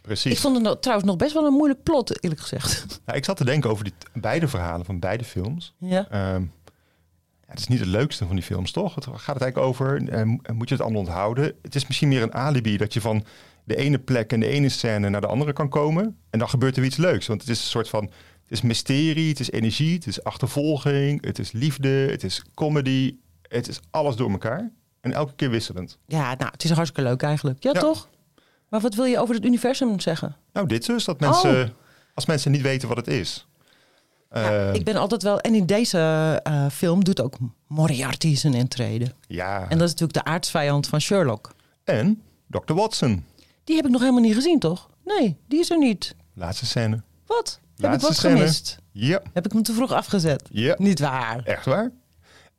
Precies. 0.00 0.32
Ik 0.32 0.38
vond 0.38 0.54
het 0.54 0.64
nou- 0.64 0.78
trouwens 0.80 1.08
nog 1.08 1.16
best 1.18 1.32
wel 1.32 1.46
een 1.46 1.52
moeilijk 1.52 1.82
plot, 1.82 2.22
eerlijk 2.22 2.40
gezegd. 2.40 2.86
Nou, 3.06 3.18
ik 3.18 3.24
zat 3.24 3.36
te 3.36 3.44
denken 3.44 3.70
over 3.70 3.84
die 3.84 3.92
beide 4.12 4.48
verhalen 4.48 4.84
van 4.86 4.98
beide 4.98 5.24
films. 5.24 5.74
Ja. 5.78 6.08
Ehm, 6.10 6.42
ja, 6.42 7.46
het 7.46 7.58
is 7.58 7.66
niet 7.66 7.78
het 7.78 7.88
leukste 7.88 8.26
van 8.26 8.34
die 8.36 8.44
films, 8.44 8.72
toch? 8.72 8.94
Het 8.94 9.04
gaat 9.04 9.14
het 9.14 9.26
eigenlijk 9.42 9.58
over, 9.58 10.08
eh, 10.08 10.22
mo- 10.22 10.38
moet 10.52 10.68
je 10.68 10.74
het 10.74 10.82
allemaal 10.84 11.00
onthouden? 11.00 11.54
Het 11.62 11.74
is 11.74 11.86
misschien 11.86 12.08
meer 12.08 12.22
een 12.22 12.34
alibi 12.34 12.76
dat 12.76 12.92
je 12.92 13.00
van 13.00 13.24
de 13.64 13.76
ene 13.76 13.98
plek 13.98 14.32
en 14.32 14.40
de 14.40 14.46
ene 14.46 14.68
scène 14.68 15.08
naar 15.08 15.20
de 15.20 15.26
andere 15.26 15.52
kan 15.52 15.68
komen. 15.68 16.16
En 16.30 16.38
dan 16.38 16.48
gebeurt 16.48 16.76
er 16.76 16.84
iets 16.84 16.96
leuks. 16.96 17.26
Want 17.26 17.40
het 17.40 17.50
is 17.50 17.58
een 17.58 17.64
soort 17.70 17.88
van, 17.88 18.02
het 18.42 18.50
is 18.52 18.60
mysterie, 18.62 19.28
het 19.28 19.40
is 19.40 19.50
energie, 19.50 19.94
het 19.94 20.06
is 20.06 20.24
achtervolging, 20.24 21.24
het 21.24 21.38
is 21.38 21.52
liefde, 21.52 21.88
het 21.88 22.24
is 22.24 22.42
comedy. 22.54 23.16
Het 23.48 23.68
is 23.68 23.80
alles 23.90 24.16
door 24.16 24.30
elkaar. 24.30 24.70
En 25.02 25.12
elke 25.12 25.32
keer 25.34 25.50
wisselend. 25.50 25.98
Ja, 26.06 26.34
nou, 26.34 26.50
het 26.52 26.64
is 26.64 26.70
hartstikke 26.70 27.08
leuk 27.10 27.22
eigenlijk. 27.22 27.62
Ja, 27.62 27.70
Ja. 27.74 27.80
toch? 27.80 28.08
Maar 28.68 28.80
wat 28.80 28.94
wil 28.94 29.04
je 29.04 29.18
over 29.18 29.34
het 29.34 29.44
universum 29.44 30.00
zeggen? 30.00 30.36
Nou, 30.52 30.66
dit 30.66 30.86
dus, 30.86 31.04
dat 31.04 31.20
mensen, 31.20 31.62
Oh. 31.64 31.68
als 32.14 32.26
mensen 32.26 32.50
niet 32.50 32.60
weten 32.62 32.88
wat 32.88 32.96
het 32.96 33.06
is. 33.08 33.46
Ja, 34.30 34.68
Eh, 34.68 34.74
ik 34.74 34.84
ben 34.84 34.96
altijd 34.96 35.22
wel... 35.22 35.40
En 35.40 35.54
in 35.54 35.66
deze 35.66 35.98
eh, 36.42 36.66
film 36.70 37.04
doet 37.04 37.20
ook 37.20 37.34
Moriarty 37.66 38.36
zijn 38.36 38.54
intrede. 38.54 39.06
ja. 39.26 39.60
En 39.68 39.78
dat 39.78 39.86
is 39.88 39.94
natuurlijk 39.94 40.12
de 40.12 40.24
aardsvijand 40.24 40.86
van 40.86 41.00
Sherlock. 41.00 41.54
en 41.84 42.22
Dr. 42.48 42.72
Watson, 42.74 43.24
Die 43.64 43.76
heb 43.76 43.84
ik 43.84 43.90
nog 43.90 44.00
helemaal 44.00 44.22
niet 44.22 44.34
gezien, 44.34 44.58
toch? 44.58 44.90
Nee, 45.04 45.36
die 45.48 45.58
is 45.60 45.70
er 45.70 45.78
niet. 45.78 46.14
laatste 46.34 46.66
scène. 46.66 47.02
Wat? 47.26 47.60
heb 47.62 47.76
ik 47.76 47.84
Laatste 47.84 48.06
wat 48.06 48.16
scène. 48.16 48.36
gemist? 48.36 48.78
Ja, 48.92 49.22
Heb 49.32 49.44
ik 49.46 49.52
hem 49.52 49.62
te 49.62 49.72
vroeg 49.72 49.92
afgezet? 49.92 50.48
ja. 50.50 50.74
Niet 50.78 51.00
waar. 51.00 51.42
Echt 51.44 51.64
waar? 51.64 51.90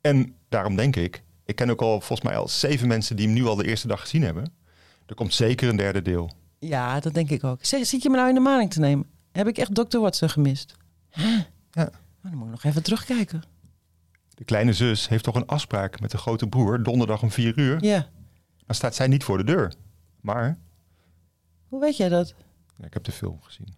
En 0.00 0.34
daarom 0.48 0.76
denk 0.76 0.96
ik, 0.96 1.22
ik 1.44 1.56
ken 1.56 1.70
ook 1.70 1.80
al 1.82 2.00
volgens 2.00 2.28
mij 2.28 2.36
al 2.36 2.48
zeven 2.48 2.88
mensen 2.88 3.16
die 3.16 3.26
hem 3.26 3.34
nu 3.34 3.44
al 3.46 3.56
de 3.56 3.66
eerste 3.66 3.86
dag 3.88 4.00
gezien 4.00 4.22
hebben. 4.22 4.52
Er 5.06 5.14
komt 5.14 5.34
zeker 5.34 5.68
een 5.68 5.76
derde 5.76 6.02
deel. 6.02 6.30
Ja, 6.58 7.00
dat 7.00 7.14
denk 7.14 7.30
ik 7.30 7.44
ook. 7.44 7.64
Zeg, 7.64 7.86
zit 7.86 8.02
je 8.02 8.10
me 8.10 8.16
nou 8.16 8.28
in 8.28 8.34
de 8.34 8.40
maling 8.40 8.70
te 8.72 8.80
nemen? 8.80 9.06
Heb 9.32 9.46
ik 9.46 9.58
echt 9.58 9.74
Dr. 9.74 9.98
Watson 9.98 10.28
gemist? 10.30 10.74
Huh? 11.10 11.40
Ja. 11.70 11.82
Oh, 11.84 11.90
dan 12.22 12.34
moet 12.34 12.44
ik 12.46 12.50
nog 12.50 12.64
even 12.64 12.82
terugkijken. 12.82 13.42
De 14.34 14.44
kleine 14.44 14.72
zus 14.72 15.08
heeft 15.08 15.24
toch 15.24 15.34
een 15.34 15.46
afspraak 15.46 16.00
met 16.00 16.10
de 16.10 16.18
grote 16.18 16.46
broer 16.48 16.82
donderdag 16.82 17.22
om 17.22 17.30
vier 17.30 17.58
uur. 17.58 17.84
Ja. 17.84 18.08
Dan 18.66 18.74
staat 18.74 18.94
zij 18.94 19.06
niet 19.06 19.24
voor 19.24 19.38
de 19.38 19.44
deur. 19.44 19.74
Maar 20.20 20.58
Hoe 21.68 21.80
weet 21.80 21.96
jij 21.96 22.08
dat? 22.08 22.34
ja, 22.78 22.84
ik 22.86 22.94
heb 22.94 23.04
de 23.04 23.12
film 23.12 23.42
gezien. 23.42 23.74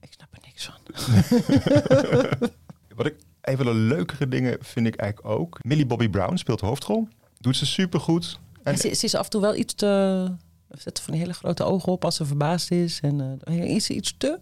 Ik 0.00 0.12
snap 0.12 0.28
er 0.34 0.40
niks 0.44 0.64
van. 0.64 0.80
Wat 2.96 3.06
ik 3.06 3.16
een 3.48 3.56
van 3.56 3.66
de 3.66 3.74
leukere 3.74 4.28
dingen 4.28 4.56
vind 4.60 4.86
ik 4.86 4.96
eigenlijk 4.96 5.40
ook. 5.40 5.58
Millie 5.62 5.86
Bobby 5.86 6.08
Brown 6.08 6.36
speelt 6.36 6.60
de 6.60 6.66
hoofdrol. 6.66 7.08
Doet 7.40 7.56
ze 7.56 7.66
supergoed. 7.66 8.40
En 8.62 8.72
En 8.72 8.78
ze, 8.78 8.94
ze 8.94 9.04
is 9.04 9.14
af 9.14 9.24
en 9.24 9.30
toe 9.30 9.40
wel 9.40 9.54
iets 9.54 9.74
te... 9.74 9.86
Ze 10.70 10.80
zet 10.80 11.00
van 11.00 11.12
die 11.12 11.22
hele 11.22 11.34
grote 11.34 11.64
ogen 11.64 11.92
op 11.92 12.04
als 12.04 12.16
ze 12.16 12.24
verbaasd 12.26 12.70
is. 12.70 13.00
En 13.00 13.40
eh, 13.44 13.74
iets, 13.74 13.90
iets 13.90 14.14
te... 14.18 14.38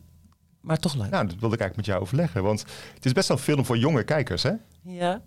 Maar 0.61 0.79
toch 0.79 0.95
leuk. 0.95 1.11
nou, 1.11 1.27
dat 1.27 1.39
wilde 1.39 1.55
ik 1.55 1.61
eigenlijk 1.61 1.77
met 1.77 1.87
jou 1.87 2.01
overleggen. 2.01 2.43
Want 2.43 2.65
het 2.95 3.05
is 3.05 3.13
best 3.13 3.29
wel 3.29 3.37
een 3.37 3.43
film 3.43 3.65
voor 3.65 3.79
jonge 3.79 4.03
kijkers, 4.03 4.43
hè? 4.43 4.53
Ja. 4.83 5.23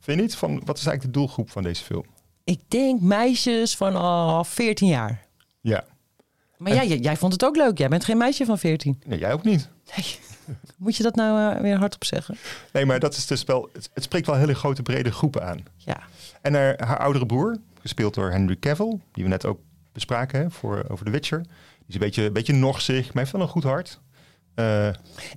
Vind 0.00 0.16
je 0.18 0.22
niet? 0.22 0.34
Van, 0.34 0.62
wat 0.64 0.78
is 0.78 0.86
eigenlijk 0.86 1.02
de 1.02 1.20
doelgroep 1.20 1.50
van 1.50 1.62
deze 1.62 1.84
film? 1.84 2.04
Ik 2.44 2.60
denk 2.68 3.00
meisjes 3.00 3.76
van 3.76 3.96
al 3.96 4.44
14 4.44 4.88
jaar. 4.88 5.26
Ja. 5.60 5.84
Maar 6.60 6.74
jij, 6.74 6.98
jij 6.98 7.16
vond 7.16 7.32
het 7.32 7.44
ook 7.44 7.56
leuk. 7.56 7.78
Jij 7.78 7.88
bent 7.88 8.04
geen 8.04 8.18
meisje 8.18 8.44
van 8.44 8.58
14. 8.58 9.00
Nee, 9.06 9.18
jij 9.18 9.32
ook 9.32 9.44
niet. 9.44 9.68
Moet 10.76 10.96
je 10.96 11.02
dat 11.02 11.14
nou 11.14 11.54
eh, 11.56 11.62
weer 11.62 11.76
hardop 11.76 12.04
zeggen? 12.04 12.36
Nee, 12.72 12.86
maar 12.86 13.00
dat 13.00 13.14
is 13.16 13.26
dus 13.26 13.44
wel... 13.44 13.68
Het, 13.72 13.90
het 13.94 14.02
spreekt 14.04 14.26
wel 14.26 14.36
hele 14.36 14.54
grote, 14.54 14.82
brede 14.82 15.12
groepen 15.12 15.46
aan. 15.46 15.62
Ja. 15.76 16.00
En 16.42 16.54
haar, 16.54 16.84
haar 16.86 16.98
oudere 16.98 17.26
broer, 17.26 17.56
gespeeld 17.80 18.14
door 18.14 18.30
Henry 18.30 18.56
Cavill... 18.58 18.98
die 19.12 19.24
we 19.24 19.30
net 19.30 19.46
ook 19.46 19.60
bespraken 19.92 20.40
hè, 20.40 20.50
voor, 20.50 20.84
over 20.88 21.04
The 21.04 21.10
Witcher. 21.10 21.38
Die 21.38 21.48
is 21.88 21.94
een 21.94 22.00
beetje, 22.00 22.24
een 22.24 22.32
beetje 22.32 22.52
norsig, 22.52 23.06
maar 23.06 23.22
heeft 23.22 23.32
wel 23.32 23.42
een 23.42 23.48
goed 23.48 23.62
hart. 23.64 24.00
Eh, 24.54 24.88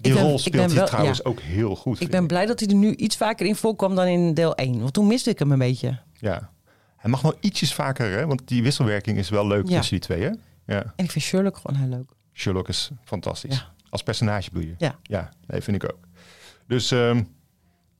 die 0.01 0.13
ben- 0.13 0.23
rol 0.23 0.39
speelt 0.39 0.65
hij 0.65 0.75
wel- 0.75 0.85
trouwens 0.85 1.17
ja. 1.23 1.29
ook 1.29 1.39
heel 1.39 1.75
goed. 1.75 2.01
Ik 2.01 2.09
ben 2.09 2.27
blij 2.27 2.45
dat 2.45 2.59
hij 2.59 2.69
er 2.69 2.75
nu 2.75 2.95
iets 2.95 3.17
vaker 3.17 3.45
in 3.45 3.55
voorkwam 3.55 3.95
dan 3.95 4.05
in 4.05 4.33
deel 4.33 4.55
1. 4.55 4.79
Want 4.79 4.93
toen 4.93 5.07
miste 5.07 5.29
ik 5.29 5.39
hem 5.39 5.51
een 5.51 5.59
beetje. 5.59 5.99
Ja. 6.13 6.49
Hij 6.97 7.09
mag 7.11 7.23
nog 7.23 7.35
ietsjes 7.39 7.73
vaker, 7.73 8.11
hè? 8.11 8.25
Want 8.27 8.41
die 8.45 8.63
wisselwerking 8.63 9.17
is 9.17 9.29
wel 9.29 9.47
leuk 9.47 9.67
Ja. 9.69 9.75
tussen 9.77 9.95
die 9.99 10.05
twee, 10.05 10.21
hè? 10.21 10.29
Ja. 10.65 10.93
En 10.95 11.05
ik 11.05 11.11
vind 11.11 11.23
Sherlock 11.25 11.57
gewoon 11.57 11.81
heel 11.81 11.89
leuk. 11.89 12.11
Sherlock 12.33 12.67
is 12.69 12.91
fantastisch. 13.03 13.67
Als 13.89 14.03
personage 14.03 14.49
bedoel 14.51 14.67
je? 14.69 14.75
Ja. 14.77 14.95
Ja, 15.03 15.29
nee, 15.47 15.61
vind 15.61 15.83
ik 15.83 15.93
ook. 15.93 15.99
Dus 16.67 16.91
ehm, 16.91 17.23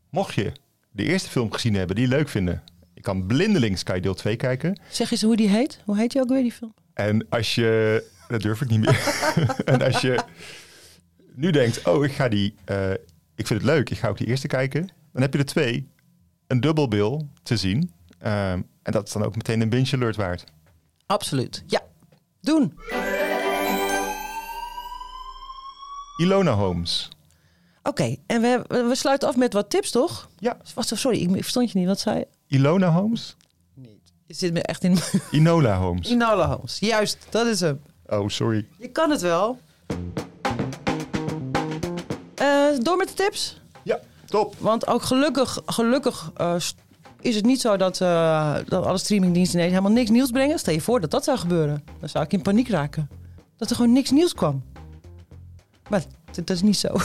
mocht 0.10 0.34
je 0.34 0.52
de 0.92 1.04
eerste 1.04 1.30
film 1.30 1.52
gezien 1.52 1.74
hebben 1.74 1.96
die 1.96 2.06
je 2.06 2.12
leuk 2.12 2.30
vinden... 2.30 2.64
je 2.94 3.02
kan 3.02 3.26
blindelings 3.28 3.84
kan 3.84 3.96
je 3.96 4.02
deel 4.02 4.14
2 4.14 4.36
kijken. 4.36 4.80
Zeg 4.90 5.12
eens 5.12 5.22
hoe 5.22 5.36
die 5.36 5.50
heet. 5.50 5.82
Hoe 5.86 5.98
heet 5.98 6.12
die 6.12 6.22
ook 6.22 6.30
weer, 6.30 6.42
die 6.42 6.52
film? 6.52 6.74
En 6.94 7.30
als 7.30 7.56
je... 7.56 8.04
Dat 8.28 8.42
durf 8.42 8.62
ik 8.62 8.70
niet 8.70 8.80
meer. 8.80 9.26
en 9.66 9.82
als 9.82 10.02
je 10.02 10.24
nu 11.36 11.52
denkt... 11.52 11.88
oh, 11.88 12.04
ik 12.06 12.12
ga 12.12 12.28
die... 12.28 12.56
eh, 12.66 12.92
ik 13.36 13.48
vind 13.48 13.62
het 13.62 13.64
leuk, 13.70 13.90
ik 13.90 13.98
ga 13.98 14.08
ook 14.08 14.18
die 14.18 14.28
eerste 14.28 14.48
kijken. 14.48 14.90
Dan 15.12 15.22
heb 15.22 15.34
je 15.34 15.40
er 15.40 15.46
twee. 15.46 15.88
Een 16.48 16.62
dubbelbil 16.62 17.30
te 17.44 17.58
zien. 17.58 17.92
Ehm, 18.20 18.62
en 18.84 18.92
dat 18.92 19.08
is 19.08 19.14
dan 19.14 19.24
ook 19.24 19.36
meteen 19.36 19.62
een 19.62 19.70
binge 19.70 19.92
alert 19.94 20.16
waard. 20.16 20.44
Absoluut. 21.06 21.64
Ja, 21.68 21.82
doen. 22.44 22.78
Ilona 26.18 26.52
Holmes. 26.54 27.10
Oké, 27.84 28.16
en 28.28 28.42
we, 28.42 28.64
we 28.68 28.84
we 28.84 28.96
sluiten 28.96 29.28
af 29.28 29.36
met 29.36 29.54
wat 29.54 29.70
tips, 29.70 29.92
toch? 29.92 30.30
Ja. 30.40 30.58
Was, 30.76 31.00
sorry, 31.00 31.18
ik 31.22 31.30
verstond 31.32 31.72
je 31.72 31.78
niet. 31.80 31.88
Wat 31.88 32.00
zei 32.00 32.18
je? 32.18 32.28
Ilona 32.48 32.92
Holmes? 32.92 33.36
Je 34.26 34.34
zit 34.34 34.54
me 34.54 34.62
echt 34.62 34.84
in... 34.84 34.98
Inola 35.32 35.78
Holmes. 35.80 36.10
Inola 36.10 36.48
Holmes. 36.48 36.80
Juist, 36.80 37.18
dat 37.30 37.48
is 37.48 37.60
hem. 37.60 37.82
Oh, 38.06 38.28
sorry. 38.30 38.68
Je 38.78 38.88
kan 38.88 39.10
het 39.10 39.22
wel. 39.22 39.60
Eh, 42.36 42.68
door 42.80 42.98
met 42.98 43.08
de 43.08 43.14
tips? 43.14 43.60
Ja, 43.84 44.00
top. 44.26 44.56
Want 44.60 44.88
ook 44.88 45.02
gelukkig, 45.02 45.60
gelukkig 45.66 46.32
st- 46.58 46.76
is 47.24 47.36
het 47.36 47.46
niet 47.46 47.62
zo 47.62 47.78
dat, 47.78 48.02
eh, 48.02 48.56
dat 48.68 48.86
alle 48.86 48.98
streamingdiensten 48.98 49.58
ineens 49.60 49.74
helemaal 49.74 49.96
niks 49.98 50.10
nieuws 50.10 50.30
brengen. 50.32 50.60
Stel 50.60 50.74
je 50.74 50.82
voor 50.82 51.00
dat 51.02 51.12
dat 51.12 51.24
zou 51.24 51.38
gebeuren. 51.38 51.84
Dan 52.00 52.10
zou 52.10 52.24
ik 52.24 52.34
in 52.34 52.42
paniek 52.42 52.70
raken. 52.70 53.10
Dat 53.58 53.70
er 53.70 53.76
gewoon 53.76 53.94
niks 53.94 54.12
nieuws 54.12 54.34
kwam. 54.34 54.64
Maar 55.90 56.04
dat, 56.32 56.50
is 56.50 56.62
niet 56.62 56.78
zo. 56.78 56.88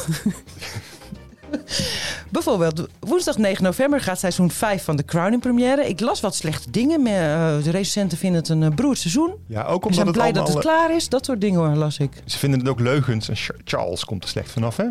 Bijvoorbeeld, 2.31 2.87
woensdag 3.01 3.39
9 3.39 3.65
november 3.65 4.01
gaat 4.01 4.19
seizoen 4.19 4.51
5 4.51 4.85
van 4.85 4.97
The 4.97 5.05
Crown 5.05 5.33
in 5.33 5.39
première. 5.41 5.89
Ik 5.89 6.01
las 6.01 6.21
wat 6.21 6.35
slechte 6.35 6.71
dingen. 6.71 7.07
eh, 7.07 7.63
de 7.63 7.71
recensenten 7.71 8.19
vinden 8.19 8.41
het 8.41 8.49
een 8.49 8.63
uh, 8.63 8.69
beroerd 8.71 8.99
seizoen. 8.99 9.35
Ja, 9.47 9.63
ook 9.65 9.73
omdat 9.85 9.95
zijn 9.95 10.07
het 10.07 10.17
blij 10.17 10.33
dat 10.33 10.49
het 10.49 10.59
klaar 10.59 10.95
is. 10.95 11.09
Dat 11.09 11.25
soort 11.25 11.41
dingen 11.41 11.61
hoor, 11.61 11.75
las 11.77 11.99
ik. 11.99 12.23
Ze 12.25 12.39
vinden 12.39 12.59
het 12.61 12.69
ook 12.69 12.81
leugens 12.81 13.29
en 13.29 13.37
Ch- 13.37 13.51
Charles 13.65 14.05
komt 14.05 14.23
er 14.23 14.29
slecht 14.29 14.51
vanaf, 14.51 14.77
hè? 14.77 14.85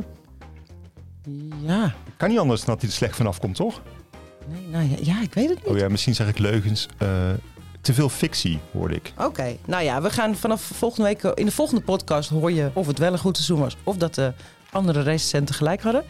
Ja. 1.66 1.94
Kan 2.18 2.30
niet 2.30 2.40
anders 2.40 2.60
dan 2.64 2.70
dat 2.74 2.82
hij 2.82 2.90
er 2.90 2.96
slecht 2.96 3.16
vanaf 3.16 3.40
komt, 3.40 3.56
toch? 3.56 3.82
Nee, 4.50 4.68
nou 4.68 4.90
ja, 4.90 4.96
ja, 5.02 5.22
ik 5.22 5.34
weet 5.34 5.50
het 5.50 5.58
niet. 5.58 5.68
Oh 5.68 5.78
ja, 5.78 5.90
misschien 5.90 6.16
zeg 6.16 6.28
ik 6.28 6.38
leugens. 6.38 6.88
Eh, 6.98 7.08
te 7.82 7.94
veel 7.94 8.10
fictie, 8.10 8.60
hoorde 8.72 8.96
ik. 8.96 9.14
Oké, 9.18 9.58
nou 9.66 9.84
ja, 9.84 10.02
we 10.02 10.10
gaan 10.10 10.36
vanaf 10.36 10.62
volgende 10.62 11.08
week... 11.08 11.24
In 11.24 11.46
de 11.46 11.52
volgende 11.52 11.82
podcast 11.82 12.30
hoor 12.30 12.52
je 12.52 12.70
of 12.74 12.88
het 12.88 12.98
wel 12.98 13.12
een 13.12 13.20
goed 13.20 13.36
seizoen 13.36 13.60
was... 13.60 13.78
of 13.84 13.98
dat 13.98 14.16
de 14.16 14.34
andere 14.72 15.02
recensenten 15.02 15.56
gelijk 15.56 15.82
hadden. 15.82 16.04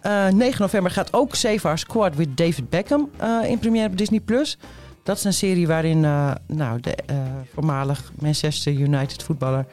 Eh, 0.00 0.28
9 0.28 0.60
november 0.60 0.90
gaat 0.90 1.12
ook 1.12 1.34
Save 1.34 1.68
Our 1.68 1.78
Squad 1.78 2.16
with 2.16 2.36
David 2.36 2.68
Beckham 2.68 3.10
eh, 3.16 3.38
in 3.44 3.58
première 3.58 3.88
op 3.88 3.98
Disney+. 3.98 4.20
Plus. 4.20 4.58
Dat 5.02 5.16
is 5.16 5.24
een 5.24 5.32
serie 5.32 5.66
waarin 5.66 6.04
eh, 6.04 6.30
nou, 6.46 6.80
de 6.80 6.94
eh, 6.94 7.16
voormalig 7.54 8.12
Manchester 8.18 8.72
United 8.72 9.22
voetballer... 9.22 9.66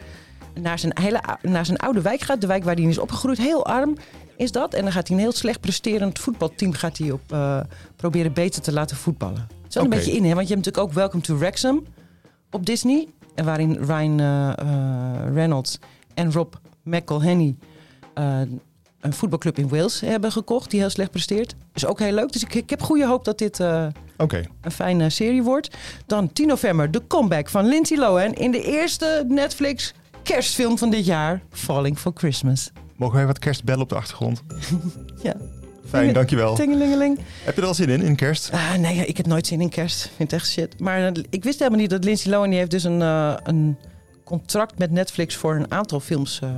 Naar 0.61 0.79
zijn, 0.79 0.91
hele, 1.01 1.21
naar 1.41 1.65
zijn 1.65 1.77
oude 1.77 2.01
wijk 2.01 2.21
gaat. 2.21 2.41
De 2.41 2.47
wijk 2.47 2.63
waar 2.63 2.75
hij 2.75 2.83
is 2.83 2.97
opgegroeid. 2.97 3.37
Heel 3.37 3.65
arm 3.65 3.97
is 4.37 4.51
dat. 4.51 4.73
En 4.73 4.81
dan 4.81 4.91
gaat 4.91 5.07
hij 5.07 5.17
een 5.17 5.23
heel 5.23 5.31
slecht 5.31 5.59
presterend 5.59 6.19
voetbalteam... 6.19 6.73
gaat 6.73 6.97
hij 6.97 7.11
op, 7.11 7.21
eh, 7.31 7.59
proberen 7.95 8.33
beter 8.33 8.61
te 8.61 8.73
laten 8.73 8.97
voetballen. 8.97 9.47
Het 9.63 9.75
Oké. 9.75 9.83
een 9.83 9.89
beetje 9.89 10.11
in, 10.11 10.23
hè? 10.23 10.33
Want 10.33 10.47
je 10.47 10.53
hebt 10.53 10.65
natuurlijk 10.65 10.77
ook 10.77 10.93
Welcome 10.93 11.23
to 11.23 11.37
Wrexham 11.37 11.85
op 12.51 12.65
Disney. 12.65 13.07
En 13.35 13.45
waarin 13.45 13.73
Ryan 13.73 14.19
eh, 14.19 14.49
eh, 14.57 15.33
Reynolds 15.33 15.79
en 16.13 16.31
Rob 16.31 16.53
McElhenney 16.83 17.55
een 18.99 19.13
voetbalclub 19.13 19.57
in 19.57 19.69
Wales 19.69 19.99
hebben 19.99 20.31
gekocht 20.31 20.71
die 20.71 20.79
heel 20.79 20.89
slecht 20.89 21.11
presteert. 21.11 21.55
Is 21.73 21.85
ook 21.85 21.99
heel 21.99 22.13
leuk. 22.13 22.31
Dus 22.31 22.43
ik, 22.43 22.53
ik 22.53 22.69
heb 22.69 22.81
goede 22.81 23.05
hoop 23.05 23.25
dat 23.25 23.37
dit 23.37 23.59
een 23.59 23.91
fijne 24.71 25.09
serie 25.09 25.43
wordt. 25.43 25.77
Dan 26.05 26.33
10 26.33 26.47
november 26.47 26.91
de 26.91 27.07
comeback 27.07 27.49
van 27.49 27.65
Lindsay 27.65 27.97
Lohan 27.97 28.33
in 28.33 28.51
de 28.51 28.63
eerste 28.63 29.25
Netflix 29.27 29.93
kerstfilm 30.23 30.77
van 30.77 30.89
dit 30.89 31.05
jaar, 31.05 31.41
Falling 31.49 31.97
for 31.97 32.11
Christmas. 32.15 32.71
Mogen 32.95 33.15
wij 33.15 33.25
wat 33.25 33.39
kerstbellen 33.39 33.81
op 33.81 33.89
de 33.89 33.95
achtergrond? 33.95 34.41
Ja. 35.23 35.35
Fijn, 35.89 36.13
dankjewel. 36.13 36.55
Tingelingeling. 36.55 37.19
Heb 37.43 37.55
je 37.55 37.61
er 37.61 37.67
al 37.67 37.73
zin 37.73 37.89
in, 37.89 38.01
in 38.01 38.15
kerst? 38.15 38.51
Ah, 38.51 38.73
nee, 38.73 38.95
ja, 38.95 39.03
ik 39.05 39.17
heb 39.17 39.25
nooit 39.25 39.47
zin 39.47 39.61
in 39.61 39.69
kerst. 39.69 40.05
Ik 40.05 40.11
vind 40.15 40.31
het 40.31 40.39
echt 40.41 40.49
shit. 40.49 40.79
Maar 40.79 41.05
eh, 41.05 41.23
ik 41.29 41.43
wist 41.43 41.59
helemaal 41.59 41.79
niet 41.79 41.89
dat 41.89 42.03
Lindsay 42.03 42.31
Lohan 42.31 42.49
die 42.49 42.57
heeft 42.59 42.71
dus 42.71 42.83
een, 42.83 43.01
eh, 43.01 43.33
een 43.43 43.77
contract 44.23 44.77
met 44.77 44.91
Netflix 44.91 45.35
voor 45.35 45.55
een 45.55 45.71
aantal 45.71 45.99
films 45.99 46.39
eh, 46.43 46.49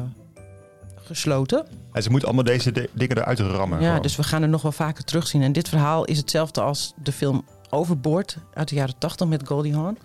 gesloten. 1.03 1.65
En 1.93 2.03
ze 2.03 2.09
moeten 2.09 2.27
allemaal 2.27 2.45
deze 2.45 2.71
di- 2.71 2.87
dingen 2.93 3.17
eruit 3.17 3.39
rammen. 3.39 3.79
Ja, 3.79 3.87
gewoon. 3.87 4.01
dus 4.01 4.15
we 4.15 4.23
gaan 4.23 4.41
er 4.41 4.49
nog 4.49 4.61
wel 4.61 4.71
vaker 4.71 5.03
terugzien. 5.03 5.41
En 5.41 5.51
dit 5.51 5.69
verhaal 5.69 6.05
is 6.05 6.17
hetzelfde 6.17 6.61
als 6.61 6.93
de 7.03 7.11
film 7.11 7.45
Overboord 7.69 8.37
uit 8.53 8.67
de 8.69 8.75
jaren 8.75 8.97
80 8.97 9.27
met 9.27 9.47
Goldie 9.47 9.75
Hawn. 9.75 9.97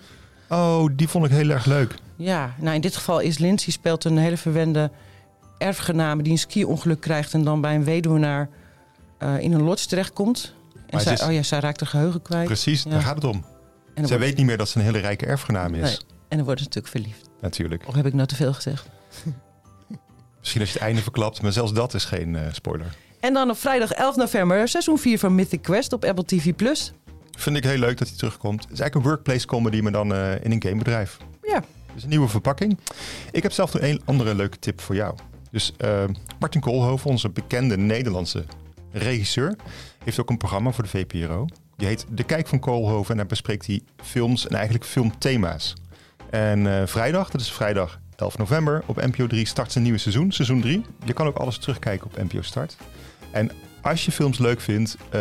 Oh, 0.48 0.84
die 0.92 1.08
vond 1.08 1.24
ik 1.24 1.30
heel 1.30 1.50
erg 1.50 1.64
leuk. 1.64 1.94
Ja, 2.16 2.54
nou 2.58 2.74
in 2.74 2.80
dit 2.80 2.96
geval 2.96 3.20
is 3.20 3.38
Lindsay 3.38 3.72
speelt 3.72 4.04
een 4.04 4.18
hele 4.18 4.36
verwende 4.36 4.90
erfgename 5.62 6.22
die 6.22 6.32
een 6.32 6.38
ski-ongeluk 6.38 7.00
krijgt 7.00 7.34
en 7.34 7.44
dan 7.44 7.60
bij 7.60 7.74
een 7.74 7.84
weduwnaar 7.84 8.48
eh, 9.18 9.38
in 9.38 9.52
een 9.52 9.62
lodge 9.62 9.86
terechtkomt. 9.86 10.54
En 10.86 11.00
zij, 11.00 11.12
is- 11.12 11.22
oh 11.22 11.32
ja, 11.32 11.42
zij 11.42 11.58
raakt 11.60 11.80
haar 11.80 11.88
geheugen 11.88 12.22
kwijt. 12.22 12.46
Precies, 12.46 12.82
Ja. 12.82 12.90
daar 12.90 13.00
gaat 13.02 13.14
het 13.14 13.24
om. 13.24 13.44
Zij 13.94 14.04
wordt- 14.06 14.18
weet 14.24 14.36
niet 14.36 14.46
meer 14.46 14.56
dat 14.56 14.68
ze 14.68 14.78
een 14.78 14.84
hele 14.84 14.98
rijke 14.98 15.26
erfgenaam 15.26 15.74
is. 15.74 15.80
Nee, 15.82 15.96
en 16.28 16.36
dan 16.36 16.44
wordt 16.44 16.60
ze 16.60 16.66
natuurlijk 16.66 16.94
verliefd. 16.94 17.28
Natuurlijk. 17.40 17.84
Of 17.88 17.94
heb 17.94 18.06
ik 18.06 18.12
nou 18.14 18.26
te 18.28 18.34
veel 18.36 18.52
gezegd? 18.52 18.86
Misschien 20.40 20.60
als 20.60 20.70
je 20.72 20.78
het 20.78 20.86
einde 20.86 21.02
verklapt, 21.02 21.42
maar 21.42 21.52
zelfs 21.52 21.72
dat 21.72 21.94
is 21.94 22.04
geen 22.04 22.36
eh, 22.36 22.42
spoiler. 22.52 22.86
En 23.20 23.32
dan 23.34 23.50
op 23.50 23.56
vrijdag 23.58 23.90
11 23.92 24.16
november 24.16 24.68
seizoen 24.68 24.98
4 24.98 25.18
van 25.18 25.34
Mythic 25.34 25.62
Quest 25.62 25.92
op 25.92 26.04
Apple 26.04 26.24
TV+. 26.24 26.52
Vind 27.38 27.56
ik 27.56 27.64
heel 27.64 27.78
leuk 27.78 27.98
dat 27.98 28.08
hij 28.08 28.16
terugkomt. 28.16 28.62
Het 28.62 28.72
is 28.72 28.80
eigenlijk 28.80 28.94
een 29.06 29.12
workplace 29.12 29.46
comedy, 29.46 29.80
maar 29.80 29.92
dan 29.92 30.14
eh, 30.14 30.44
in 30.44 30.50
een 30.52 30.62
gamebedrijf. 30.62 31.16
Ja. 31.42 31.62
Dus 31.94 32.02
een 32.02 32.08
nieuwe 32.08 32.28
verpakking. 32.28 32.78
Ik 33.30 33.42
heb 33.42 33.52
zelf 33.52 33.72
nog 33.72 33.82
één 33.82 34.00
andere 34.04 34.34
leuke 34.34 34.58
tip 34.58 34.80
voor 34.80 34.94
jou. 34.94 35.14
Dus 35.52 35.72
eh, 35.76 36.04
Martin 36.38 36.60
Koolhoven, 36.60 37.10
onze 37.10 37.28
bekende 37.28 37.76
Nederlandse 37.76 38.44
regisseur, 38.92 39.56
heeft 40.04 40.20
ook 40.20 40.30
een 40.30 40.36
programma 40.36 40.70
voor 40.70 40.84
de 40.84 40.90
VPRO. 40.90 41.46
Die 41.76 41.86
heet 41.86 42.06
De 42.10 42.24
Kijk 42.24 42.46
van 42.46 42.58
Koolhoven 42.58 43.10
en 43.10 43.16
daar 43.16 43.26
bespreekt 43.26 43.66
hij 43.66 43.80
films 44.02 44.46
en 44.46 44.54
eigenlijk 44.54 44.84
filmthema's. 44.84 45.74
En 46.30 46.66
eh, 46.66 46.86
vrijdag, 46.86 47.30
dat 47.30 47.40
is 47.40 47.52
vrijdag 47.52 48.00
11 48.16 48.38
november, 48.38 48.82
op 48.86 48.96
NPO 48.96 49.26
3 49.26 49.46
start 49.46 49.72
zijn 49.72 49.84
nieuwe 49.84 49.98
seizoen, 49.98 50.32
seizoen 50.32 50.60
3. 50.60 50.84
Je 51.04 51.12
kan 51.12 51.26
ook 51.26 51.36
alles 51.36 51.58
terugkijken 51.58 52.06
op 52.06 52.16
NPO 52.16 52.42
Start. 52.42 52.76
En 53.30 53.50
als 53.80 54.04
je 54.04 54.12
films 54.12 54.38
leuk 54.38 54.60
vindt, 54.60 54.96
eh, 55.10 55.20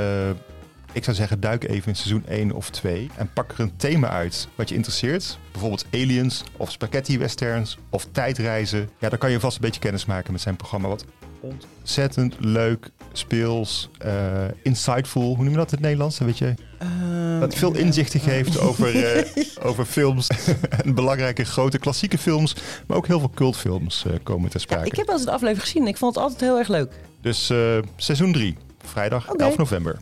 ik 0.93 1.03
zou 1.03 1.15
zeggen 1.15 1.39
duik 1.39 1.63
even 1.63 1.87
in 1.87 1.95
seizoen 1.95 2.23
1 2.27 2.51
of 2.51 2.69
2 2.69 3.09
en 3.15 3.29
pak 3.33 3.51
er 3.51 3.59
een 3.59 3.75
thema 3.77 4.09
uit 4.09 4.47
wat 4.55 4.69
je 4.69 4.75
interesseert. 4.75 5.37
Bijvoorbeeld 5.51 5.85
aliens 5.93 6.43
of 6.57 6.71
spaghetti 6.71 7.17
westerns 7.17 7.77
of 7.89 8.07
tijdreizen. 8.11 8.89
Ja, 8.99 9.09
dan 9.09 9.19
kan 9.19 9.31
je 9.31 9.39
vast 9.39 9.55
een 9.55 9.61
beetje 9.61 9.79
kennis 9.81 10.05
maken 10.05 10.31
met 10.31 10.41
zijn 10.41 10.55
programma. 10.55 10.87
Wat 10.87 11.05
ontzettend 11.39 12.35
leuk, 12.39 12.89
speels, 13.11 13.89
eh, 13.97 14.43
insightful. 14.63 15.35
Hoe 15.35 15.43
noem 15.43 15.49
je 15.49 15.55
dat 15.57 15.67
in 15.67 15.73
het 15.73 15.81
Nederlands? 15.81 16.17
Weet 16.19 16.37
je? 16.37 16.53
Ehm, 16.79 17.39
Dat 17.39 17.55
veel 17.55 17.75
inzichten 17.75 18.19
geeft 18.19 18.59
over, 18.67 19.05
eh, 19.05 19.43
over 19.61 19.85
films. 19.85 20.27
en 20.83 20.93
belangrijke 20.95 21.43
grote 21.43 21.77
klassieke 21.79 22.17
films. 22.17 22.55
Maar 22.87 22.97
ook 22.97 23.07
heel 23.07 23.19
veel 23.19 23.31
cultfilms 23.35 24.05
eh, 24.05 24.13
komen 24.23 24.49
ter 24.49 24.59
sprake. 24.59 24.85
Ik 24.85 24.95
heb 24.95 25.05
wel 25.05 25.15
eens 25.15 25.25
de 25.25 25.31
aflevering 25.31 25.63
gezien. 25.69 25.87
Ik 25.87 25.97
vond 25.97 26.15
het 26.15 26.23
altijd 26.23 26.41
heel 26.41 26.57
erg 26.57 26.67
leuk. 26.67 26.91
Dus 27.21 27.49
eh, 27.49 27.77
seizoen 27.95 28.31
3, 28.33 28.57
vrijdag 28.85 29.31
Oké. 29.31 29.43
11 29.43 29.57
november. 29.57 29.99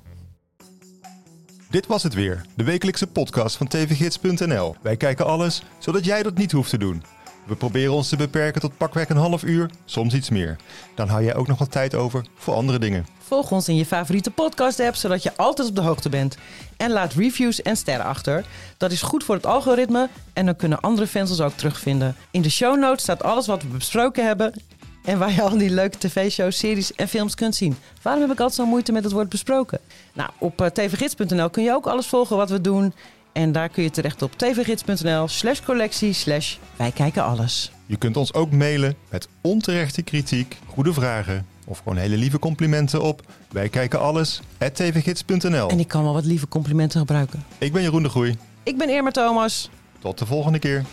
Dit 1.70 1.88
was 1.88 2.04
het 2.04 2.14
weer, 2.14 2.46
de 2.56 2.64
wekelijkse 2.64 3.08
podcast 3.08 3.56
van 3.56 3.68
tvgids.nl. 3.68 4.76
Wij 4.82 4.98
kijken 4.98 5.26
alles, 5.26 5.64
zodat 5.80 6.06
jij 6.06 6.24
dat 6.24 6.38
niet 6.38 6.52
hoeft 6.52 6.70
te 6.70 6.78
doen. 6.78 7.04
We 7.46 7.56
proberen 7.56 7.94
ons 7.94 8.10
te 8.10 8.16
beperken 8.16 8.62
tot 8.62 8.78
pakweg 8.78 9.10
een 9.10 9.18
half 9.18 9.44
uur, 9.44 9.70
soms 9.86 10.14
iets 10.14 10.30
meer. 10.30 10.56
Dan 10.96 11.08
hou 11.08 11.24
jij 11.24 11.36
ook 11.36 11.48
nog 11.48 11.60
wat 11.60 11.72
tijd 11.72 11.96
over 11.96 12.26
voor 12.36 12.54
andere 12.54 12.80
dingen. 12.80 13.06
Volg 13.20 13.52
ons 13.52 13.68
in 13.68 13.76
je 13.76 13.86
favoriete 13.86 14.32
podcast-app, 14.32 14.96
zodat 14.96 15.24
je 15.24 15.38
altijd 15.38 15.70
op 15.70 15.76
de 15.76 15.82
hoogte 15.82 16.10
bent. 16.10 16.38
En 16.78 16.92
laat 16.92 17.14
reviews 17.14 17.62
en 17.62 17.76
sterren 17.78 18.06
achter. 18.06 18.46
Dat 18.78 18.92
is 18.92 19.02
goed 19.02 19.24
voor 19.24 19.36
het 19.36 19.46
algoritme 19.46 20.10
en 20.34 20.46
dan 20.46 20.56
kunnen 20.56 20.80
andere 20.80 21.08
fans 21.08 21.30
ons 21.30 21.42
ook 21.42 21.54
terugvinden. 21.54 22.16
In 22.32 22.42
de 22.42 22.50
show 22.50 22.80
notes 22.80 23.02
staat 23.02 23.24
alles 23.24 23.48
wat 23.48 23.62
we 23.62 23.68
besproken 23.68 24.26
hebben 24.26 24.54
en 25.04 25.20
waar 25.20 25.32
je 25.32 25.42
al 25.42 25.58
die 25.58 25.70
leuke 25.70 25.98
tv-shows, 25.98 26.58
series 26.58 26.96
en 26.96 27.08
films 27.08 27.36
kunt 27.36 27.56
zien. 27.56 27.76
Waarom 28.02 28.22
heb 28.22 28.32
ik 28.32 28.40
altijd 28.40 28.60
zo'n 28.60 28.70
moeite 28.70 28.92
met 28.92 29.04
het 29.04 29.14
woord 29.14 29.30
besproken? 29.30 29.80
Nou, 30.14 30.30
op 30.38 30.62
eh, 30.62 30.68
tvgids.nl 30.68 31.50
kun 31.50 31.64
je 31.64 31.72
ook 31.72 31.88
alles 31.88 32.08
volgen 32.08 32.38
wat 32.38 32.50
we 32.50 32.62
doen. 32.62 32.94
En 33.32 33.52
daar 33.52 33.70
kun 33.70 33.84
je 33.84 33.90
terecht 33.90 34.22
op 34.22 34.38
tvgids.nl 34.38 35.28
slash 35.28 35.60
collectie 35.62 36.14
slash 36.14 36.56
wij 36.76 36.92
kijken 36.92 37.24
alles. 37.24 37.72
Je 37.86 37.98
kunt 37.98 38.18
ons 38.18 38.34
ook 38.34 38.52
mailen 38.52 38.96
met 39.10 39.28
onterechte 39.42 40.02
kritiek, 40.02 40.58
goede 40.66 40.94
vragen 40.94 41.46
of 41.66 41.78
gewoon 41.78 41.98
hele 41.98 42.18
lieve 42.18 42.40
complimenten 42.40 43.02
op 43.02 43.22
wij 43.52 43.70
kijken 43.70 44.00
alles 44.00 44.42
tvgids.nl. 44.74 45.70
En 45.70 45.80
ik 45.80 45.88
kan 45.88 46.04
wel 46.04 46.14
wat 46.14 46.26
lieve 46.26 46.48
complimenten 46.48 47.00
gebruiken. 47.00 47.44
Ik 47.58 47.72
ben 47.72 47.82
Jeroen 47.82 48.04
de 48.04 48.10
Groei. 48.10 48.38
Ik 48.64 48.78
ben 48.78 48.90
Irma 48.90 49.12
Thomas. 49.12 49.70
Tot 50.00 50.18
de 50.18 50.26
volgende 50.26 50.60
keer. 50.60 50.86